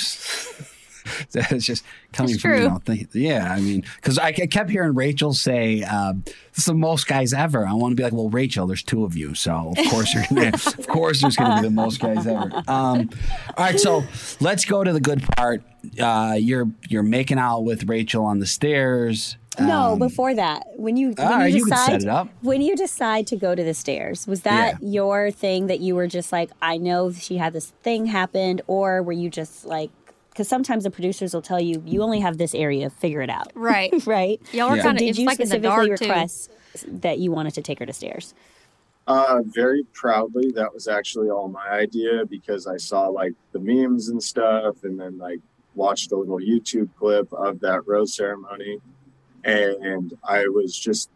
It's 1.35 1.65
just 1.67 1.85
coming 2.13 2.33
It's 2.35 2.43
from 2.43 2.55
you 2.55 2.69
know, 2.69 2.79
think, 2.85 3.09
yeah. 3.13 3.53
I 3.53 3.61
mean, 3.61 3.85
because 3.97 4.19
I, 4.19 4.29
I 4.29 4.33
kept 4.47 4.71
hearing 4.71 4.95
Rachel 4.95 5.33
say, 5.33 5.83
um, 5.83 6.23
"This 6.25 6.59
is 6.59 6.65
the 6.67 6.75
most 6.75 7.07
guys 7.07 7.33
ever." 7.33 7.67
I 7.67 7.73
want 7.73 7.93
to 7.93 7.97
be 7.97 8.03
like, 8.03 8.13
"Well, 8.13 8.29
Rachel, 8.29 8.67
there's 8.67 8.83
two 8.83 9.05
of 9.05 9.17
you, 9.17 9.35
so 9.35 9.73
of 9.77 9.91
course 9.91 10.13
you're 10.15 10.25
gonna, 10.29 10.49
of 10.55 10.87
course 10.89 11.21
there's 11.23 11.37
going 11.37 11.51
to 11.57 11.63
be 11.63 11.69
the 11.69 11.75
most 11.75 12.01
guys 12.01 12.27
ever." 12.27 12.51
Um, 12.69 13.11
all 13.57 13.65
right, 13.65 13.79
so 13.81 14.03
let's 14.41 14.65
go 14.65 14.83
to 14.85 14.93
the 14.93 15.01
good 15.01 15.23
part. 15.37 15.63
Uh, 15.99 16.37
you're 16.39 16.69
you're 16.89 17.03
making 17.03 17.39
out 17.39 17.61
with 17.65 17.89
Rachel 17.89 18.25
on 18.25 18.39
the 18.39 18.47
stairs. 18.47 19.37
No, 19.59 19.93
Um, 19.93 19.99
before 19.99 20.33
that, 20.35 20.63
when 20.77 20.97
you 20.97 21.09
when 21.09 21.17
Ah, 21.27 21.45
you 21.45 21.57
you 21.59 21.65
decide 21.65 21.87
set 21.87 22.03
it 22.03 22.09
up. 22.09 22.29
when 22.41 22.63
you 22.63 22.77
decide 22.77 23.27
to 23.27 23.37
go 23.37 23.55
to 23.55 23.63
the 23.65 23.75
stairs, 23.75 24.27
was 24.27 24.43
that 24.43 24.77
Yeah. 24.81 24.89
your 24.89 25.31
thing 25.33 25.67
that 25.67 25.81
you 25.81 25.97
were 25.97 26.07
just 26.07 26.31
like, 26.33 26.51
I 26.63 26.77
know 26.79 27.13
she 27.13 27.37
had 27.37 27.53
this 27.53 27.73
thing 27.83 28.07
happened, 28.07 28.63
or 28.69 29.03
were 29.03 29.13
you 29.13 29.29
just 29.29 29.67
like, 29.67 29.91
because 30.31 30.49
sometimes 30.49 30.85
the 30.85 30.91
producers 30.91 31.35
will 31.35 31.43
tell 31.43 31.61
you 31.61 31.83
you 31.85 32.03
only 32.03 32.21
have 32.21 32.39
this 32.39 32.55
area, 32.55 32.89
figure 32.91 33.21
it 33.21 33.31
out, 33.31 33.53
Right. 33.55 33.93
right? 34.07 34.41
Y'all 34.53 34.71
were 34.71 34.77
Yeah. 34.77 34.83
kind 34.83 34.97
of 34.97 35.01
Did 35.01 35.19
you 35.19 35.27
like 35.27 35.41
in 35.41 35.49
the 35.49 35.57
specifically 35.57 35.89
dark 35.89 35.99
too. 35.99 36.05
request 36.07 36.51
that 37.03 37.19
you 37.19 37.31
wanted 37.33 37.55
to 37.55 37.63
take 37.63 37.79
her 37.81 37.87
to 37.87 37.93
stairs? 37.93 38.35
Uh, 39.07 39.41
very 39.45 39.83
proudly, 39.93 40.53
that 40.55 40.73
was 40.73 40.87
actually 40.87 41.29
all 41.31 41.49
my 41.49 41.69
idea 41.69 42.25
because 42.29 42.67
I 42.67 42.77
saw 42.77 43.09
like 43.09 43.33
the 43.53 43.59
memes 43.59 44.09
and 44.09 44.23
stuff, 44.23 44.77
and 44.85 45.01
then 45.01 45.19
like 45.19 45.41
watched 45.75 46.13
a 46.13 46.17
little 46.17 46.39
YouTube 46.39 46.91
clip 46.97 47.33
of 47.33 47.59
that 47.61 47.87
rose 47.87 48.15
ceremony, 48.15 48.79
and 49.45 50.13
I 50.23 50.45
was 50.49 50.79
just 50.79 51.11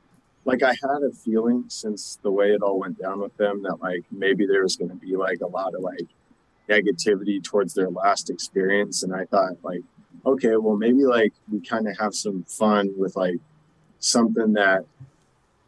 like 0.45 0.63
I 0.63 0.71
had 0.71 1.03
a 1.09 1.13
feeling 1.13 1.65
since 1.69 2.19
the 2.23 2.33
way 2.33 2.51
it 2.51 2.63
all 2.63 2.79
went 2.81 2.99
down 3.01 3.21
with 3.21 3.37
them 3.37 3.63
that 3.63 3.77
like 3.81 4.03
maybe 4.11 4.45
there 4.47 4.63
was 4.63 4.77
going 4.77 4.91
to 4.91 4.97
be 4.97 5.15
like 5.17 5.41
a 5.41 5.47
lot 5.47 5.75
of 5.75 5.81
like 5.83 6.09
negativity 6.69 7.43
towards 7.43 7.75
their 7.75 7.91
last 7.91 8.31
experience, 8.31 9.03
and 9.03 9.15
I 9.15 9.25
thought 9.25 9.53
like, 9.63 9.83
okay, 10.27 10.57
well 10.57 10.77
maybe 10.77 11.05
like 11.05 11.33
we 11.51 11.61
kind 11.61 11.89
of 11.89 11.99
have 11.99 12.15
some 12.15 12.45
fun 12.45 12.93
with 12.97 13.17
like 13.17 13.37
something 13.99 14.53
that 14.55 14.85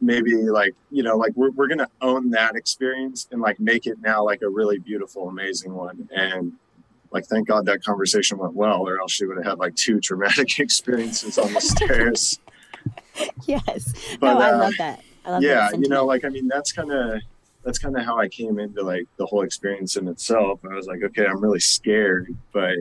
maybe 0.01 0.35
like 0.35 0.75
you 0.91 1.03
know 1.03 1.17
like 1.17 1.33
we're, 1.35 1.51
we're 1.51 1.69
gonna 1.69 1.89
own 2.03 2.31
that 2.31 2.55
experience 2.55 3.27
and 3.33 3.41
like 3.41 3.59
make 3.59 3.87
it 3.87 3.99
now 4.01 4.23
like 4.23 4.43
a 4.43 4.49
really 4.49 4.79
beautiful 4.79 5.29
amazing 5.29 5.73
one 5.73 6.09
and 6.15 6.53
like 7.13 7.25
thank 7.25 7.49
god 7.49 7.65
that 7.65 7.83
conversation 7.83 8.37
went 8.37 8.53
well 8.53 8.87
or 8.87 9.01
else 9.01 9.13
she 9.13 9.25
would 9.25 9.39
have 9.39 9.47
had 9.47 9.59
like 9.59 9.75
two 9.75 9.99
traumatic 9.99 10.59
experiences 10.59 11.39
on 11.39 11.53
the 11.55 11.61
stairs 11.61 12.41
Yes. 13.47 14.17
But, 14.21 14.35
no, 14.35 14.41
I 14.41 14.51
uh, 14.51 14.59
love 14.59 14.73
that. 14.79 15.03
I 15.25 15.31
love 15.31 15.43
yeah 15.43 15.69
that 15.71 15.81
you 15.81 15.89
know 15.89 16.05
like 16.05 16.25
i 16.25 16.29
mean 16.29 16.47
that's 16.47 16.71
kind 16.73 16.93
of 16.93 17.21
that's 17.67 17.79
kind 17.79 17.97
of 17.97 18.05
how 18.05 18.17
i 18.19 18.29
came 18.29 18.59
into 18.59 18.83
like 18.83 19.05
the 19.19 19.27
whole 19.27 19.43
experience 19.43 19.97
in 19.97 20.07
itself 20.09 20.61
i 20.71 20.75
was 20.75 20.87
like 20.87 21.03
okay 21.03 21.27
i'm 21.27 21.41
really 21.41 21.61
scared 21.61 22.29
but 22.53 22.73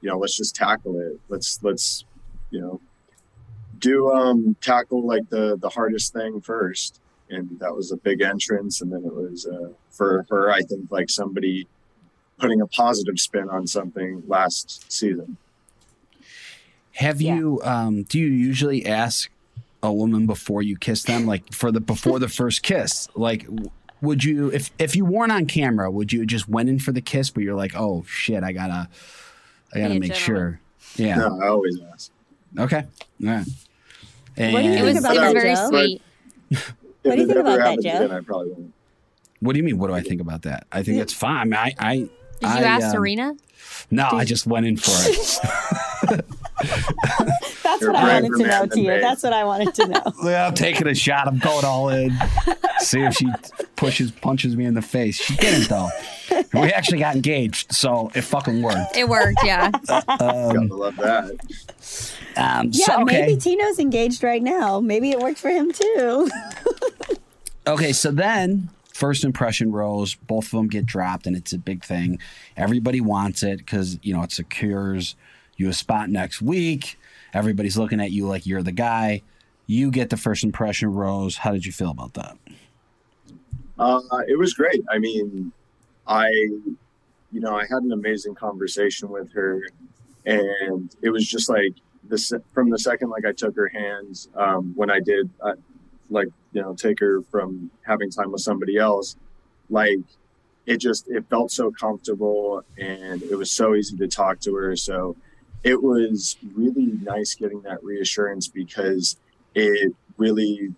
you 0.00 0.10
know 0.10 0.18
let's 0.18 0.36
just 0.36 0.54
tackle 0.54 0.98
it 1.00 1.18
let's 1.28 1.62
let's 1.62 2.04
you 2.50 2.60
know 2.60 2.80
do 3.78 4.10
um 4.12 4.56
tackle 4.60 5.06
like 5.06 5.26
the 5.30 5.56
the 5.58 5.68
hardest 5.68 6.12
thing 6.12 6.40
first 6.40 7.00
and 7.30 7.48
that 7.60 7.74
was 7.74 7.92
a 7.92 7.96
big 7.96 8.20
entrance 8.20 8.80
and 8.82 8.92
then 8.92 9.02
it 9.04 9.14
was 9.14 9.46
uh 9.46 9.68
for 9.90 10.26
her 10.28 10.50
i 10.52 10.60
think 10.62 10.90
like 10.90 11.08
somebody 11.08 11.66
putting 12.38 12.60
a 12.60 12.66
positive 12.66 13.18
spin 13.18 13.48
on 13.48 13.66
something 13.66 14.22
last 14.26 14.90
season 14.92 15.36
Have 16.94 17.20
Yeah. 17.22 17.36
you? 17.36 17.60
Um, 17.62 18.02
do 18.04 18.18
you 18.18 18.26
usually 18.26 18.86
ask 18.86 19.30
a 19.82 19.92
woman 19.92 20.26
before 20.26 20.62
you 20.62 20.76
kiss 20.78 21.02
them, 21.04 21.26
like 21.26 21.52
for 21.52 21.70
the 21.70 21.80
before 21.80 22.18
the 22.18 22.28
first 22.28 22.62
kiss? 22.62 23.08
Like, 23.14 23.44
w- 23.44 23.70
would 24.00 24.24
you 24.24 24.50
if 24.52 24.70
if 24.78 24.94
you 24.94 25.04
weren't 25.04 25.32
on 25.32 25.46
camera, 25.46 25.90
would 25.90 26.12
you 26.12 26.26
just 26.26 26.48
went 26.48 26.68
in 26.68 26.78
for 26.78 26.92
the 26.92 27.00
kiss, 27.00 27.30
but 27.30 27.42
you're 27.42 27.54
like, 27.54 27.72
oh 27.76 28.04
shit, 28.08 28.42
I 28.42 28.52
gotta, 28.52 28.88
I 29.74 29.78
gotta 29.80 29.98
make 29.98 30.12
gentleman. 30.12 30.16
sure. 30.16 30.60
Yeah. 30.96 31.16
no 31.16 31.40
i 31.42 31.48
always 31.48 31.78
ask 31.92 32.10
Okay. 32.58 32.84
All 33.22 33.28
right. 33.28 33.46
And 34.36 34.52
What 34.52 34.62
do 34.62 34.68
you 34.68 34.78
think 34.78 34.98
about 34.98 35.14
that, 35.16 35.32
very 35.34 35.54
Joe? 35.54 35.68
sweet. 35.68 36.02
What 37.02 37.14
do 37.14 37.20
you 37.20 37.26
think 37.26 37.38
about 37.38 37.58
that, 37.58 37.80
Joe? 37.82 38.04
again, 38.04 38.10
i 38.12 38.20
probably 38.20 38.52
won't 38.52 38.72
what 39.40 39.52
do 39.52 39.58
you 39.58 39.64
mean? 39.64 39.78
What 39.78 39.88
do 39.88 39.94
I 39.94 40.00
think 40.00 40.20
about 40.20 40.42
that? 40.42 40.66
I 40.72 40.82
think 40.82 40.98
it's 40.98 41.12
fine. 41.12 41.52
I, 41.52 41.74
I, 41.78 41.96
Did 41.96 42.10
you 42.42 42.48
I, 42.48 42.62
ask 42.62 42.86
um, 42.86 42.92
Serena? 42.92 43.34
No, 43.90 44.08
I 44.10 44.24
just 44.24 44.46
went 44.46 44.66
in 44.66 44.76
for 44.76 44.90
it. 44.92 46.24
That's 47.92 47.92
You're 47.92 47.92
what 47.92 48.04
I 48.04 48.18
a 48.18 48.22
wanted 48.22 48.36
to 48.36 48.42
know, 48.42 48.48
man 48.48 48.68
than 48.68 48.78
Tia. 48.78 48.94
me. 48.94 49.00
That's 49.00 49.22
what 49.22 49.32
I 49.32 49.44
wanted 49.44 49.74
to 49.74 49.86
know. 49.88 50.02
Yeah, 50.24 50.46
I'm 50.46 50.54
taking 50.54 50.86
a 50.86 50.94
shot. 50.94 51.28
I'm 51.28 51.38
going 51.38 51.64
all 51.64 51.88
in. 51.90 52.12
See 52.78 53.00
if 53.00 53.14
she 53.14 53.26
pushes, 53.76 54.10
punches 54.10 54.56
me 54.56 54.64
in 54.64 54.74
the 54.74 54.82
face. 54.82 55.16
She 55.20 55.34
didn't 55.36 55.68
though. 55.68 55.88
we 56.52 56.72
actually 56.72 56.98
got 56.98 57.14
engaged, 57.16 57.72
so 57.72 58.10
it 58.14 58.22
fucking 58.22 58.60
worked. 58.62 58.96
It 58.96 59.08
worked, 59.08 59.38
yeah. 59.44 59.70
Gotta 59.86 60.68
love 60.70 60.96
that. 60.96 61.30
Um, 62.36 62.70
Yeah, 62.72 62.86
so, 62.86 63.02
okay. 63.02 63.20
maybe 63.22 63.36
Tino's 63.40 63.78
engaged 63.78 64.22
right 64.22 64.42
now. 64.42 64.80
Maybe 64.80 65.10
it 65.10 65.18
worked 65.20 65.38
for 65.38 65.48
him 65.50 65.72
too. 65.72 66.28
Okay, 67.66 67.92
so 67.92 68.10
then 68.12 68.68
first 68.94 69.24
impression 69.24 69.72
rose, 69.72 70.14
both 70.14 70.44
of 70.46 70.50
them 70.52 70.68
get 70.68 70.86
dropped, 70.86 71.26
and 71.26 71.36
it's 71.36 71.52
a 71.52 71.58
big 71.58 71.82
thing. 71.84 72.18
Everybody 72.56 73.00
wants 73.00 73.42
it 73.42 73.58
because 73.58 73.98
you 74.02 74.14
know 74.14 74.22
it 74.22 74.32
secures 74.32 75.16
you 75.56 75.68
a 75.68 75.72
spot 75.72 76.08
next 76.10 76.40
week. 76.42 76.98
Everybody's 77.36 77.76
looking 77.76 78.00
at 78.00 78.10
you 78.10 78.26
like 78.26 78.46
you're 78.46 78.62
the 78.62 78.72
guy. 78.72 79.22
You 79.66 79.90
get 79.90 80.08
the 80.08 80.16
first 80.16 80.42
impression 80.42 80.92
rose. 80.92 81.36
How 81.36 81.52
did 81.52 81.66
you 81.66 81.72
feel 81.72 81.90
about 81.90 82.14
that? 82.14 82.38
Uh, 83.78 84.00
it 84.26 84.38
was 84.38 84.54
great. 84.54 84.82
I 84.90 84.98
mean, 84.98 85.52
I, 86.06 86.28
you 86.30 87.40
know, 87.40 87.54
I 87.54 87.62
had 87.62 87.82
an 87.82 87.92
amazing 87.92 88.36
conversation 88.36 89.10
with 89.10 89.32
her, 89.34 89.60
and 90.24 90.96
it 91.02 91.10
was 91.10 91.28
just 91.28 91.50
like 91.50 91.74
this 92.04 92.32
from 92.54 92.70
the 92.70 92.78
second 92.78 93.10
like 93.10 93.26
I 93.26 93.32
took 93.32 93.54
her 93.56 93.68
hands 93.68 94.28
um, 94.34 94.72
when 94.74 94.90
I 94.90 95.00
did, 95.00 95.28
uh, 95.42 95.56
like 96.08 96.28
you 96.52 96.62
know, 96.62 96.74
take 96.74 97.00
her 97.00 97.20
from 97.30 97.70
having 97.82 98.10
time 98.10 98.32
with 98.32 98.40
somebody 98.40 98.78
else, 98.78 99.16
like 99.68 99.98
it 100.64 100.78
just 100.78 101.06
it 101.08 101.28
felt 101.28 101.50
so 101.50 101.70
comfortable 101.70 102.62
and 102.78 103.22
it 103.22 103.36
was 103.36 103.50
so 103.50 103.74
easy 103.74 103.96
to 103.98 104.08
talk 104.08 104.40
to 104.40 104.54
her. 104.54 104.74
So 104.74 105.16
it 105.66 105.82
was 105.82 106.36
really 106.54 106.86
nice 107.02 107.34
getting 107.34 107.60
that 107.62 107.82
reassurance 107.82 108.46
because 108.46 109.16
it 109.56 109.92
really 110.16 110.72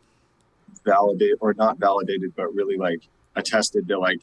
validated 0.83 1.37
or 1.41 1.53
not 1.53 1.77
validated, 1.79 2.35
but 2.35 2.55
really 2.55 2.79
like 2.79 3.03
attested 3.37 3.87
to 3.87 3.99
like 3.99 4.19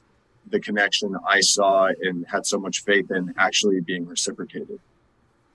the 0.49 0.59
connection 0.59 1.15
I 1.27 1.41
saw 1.41 1.89
and 2.01 2.25
had 2.27 2.47
so 2.47 2.57
much 2.59 2.83
faith 2.83 3.11
in 3.11 3.31
actually 3.37 3.79
being 3.79 4.07
reciprocated. 4.07 4.79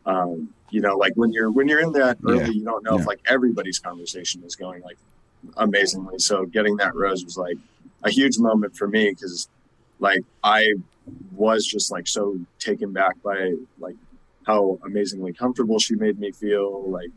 Um, 0.06 0.54
you 0.70 0.80
know, 0.80 0.96
like 0.96 1.14
when 1.16 1.32
you're 1.32 1.50
when 1.50 1.66
you're 1.66 1.80
in 1.80 1.90
that 1.92 2.18
early, 2.24 2.38
Yeah. 2.38 2.46
you 2.46 2.64
don't 2.64 2.84
know 2.84 2.94
Yeah. 2.94 3.00
if 3.00 3.06
like 3.08 3.20
everybody's 3.26 3.80
conversation 3.80 4.44
is 4.44 4.54
going 4.54 4.80
like 4.82 4.98
amazingly. 5.56 6.20
So 6.20 6.46
getting 6.46 6.76
that 6.76 6.94
rose 6.94 7.24
was 7.24 7.36
like 7.36 7.58
a 8.04 8.10
huge 8.10 8.38
moment 8.38 8.76
for 8.76 8.86
me 8.86 9.10
because 9.10 9.48
like 9.98 10.22
I 10.44 10.74
was 11.32 11.66
just 11.66 11.90
like 11.90 12.06
so 12.06 12.38
taken 12.60 12.92
back 12.92 13.20
by 13.24 13.54
like 13.80 13.96
how 14.46 14.78
amazingly 14.84 15.32
comfortable 15.32 15.78
she 15.78 15.94
made 15.94 16.18
me 16.18 16.32
feel. 16.32 16.88
Like 16.90 17.10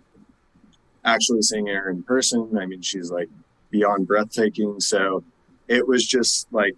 actually 1.06 1.42
seeing 1.42 1.68
her 1.68 1.90
in 1.90 2.04
person, 2.04 2.58
I 2.60 2.66
mean, 2.66 2.82
she's 2.82 3.12
like 3.12 3.30
beyond 3.70 4.08
breathtaking. 4.08 4.80
So 4.80 5.24
it 5.68 5.88
was 5.88 6.06
just 6.06 6.48
like 6.52 6.76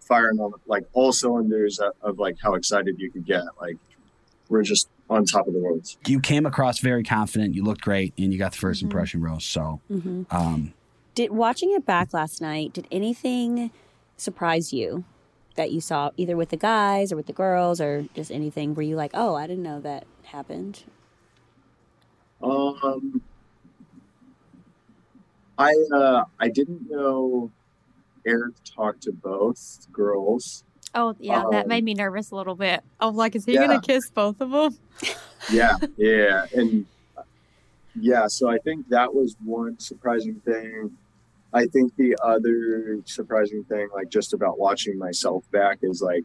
firing 0.00 0.38
on 0.40 0.52
like 0.66 0.84
all 0.92 1.12
cylinders 1.12 1.78
of, 1.78 1.92
of 2.02 2.18
like 2.18 2.36
how 2.42 2.54
excited 2.54 2.96
you 2.98 3.10
could 3.10 3.26
get. 3.26 3.42
Like 3.60 3.76
we're 4.48 4.62
just 4.62 4.88
on 5.08 5.24
top 5.24 5.46
of 5.46 5.52
the 5.54 5.58
world. 5.60 5.86
You 6.06 6.20
came 6.20 6.46
across 6.46 6.78
very 6.80 7.02
confident. 7.02 7.54
You 7.54 7.64
looked 7.64 7.80
great, 7.80 8.14
and 8.16 8.32
you 8.32 8.38
got 8.38 8.52
the 8.52 8.58
1st 8.58 8.82
impression 8.82 9.20
rose. 9.22 9.44
So, 9.44 9.80
Mm-hmm. 9.90 10.22
um, 10.30 10.72
Did 11.16 11.32
watching 11.32 11.72
it 11.72 11.84
back 11.84 12.12
last 12.14 12.40
night? 12.40 12.72
Did 12.72 12.86
anything 12.92 13.70
surprise 14.16 14.72
you 14.72 15.04
that 15.56 15.72
you 15.72 15.80
saw 15.80 16.10
either 16.16 16.36
with 16.36 16.50
the 16.50 16.56
guys 16.56 17.12
or 17.12 17.16
with 17.16 17.26
the 17.26 17.32
girls 17.32 17.80
or 17.80 18.06
just 18.14 18.30
anything? 18.30 18.74
Were 18.74 18.82
you 18.82 18.96
like, 18.96 19.12
oh, 19.14 19.34
I 19.34 19.46
didn't 19.46 19.62
know 19.64 19.80
that 19.80 20.06
happened? 20.24 20.84
Um, 22.42 23.22
I 25.58 25.74
uh, 25.94 26.24
I 26.38 26.48
didn't 26.48 26.82
know 26.88 27.52
Erich 28.26 28.56
talked 28.76 29.02
to 29.02 29.12
both 29.12 29.58
girls. 29.92 30.64
Oh, 30.94 31.14
yeah, 31.20 31.44
that 31.50 31.66
Um, 31.66 31.68
made 31.68 31.84
me 31.84 31.94
nervous 31.94 32.30
a 32.32 32.36
little 32.36 32.56
bit. 32.56 32.82
I 32.98 33.06
was 33.06 33.14
like, 33.14 33.36
is 33.36 33.44
he 33.44 33.52
Yeah. 33.54 33.66
going 33.68 33.80
to 33.80 33.86
kiss 33.86 34.10
both 34.10 34.40
of 34.40 34.50
them? 34.50 34.76
Yeah, 35.48 35.72
yeah, 35.96 36.42
and 36.52 36.86
yeah. 37.94 38.24
So 38.28 38.48
I 38.48 38.58
think 38.64 38.86
that 38.88 39.14
was 39.14 39.36
one 39.42 39.76
surprising 39.78 40.40
thing. 40.44 40.96
I 41.52 41.66
think 41.66 41.94
the 41.96 42.16
other 42.22 43.00
surprising 43.04 43.64
thing, 43.64 43.88
like 43.94 44.08
just 44.08 44.32
about 44.32 44.58
watching 44.58 44.98
myself 44.98 45.44
back, 45.50 45.78
is 45.82 46.00
like, 46.00 46.24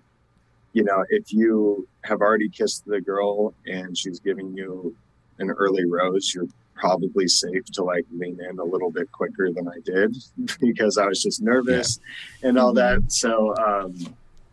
you 0.73 0.84
know, 0.84 1.03
if 1.09 1.34
you 1.34 1.88
have 2.03 2.21
already 2.21 2.49
kissed 2.49 2.86
the 2.86 3.01
girl 3.01 3.53
and 3.65 3.97
she's 3.97 4.19
giving 4.19 4.55
you 4.55 4.95
an 5.39 5.49
early 5.49 5.86
rose, 5.86 6.34
you're 6.34 6.47
probably 6.76 7.28
safe 7.28 7.65
to 7.65 7.84
like 7.84 8.05
lean 8.11 8.39
in 8.47 8.59
a 8.59 8.63
little 8.63 8.91
bit 8.91 9.11
quicker 9.11 9.51
than 9.51 9.67
I 9.67 9.80
did 9.84 10.15
because 10.59 10.97
I 10.97 11.07
was 11.07 11.21
just 11.23 11.41
nervous 11.41 11.99
and 12.43 12.59
all 12.59 12.73
that. 12.73 13.11
So, 13.11 13.55
um, 13.55 13.95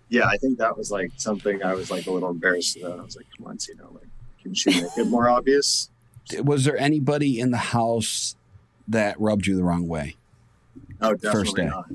yeah, 0.09 0.27
I 0.27 0.37
think 0.37 0.59
that 0.59 0.77
was 0.77 0.91
like 0.91 1.11
something 1.17 1.63
I 1.63 1.75
was 1.75 1.91
like 1.91 2.07
a 2.07 2.11
little 2.11 2.31
embarrassed 2.31 2.77
about. 2.77 3.01
I 3.01 3.03
was 3.03 3.17
like, 3.17 3.27
come 3.37 3.47
on, 3.47 3.59
Tino, 3.59 3.91
like, 3.93 4.09
can 4.43 4.55
she 4.55 4.71
make 4.71 4.97
it 4.97 5.07
more 5.07 5.29
obvious? 5.29 5.91
was 6.45 6.65
there 6.65 6.79
anybody 6.79 7.41
in 7.41 7.51
the 7.51 7.59
house 7.59 8.37
that 8.89 9.19
rubbed 9.21 9.47
you 9.47 9.57
the 9.57 9.65
wrong 9.65 9.89
way? 9.89 10.17
Oh, 11.03 11.15
definitely 11.15 11.33
First 11.45 11.57
day. 11.57 11.67
not. 11.67 11.87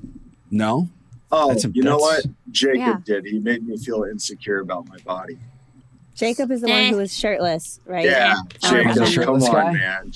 No. 0.52 0.90
Oh, 1.32 1.50
That's 1.50 1.66
a- 1.66 1.70
you 1.70 1.84
know 1.84 1.98
what? 1.98 2.26
Jacob 2.52 2.78
Yeah. 2.80 2.98
did. 3.06 3.26
He 3.26 3.40
made 3.40 3.68
me 3.68 3.78
feel 3.78 4.04
insecure 4.04 4.60
about 4.60 4.88
my 4.88 4.98
body. 5.00 5.38
Jacob 6.16 6.50
is 6.52 6.62
the 6.62 6.70
Eh. 6.70 6.82
one 6.84 6.94
who 6.94 6.98
was 7.00 7.16
shirtless, 7.16 7.80
right? 7.86 8.06
Yeah, 8.06 8.36
Oh, 8.64 8.70
Jacob, 8.72 8.94
the 8.96 9.00
come 9.02 9.10
shirtless 9.12 9.46
on, 9.50 9.54
guy? 9.54 9.72
man. 9.74 10.12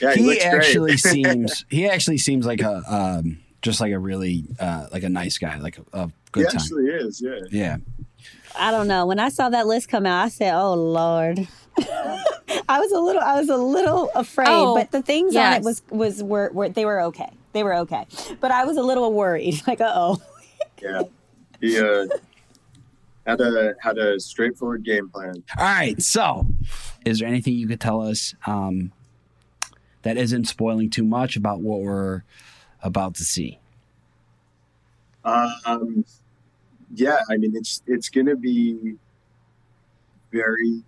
Yeah, 0.00 0.14
he, 0.14 0.22
he 0.34 0.40
actually 0.40 0.96
seems 0.98 1.64
he 1.70 1.88
actually 1.88 2.18
seems 2.18 2.46
like 2.46 2.60
a 2.60 2.82
um, 2.86 3.38
just 3.62 3.80
like 3.80 3.92
a 3.92 3.98
really 3.98 4.44
uh, 4.60 4.86
like 4.92 5.02
a 5.02 5.08
nice 5.08 5.38
guy, 5.38 5.58
like 5.58 5.78
a, 5.78 5.82
a 5.92 6.06
he 6.06 6.12
good 6.32 6.44
time. 6.50 6.52
He 6.52 6.56
actually 6.56 6.84
is. 6.86 7.20
Yeah. 7.20 7.38
Yeah. 7.50 7.76
I 8.56 8.70
don't 8.70 8.86
know. 8.86 9.06
When 9.06 9.18
I 9.18 9.28
saw 9.30 9.48
that 9.48 9.66
list 9.66 9.88
come 9.88 10.06
out, 10.06 10.24
I 10.26 10.28
said, 10.28 10.54
"Oh 10.54 10.74
Lord." 10.74 11.48
I 12.68 12.78
was 12.78 12.92
a 12.92 13.00
little, 13.00 13.22
I 13.22 13.40
was 13.40 13.48
a 13.48 13.56
little 13.56 14.10
afraid, 14.14 14.46
Oh, 14.48 14.74
but 14.76 14.90
the 14.92 15.00
things 15.02 15.34
on 15.34 15.54
it 15.54 15.62
was 15.62 15.82
was 15.90 16.22
were, 16.22 16.50
were 16.52 16.68
they 16.68 16.84
were 16.84 17.00
okay. 17.04 17.30
They 17.52 17.62
were 17.62 17.74
okay, 17.76 18.06
but 18.40 18.50
I 18.50 18.64
was 18.64 18.76
a 18.76 18.82
little 18.82 19.12
worried. 19.12 19.60
Like, 19.66 19.80
uh 19.80 19.92
oh. 19.94 20.22
Yeah. 20.80 21.02
He 21.60 21.78
uh, 21.78 22.06
had 23.26 23.40
a 23.40 23.74
had 23.80 23.98
a 23.98 24.18
straightforward 24.18 24.84
game 24.84 25.08
plan. 25.08 25.42
All 25.56 25.64
right. 25.64 26.00
So, 26.02 26.46
is 27.04 27.20
there 27.20 27.28
anything 27.28 27.54
you 27.54 27.68
could 27.68 27.80
tell 27.80 28.02
us 28.02 28.34
um, 28.46 28.92
that 30.02 30.16
isn't 30.16 30.46
spoiling 30.46 30.90
too 30.90 31.04
much 31.04 31.36
about 31.36 31.60
what 31.60 31.80
we're 31.80 32.24
about 32.82 33.14
to 33.16 33.24
see? 33.24 33.58
Um, 35.24 36.04
yeah, 36.94 37.20
I 37.30 37.36
mean 37.36 37.54
it's 37.54 37.82
it's 37.86 38.08
gonna 38.08 38.36
be 38.36 38.96
very 40.32 40.82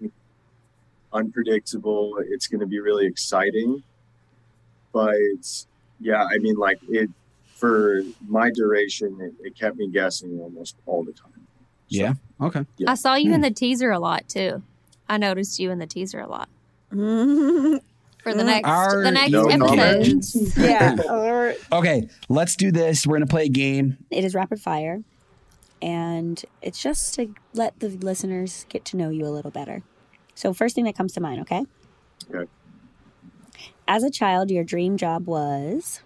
unpredictable. 1.12 2.18
It's 2.26 2.48
gonna 2.48 2.66
be 2.66 2.80
really 2.80 3.06
exciting, 3.06 3.82
but 4.92 5.66
yeah, 6.00 6.24
I 6.24 6.38
mean 6.38 6.56
like 6.56 6.78
it 6.88 7.10
for 7.54 8.02
my 8.26 8.50
duration, 8.50 9.18
it, 9.20 9.32
it 9.46 9.56
kept 9.58 9.76
me 9.76 9.88
guessing 9.90 10.38
almost 10.40 10.76
all 10.86 11.04
the 11.04 11.12
time. 11.12 11.30
So, 11.88 12.00
Yeah. 12.00 12.14
Okay. 12.40 12.64
Yeah. 12.78 12.90
I 12.90 12.94
saw 12.94 13.14
you 13.14 13.30
in 13.32 13.36
Hmm. 13.36 13.42
the 13.42 13.50
teaser 13.50 13.90
a 13.90 13.98
lot, 13.98 14.28
too. 14.28 14.62
I 15.08 15.18
noticed 15.18 15.58
you 15.60 15.70
in 15.70 15.78
the 15.78 15.86
teaser 15.86 16.18
a 16.20 16.26
lot 16.26 16.48
yeah. 16.90 16.96
for 18.22 18.32
the 18.34 18.42
Mm. 18.42 18.46
next 18.46 18.68
Are 18.68 19.02
the 19.04 19.10
next 19.10 19.30
no 19.32 19.46
episodes. 19.46 20.56
Or- 21.08 21.54
Okay. 21.72 22.08
Let's 22.28 22.56
do 22.56 22.72
this. 22.72 23.06
We're 23.06 23.16
gonna 23.16 23.26
play 23.26 23.44
a 23.44 23.48
game. 23.48 23.98
it 24.10 24.24
is 24.24 24.34
rapid 24.34 24.60
fire, 24.60 25.02
and 25.82 26.42
it's 26.62 26.82
just 26.82 27.14
to 27.14 27.34
let 27.52 27.78
the 27.80 27.88
listeners 27.90 28.66
get 28.68 28.84
to 28.86 28.96
know 28.96 29.10
you 29.10 29.26
a 29.26 29.30
little 29.30 29.50
better. 29.50 29.82
So, 30.34 30.52
first 30.52 30.74
thing 30.74 30.84
that 30.86 30.96
comes 30.96 31.12
to 31.12 31.20
mind, 31.20 31.40
okay? 31.42 31.64
Okay. 32.34 32.50
As 33.86 34.02
a 34.02 34.10
child, 34.10 34.50
your 34.50 34.64
dream 34.64 34.96
job 34.96 35.26
was. 35.26 36.00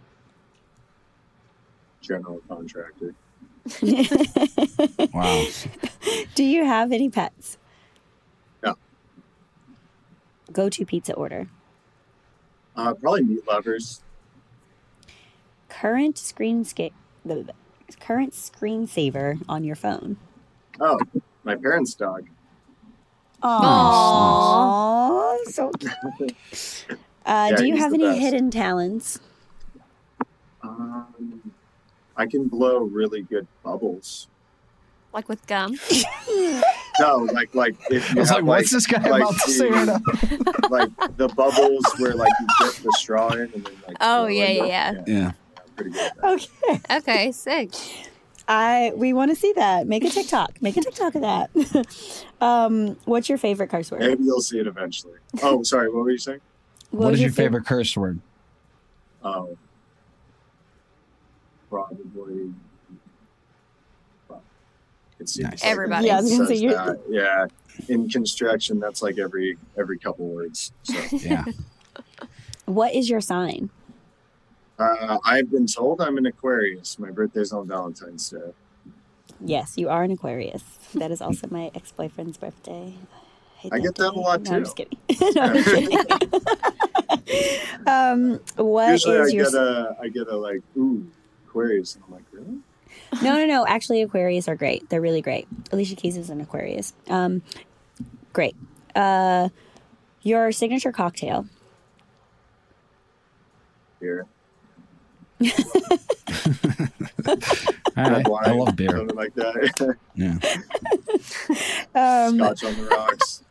General 2.00 2.40
contractor. 2.48 3.14
Wow. 5.12 5.46
Do 6.34 6.42
you 6.44 6.64
have 6.64 6.90
any 6.92 7.08
pets? 7.10 7.58
No. 8.62 8.76
Go 10.52 10.68
to 10.68 10.84
pizza 10.84 11.12
order. 11.14 11.48
Uh, 12.76 12.94
probably 12.94 13.22
meat 13.24 13.46
lovers. 13.46 14.02
Current 15.68 16.16
screen 16.18 16.64
sca- 16.64 16.90
the 17.24 17.52
current 18.00 18.32
screensaver 18.32 19.40
on 19.48 19.64
your 19.64 19.76
phone. 19.76 20.16
Oh, 20.80 20.98
my 21.44 21.56
parents' 21.56 21.94
dog. 21.94 22.26
Aww, 23.42 25.38
so 25.46 25.70
cute. 25.72 26.34
Uh, 27.28 27.48
Yeah, 27.50 27.56
do 27.56 27.66
you 27.66 27.76
have 27.76 27.92
any 27.92 28.04
best. 28.04 28.18
hidden 28.20 28.50
talents? 28.50 29.20
Um, 30.62 31.52
I 32.16 32.26
can 32.26 32.48
blow 32.48 32.78
really 32.78 33.22
good 33.22 33.46
bubbles. 33.62 34.28
Like 35.12 35.28
with 35.28 35.46
gum. 35.46 35.78
No, 37.00 37.18
like 37.18 37.54
like 37.54 37.76
if 37.90 38.10
I 38.10 38.14
you 38.14 38.20
was 38.20 38.28
have 38.30 38.38
like, 38.38 38.44
what's 38.44 38.72
this 38.72 38.84
guy 38.88 39.08
like 39.08 39.22
about 39.22 39.34
to 39.44 39.50
say 39.52 39.70
right 39.70 39.86
the, 39.86 40.68
like 40.98 41.16
the 41.16 41.28
bubbles 41.28 41.84
where 41.98 42.12
like 42.14 42.32
you 42.40 42.46
dip 42.66 42.74
the 42.82 42.90
straw 42.98 43.28
in 43.34 43.42
and 43.42 43.52
then 43.52 43.72
like 43.86 43.96
Oh, 44.00 44.22
blow 44.22 44.26
yeah, 44.26 44.48
yeah, 44.48 44.64
yeah. 44.66 45.02
Yeah. 45.06 45.32
Good. 45.76 45.94
Okay. 46.24 46.80
Okay, 46.90 47.30
sick. 47.30 47.70
I 48.48 48.92
we 48.96 49.12
want 49.12 49.30
to 49.30 49.36
see 49.36 49.52
that. 49.52 49.86
Make 49.86 50.02
a 50.02 50.10
TikTok. 50.10 50.60
Make 50.60 50.76
a 50.76 50.80
TikTok 50.80 51.14
of 51.14 51.20
that. 51.22 52.26
um, 52.40 52.96
what's 53.04 53.28
your 53.28 53.38
favorite 53.38 53.70
curse 53.70 53.92
word? 53.92 54.00
Maybe 54.00 54.24
you'll 54.24 54.40
see 54.40 54.58
it 54.58 54.66
eventually. 54.66 55.18
Oh, 55.40 55.62
sorry. 55.62 55.88
What 55.88 55.98
were 56.02 56.10
you 56.10 56.18
saying? 56.18 56.40
What 56.90 57.10
was 57.10 57.14
is 57.18 57.22
your 57.22 57.32
favorite 57.32 57.66
curse 57.66 57.96
word? 57.96 58.20
Oh, 59.22 59.56
probably. 61.68 62.52
well, 64.28 64.42
It 65.18 65.28
seems 65.28 65.50
Nice. 65.50 65.64
Everybody. 65.64 66.06
Yeah, 66.06 66.18
I 66.18 66.20
was 66.20 66.30
gonna 66.30 66.46
says 66.46 66.58
say 66.58 66.62
you're- 66.64 66.74
that. 66.74 66.98
Yeah, 67.08 67.46
in 67.88 68.08
construction, 68.08 68.78
that's 68.80 69.02
like 69.02 69.18
every 69.18 69.58
every 69.78 69.98
couple 69.98 70.26
words. 70.28 70.72
So 70.84 70.94
Yeah. 71.16 71.44
What 72.66 72.94
is 72.94 73.08
your 73.08 73.20
sign? 73.20 73.70
uh, 74.78 75.18
I've 75.24 75.50
been 75.50 75.66
told 75.66 76.00
I'm 76.00 76.16
an 76.18 76.26
Aquarius. 76.26 76.98
My 76.98 77.10
birthday's 77.10 77.52
on 77.52 77.66
Valentine's 77.66 78.30
Day. 78.30 78.52
Yes, 79.40 79.74
you 79.76 79.88
are 79.88 80.02
an 80.04 80.10
Aquarius. 80.12 80.62
That 80.94 81.10
is 81.10 81.20
also 81.20 81.48
my 81.50 81.70
ex 81.74 81.92
boyfriend's 81.92 82.36
birthday. 82.38 82.94
Hate 83.58 83.72
I 83.72 83.78
get 83.80 83.94
that 83.96 84.08
a 84.08 84.14
day. 84.14 84.20
lot, 84.20 84.42
no, 84.42 84.52
I'm 84.52 84.64
too. 84.64 84.64
just 84.64 84.76
kidding. 84.76 84.98
no, 85.34 85.42
I'm 85.42 85.64
kidding. 85.64 85.98
um, 87.86 88.40
what 88.56 88.94
is 88.94 89.04
Usually, 89.04 89.18
I 89.18 89.26
your 89.34 89.44
get 89.44 89.54
a 89.54 89.96
I 90.00 90.08
get 90.08 90.28
a 90.28 90.36
like 90.36 90.62
ooh 90.76 91.06
Aquarius, 91.46 91.94
and 91.96 92.04
I'm 92.06 92.12
like 92.14 92.24
really. 92.32 92.58
No, 93.22 93.34
no, 93.36 93.46
no. 93.46 93.66
Actually, 93.66 94.02
Aquarius 94.02 94.48
are 94.48 94.56
great. 94.56 94.88
They're 94.90 95.00
really 95.00 95.22
great. 95.22 95.46
Alicia 95.72 95.96
Keys 95.96 96.16
is 96.16 96.30
an 96.30 96.40
Aquarius. 96.40 96.92
Um, 97.08 97.42
great. 98.32 98.54
Uh, 98.94 99.48
your 100.22 100.52
signature 100.52 100.92
cocktail. 100.92 101.46
Beer. 104.00 104.26
All 105.44 105.48
right. 107.96 108.26
I 108.26 108.52
love 108.52 108.76
beer. 108.76 108.90
something 108.90 109.16
like 109.16 109.34
that. 109.34 109.96
Yeah. 110.14 110.38
Um, 111.94 112.36
Scotch 112.38 112.64
on 112.64 112.74
the 112.76 112.88
rocks. 112.90 113.42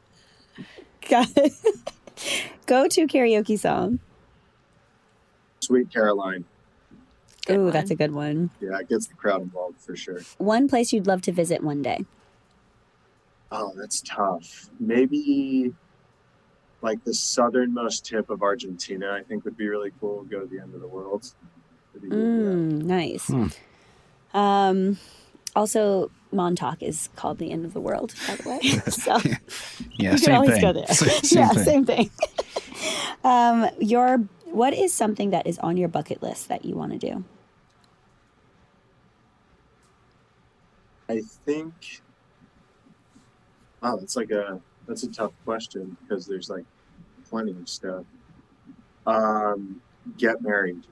Got 1.07 1.29
it. 1.37 1.53
Go 2.65 2.87
to 2.87 3.07
karaoke 3.07 3.57
song. 3.59 3.99
Sweet 5.59 5.91
Caroline. 5.91 6.45
Oh, 7.49 7.71
that's 7.71 7.91
a 7.91 7.95
good 7.95 8.13
one. 8.13 8.49
Yeah, 8.59 8.77
it 8.79 8.89
gets 8.89 9.07
the 9.07 9.13
crowd 9.13 9.41
involved 9.41 9.79
for 9.79 9.95
sure. 9.95 10.19
One 10.37 10.67
place 10.67 10.91
you'd 10.91 11.07
love 11.07 11.21
to 11.23 11.31
visit 11.31 11.63
one 11.63 11.81
day. 11.81 12.05
Oh, 13.51 13.71
that's 13.75 14.01
tough. 14.01 14.69
Maybe 14.79 15.73
like 16.81 17.03
the 17.05 17.13
southernmost 17.13 18.05
tip 18.05 18.29
of 18.29 18.43
Argentina, 18.43 19.11
I 19.11 19.23
think 19.23 19.45
would 19.45 19.57
be 19.57 19.67
really 19.67 19.91
cool. 19.99 20.23
Go 20.23 20.41
to 20.41 20.45
the 20.47 20.59
end 20.59 20.75
of 20.75 20.81
the 20.81 20.87
world. 20.87 21.31
That'd 21.93 22.09
be 22.09 22.15
good, 22.15 22.25
Mm, 22.25 22.83
nice. 22.83 23.27
Hmm. 23.27 23.47
Um, 24.33 24.97
also, 25.55 26.11
Montauk 26.31 26.81
is 26.83 27.09
called 27.15 27.37
the 27.37 27.51
end 27.51 27.65
of 27.65 27.73
the 27.73 27.81
world, 27.81 28.13
by 28.27 28.35
the 28.35 28.49
way. 28.49 28.59
So 28.91 29.17
Yeah. 29.23 29.37
you 29.97 30.09
can 30.09 30.17
Same 30.19 30.35
always 30.35 30.51
thing. 30.51 30.61
go 30.61 30.73
there. 30.73 30.87
Same, 30.93 31.09
same 31.23 31.39
yeah, 31.39 31.49
thing. 31.53 31.63
same 31.63 31.85
thing. 31.85 32.11
um, 33.23 33.67
your 33.79 34.17
what 34.45 34.73
is 34.73 34.93
something 34.93 35.31
that 35.31 35.45
is 35.45 35.59
on 35.59 35.77
your 35.77 35.89
bucket 35.89 36.21
list 36.23 36.47
that 36.49 36.63
you 36.65 36.75
want 36.75 36.93
to 36.93 36.97
do? 36.97 37.23
I 41.09 41.21
think. 41.45 42.01
Oh, 43.81 43.97
that's 43.97 44.15
like 44.15 44.31
a 44.31 44.59
that's 44.87 45.03
a 45.03 45.11
tough 45.11 45.31
question 45.45 45.95
because 46.01 46.25
there's 46.25 46.49
like 46.49 46.65
plenty 47.29 47.51
of 47.51 47.69
stuff. 47.69 48.05
Um, 49.05 49.81
get 50.17 50.41
married. 50.41 50.85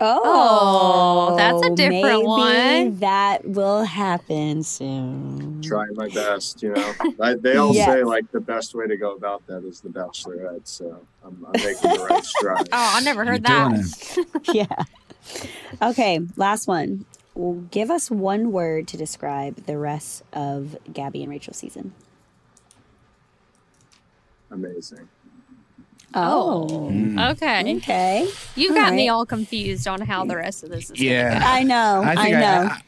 Oh, 0.00 1.34
that's 1.36 1.66
a 1.66 1.76
different 1.76 2.22
maybe 2.22 2.26
one. 2.26 2.98
That 2.98 3.44
will 3.44 3.84
happen 3.84 4.62
soon. 4.62 5.62
Trying 5.62 5.94
my 5.94 6.08
best, 6.08 6.62
you 6.62 6.70
know. 6.70 6.92
I, 7.20 7.34
they 7.34 7.56
all 7.56 7.72
Yes. 7.72 7.88
say 7.88 8.04
like 8.04 8.30
the 8.32 8.40
best 8.40 8.74
way 8.74 8.86
to 8.86 8.96
go 8.96 9.14
about 9.14 9.46
that 9.46 9.64
is 9.64 9.80
the 9.80 9.90
Bachelorette, 9.90 10.66
so 10.66 11.06
I'm, 11.24 11.44
I'm 11.46 11.52
making 11.62 11.90
the 11.90 12.00
right 12.00 12.24
stride. 12.24 12.68
Oh, 12.72 12.92
I 12.94 13.00
never 13.00 13.24
heard 13.24 13.46
You're 13.48 13.68
that. 13.68 14.18
yeah. 14.52 14.66
Okay, 15.80 16.20
last 16.36 16.66
one. 16.66 17.04
Well, 17.34 17.54
give 17.70 17.90
us 17.90 18.10
one 18.10 18.52
word 18.52 18.88
to 18.88 18.96
describe 18.96 19.66
the 19.66 19.78
rest 19.78 20.22
of 20.32 20.76
Gabby 20.92 21.22
and 21.22 21.30
Rachel 21.30 21.54
season. 21.54 21.94
Amazing. 24.50 25.08
Oh. 26.14 26.88
Mm. 26.92 27.32
Okay. 27.32 27.76
Okay. 27.76 28.28
You 28.56 28.74
got 28.74 28.92
me 28.94 29.08
all 29.08 29.24
confused 29.26 29.86
on 29.88 30.00
how 30.02 30.24
the 30.24 30.36
rest 30.36 30.62
of 30.62 30.70
this 30.70 30.90
is 30.90 31.00
Yeah. 31.00 31.30
going 31.30 31.40
to 31.40 31.46
I 31.48 31.62
know. 31.62 32.02
I 32.04 32.10
I, 32.12 32.14
think 32.16 32.36
I, 32.36 32.40
know. 32.40 32.46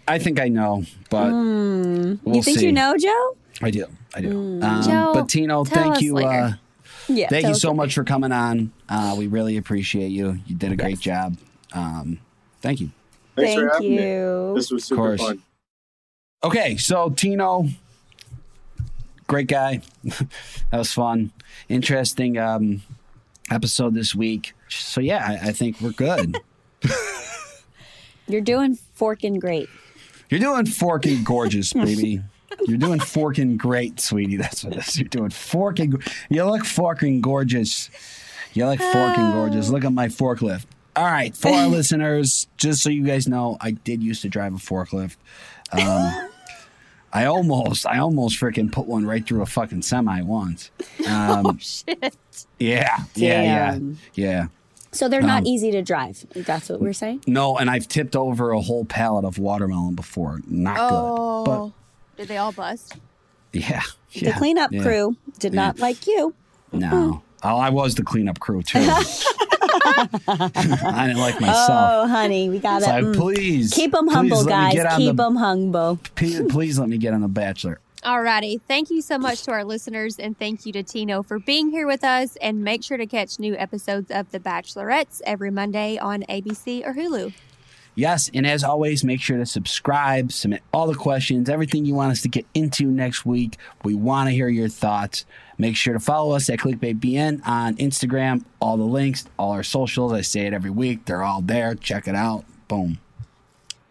I, 0.09 0.15
I 0.15 0.19
think 0.19 0.41
I 0.41 0.49
know, 0.49 0.85
but 1.11 1.31
Hmm. 1.31 2.15
we'll 2.25 2.37
you 2.37 2.43
think 2.43 2.59
see. 2.59 2.67
you 2.67 2.73
know, 2.73 2.97
Joe? 2.99 3.37
I 3.63 3.71
do. 3.71 3.87
I 4.15 4.21
do. 4.21 4.29
Mm. 4.31 4.63
Um, 4.65 4.83
Joe, 4.83 5.11
but 5.15 5.29
Tino, 5.29 5.65
tell 5.65 5.83
thank 5.83 5.97
us 5.97 6.03
you. 6.03 6.15
later. 6.15 6.29
Uh, 6.29 6.53
Yeah. 7.09 7.29
thank 7.29 7.47
you 7.47 7.55
so 7.55 7.69
what- 7.71 7.77
much 7.77 7.95
for 7.95 8.05
coming 8.05 8.33
on. 8.33 8.73
Uh, 8.89 9.15
we 9.17 9.27
really 9.27 9.57
appreciate 9.57 10.09
you. 10.09 10.39
You 10.47 10.57
did 10.57 10.73
a 10.73 10.77
great 10.77 10.93
Yes. 10.93 11.01
job. 11.01 11.37
Um, 11.73 12.19
thank 12.63 12.81
you. 12.81 12.91
Thanks 13.37 13.55
for 13.55 13.61
Thank 13.63 13.73
having 13.73 13.97
me. 13.97 14.03
you. 14.03 14.53
This 14.55 14.71
was 14.71 14.85
super 14.85 15.01
course. 15.17 15.21
fun. 15.21 15.43
Okay, 16.45 16.77
so 16.77 17.11
Tino, 17.11 17.69
great 19.27 19.49
guy. 19.49 19.81
that 20.05 20.29
was 20.79 20.93
fun. 20.93 21.33
Interesting 21.69 22.39
um, 22.39 22.83
episode 23.51 23.95
this 23.95 24.15
week. 24.15 24.55
So 24.69 25.01
yeah, 25.01 25.25
I, 25.27 25.49
I 25.49 25.53
think 25.53 25.81
we're 25.81 25.91
good. 25.91 26.39
You're 28.29 28.41
doing 28.41 28.77
forking 28.95 29.39
great. 29.39 29.69
You're 30.31 30.41
doing 30.41 30.67
forking 30.67 31.25
gorgeous, 31.25 31.73
baby. 31.75 32.23
You're 32.67 32.79
doing 32.79 33.01
forking 33.01 33.57
great, 33.57 34.01
sweetie. 34.01 34.37
That's 34.37 34.65
what 34.65 34.75
it 34.75 34.87
is. 34.87 34.99
You're 34.99 35.09
doing 35.09 35.31
forking. 35.31 35.95
You 36.31 36.45
look 36.45 36.65
forking 36.65 37.21
gorgeous. 37.21 37.91
You 38.53 38.67
look 38.67 38.81
forking 38.81 39.31
gorgeous. 39.33 39.69
Look 39.69 39.85
at 39.85 39.93
my 39.93 40.07
forklift. 40.09 40.65
All 40.97 41.05
right, 41.05 41.37
for 41.37 41.49
our 41.51 41.67
listeners, 41.69 42.47
just 42.57 42.83
so 42.83 42.89
you 42.89 43.05
guys 43.05 43.27
know, 43.27 43.57
I 43.61 43.73
did 43.73 44.03
used 44.03 44.23
to 44.23 44.29
drive 44.29 44.55
a 44.55 44.59
forklift. 44.59 45.17
Um, 45.73 46.31
I 47.15 47.27
almost, 47.27 47.87
I 47.87 47.99
almost 47.99 48.41
freaking 48.41 48.71
put 48.73 48.87
one 48.87 49.07
right 49.07 49.25
through 49.25 49.41
a 49.43 49.47
fucking 49.47 49.83
semi 49.83 50.21
once. 50.23 50.71
Um, 51.09 51.47
Oh, 51.47 51.57
shit. 51.61 52.17
yeah, 52.59 52.99
yeah, 53.15 53.43
yeah, 53.43 53.71
Damn. 53.73 53.99
yeah. 54.15 54.47
So 54.91 55.09
they're 55.09 55.23
not 55.23 55.43
Um, 55.43 55.47
easy 55.47 55.71
to 55.73 55.83
drive. 55.83 56.25
That's 56.35 56.69
what 56.69 56.81
we're 56.81 56.93
saying. 56.93 57.23
No, 57.27 57.57
and 57.59 57.69
I've 57.71 57.87
tipped 57.89 58.17
over 58.17 58.51
a 58.53 58.61
whole 58.61 58.85
pallet 58.85 59.25
of 59.25 59.39
watermelon 59.39 59.95
before. 59.95 60.41
Not 60.49 60.77
Oh. 60.81 61.45
good, 62.17 62.23
Did 62.23 62.29
they 62.29 62.37
all 62.39 62.53
bust? 62.53 62.97
but 63.53 63.61
yeah, 63.61 63.83
The 64.15 64.33
cleanup 64.33 64.73
yeah. 64.73 64.83
crew 64.83 65.17
did 65.39 65.53
not 65.53 65.79
like 65.79 66.07
you. 66.07 66.35
No. 66.73 67.23
Oh, 67.43 67.57
I 67.59 67.71
was 67.71 67.95
the 67.97 68.03
cleanup 68.03 68.41
crew 68.41 68.63
too. 68.63 68.81
I 70.29 71.05
didn't 71.07 71.21
like 71.21 71.41
myself. 71.41 71.69
Oh, 71.71 72.09
honey, 72.09 72.49
we 72.49 72.59
got 72.59 72.79
It's 72.83 72.87
like, 72.89 73.05
to 73.05 73.13
please 73.13 73.73
keep 73.73 73.93
them 73.93 74.09
humble, 74.09 74.45
guys. 74.45 74.75
Keep 74.97 75.17
the- 75.17 75.25
them 75.25 75.37
humble. 75.37 75.99
Please, 76.15 76.41
please 76.49 76.79
let 76.79 76.89
me 76.89 76.99
get 76.99 77.13
on 77.15 77.21
the 77.21 77.29
Bachelor. 77.29 77.81
Alrighty. 78.03 78.61
Thank 78.69 78.91
you 78.91 79.01
so 79.01 79.17
much 79.17 79.45
to 79.45 79.51
our 79.51 79.65
listeners, 79.65 80.19
and 80.19 80.39
thank 80.39 80.67
you 80.67 80.73
to 80.73 80.83
Tino 80.83 81.23
for 81.23 81.39
being 81.39 81.71
here 81.71 81.87
with 81.87 82.05
us. 82.05 82.37
And 82.37 82.63
make 82.63 82.85
sure 82.85 82.99
to 82.99 83.07
catch 83.07 83.39
new 83.39 83.57
episodes 83.57 84.11
of 84.11 84.31
The 84.31 84.41
Bachelorettes 84.41 85.23
every 85.25 85.51
Monday 85.51 85.97
on 85.97 86.23
ABC 86.29 86.87
or 86.87 86.93
Hulu. 86.93 87.33
Yes, 87.95 88.31
and 88.35 88.47
as 88.47 88.65
always, 88.65 89.05
make 89.05 89.21
sure 89.21 89.39
to 89.39 89.47
subscribe, 89.47 90.33
submit 90.33 90.63
all 90.73 90.87
the 90.87 90.95
questions, 90.95 91.49
everything 91.49 91.85
you 91.85 91.95
want 91.95 92.13
us 92.13 92.23
to 92.23 92.29
get 92.29 92.45
into 92.53 92.87
next 92.87 93.25
week. 93.25 93.57
We 93.85 93.95
want 93.95 94.29
to 94.29 94.35
hear 94.35 94.49
your 94.49 94.69
thoughts. 94.69 95.25
Make 95.59 95.77
sure 95.77 95.95
to 95.95 96.01
follow 96.01 96.35
us 96.35 96.51
at 96.51 96.59
ClickbaitBN 96.59 97.47
on 97.47 97.77
Instagram. 97.77 98.45
All 98.61 98.77
the 98.77 98.83
links, 98.83 99.27
all 99.39 99.53
our 99.53 99.63
socials. 99.63 100.13
I 100.13 100.23
say 100.23 100.47
it 100.47 100.53
every 100.53 100.71
week. 100.71 101.05
They're 101.05 101.23
all 101.23 101.41
there. 101.41 101.77
Check 101.77 102.09
it 102.09 102.17
out. 102.17 102.45
Boom. 102.67 102.99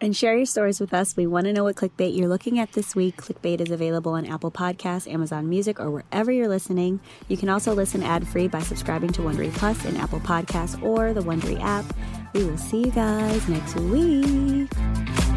And 0.00 0.14
share 0.14 0.36
your 0.36 0.44
stories 0.44 0.80
with 0.80 0.92
us. 0.92 1.16
We 1.16 1.26
want 1.26 1.46
to 1.46 1.52
know 1.52 1.64
what 1.64 1.76
clickbait 1.76 2.16
you're 2.16 2.28
looking 2.28 2.58
at 2.58 2.72
this 2.72 2.94
week. 2.94 3.16
Clickbait 3.16 3.60
is 3.60 3.70
available 3.70 4.12
on 4.12 4.26
Apple 4.26 4.50
Podcasts, 4.50 5.10
Amazon 5.10 5.48
Music, 5.48 5.80
or 5.80 5.90
wherever 5.90 6.30
you're 6.30 6.48
listening. 6.48 7.00
You 7.28 7.36
can 7.36 7.48
also 7.48 7.72
listen 7.72 8.02
ad 8.02 8.26
free 8.28 8.48
by 8.48 8.60
subscribing 8.60 9.12
to 9.12 9.22
Wondery 9.22 9.52
Plus 9.54 9.84
in 9.84 9.96
Apple 9.96 10.20
Podcasts 10.20 10.82
or 10.82 11.14
the 11.14 11.22
Wondery 11.22 11.58
app. 11.62 11.86
We 12.34 12.44
will 12.44 12.58
see 12.58 12.80
you 12.84 12.90
guys 12.90 13.48
next 13.48 13.76
week. 13.76 15.33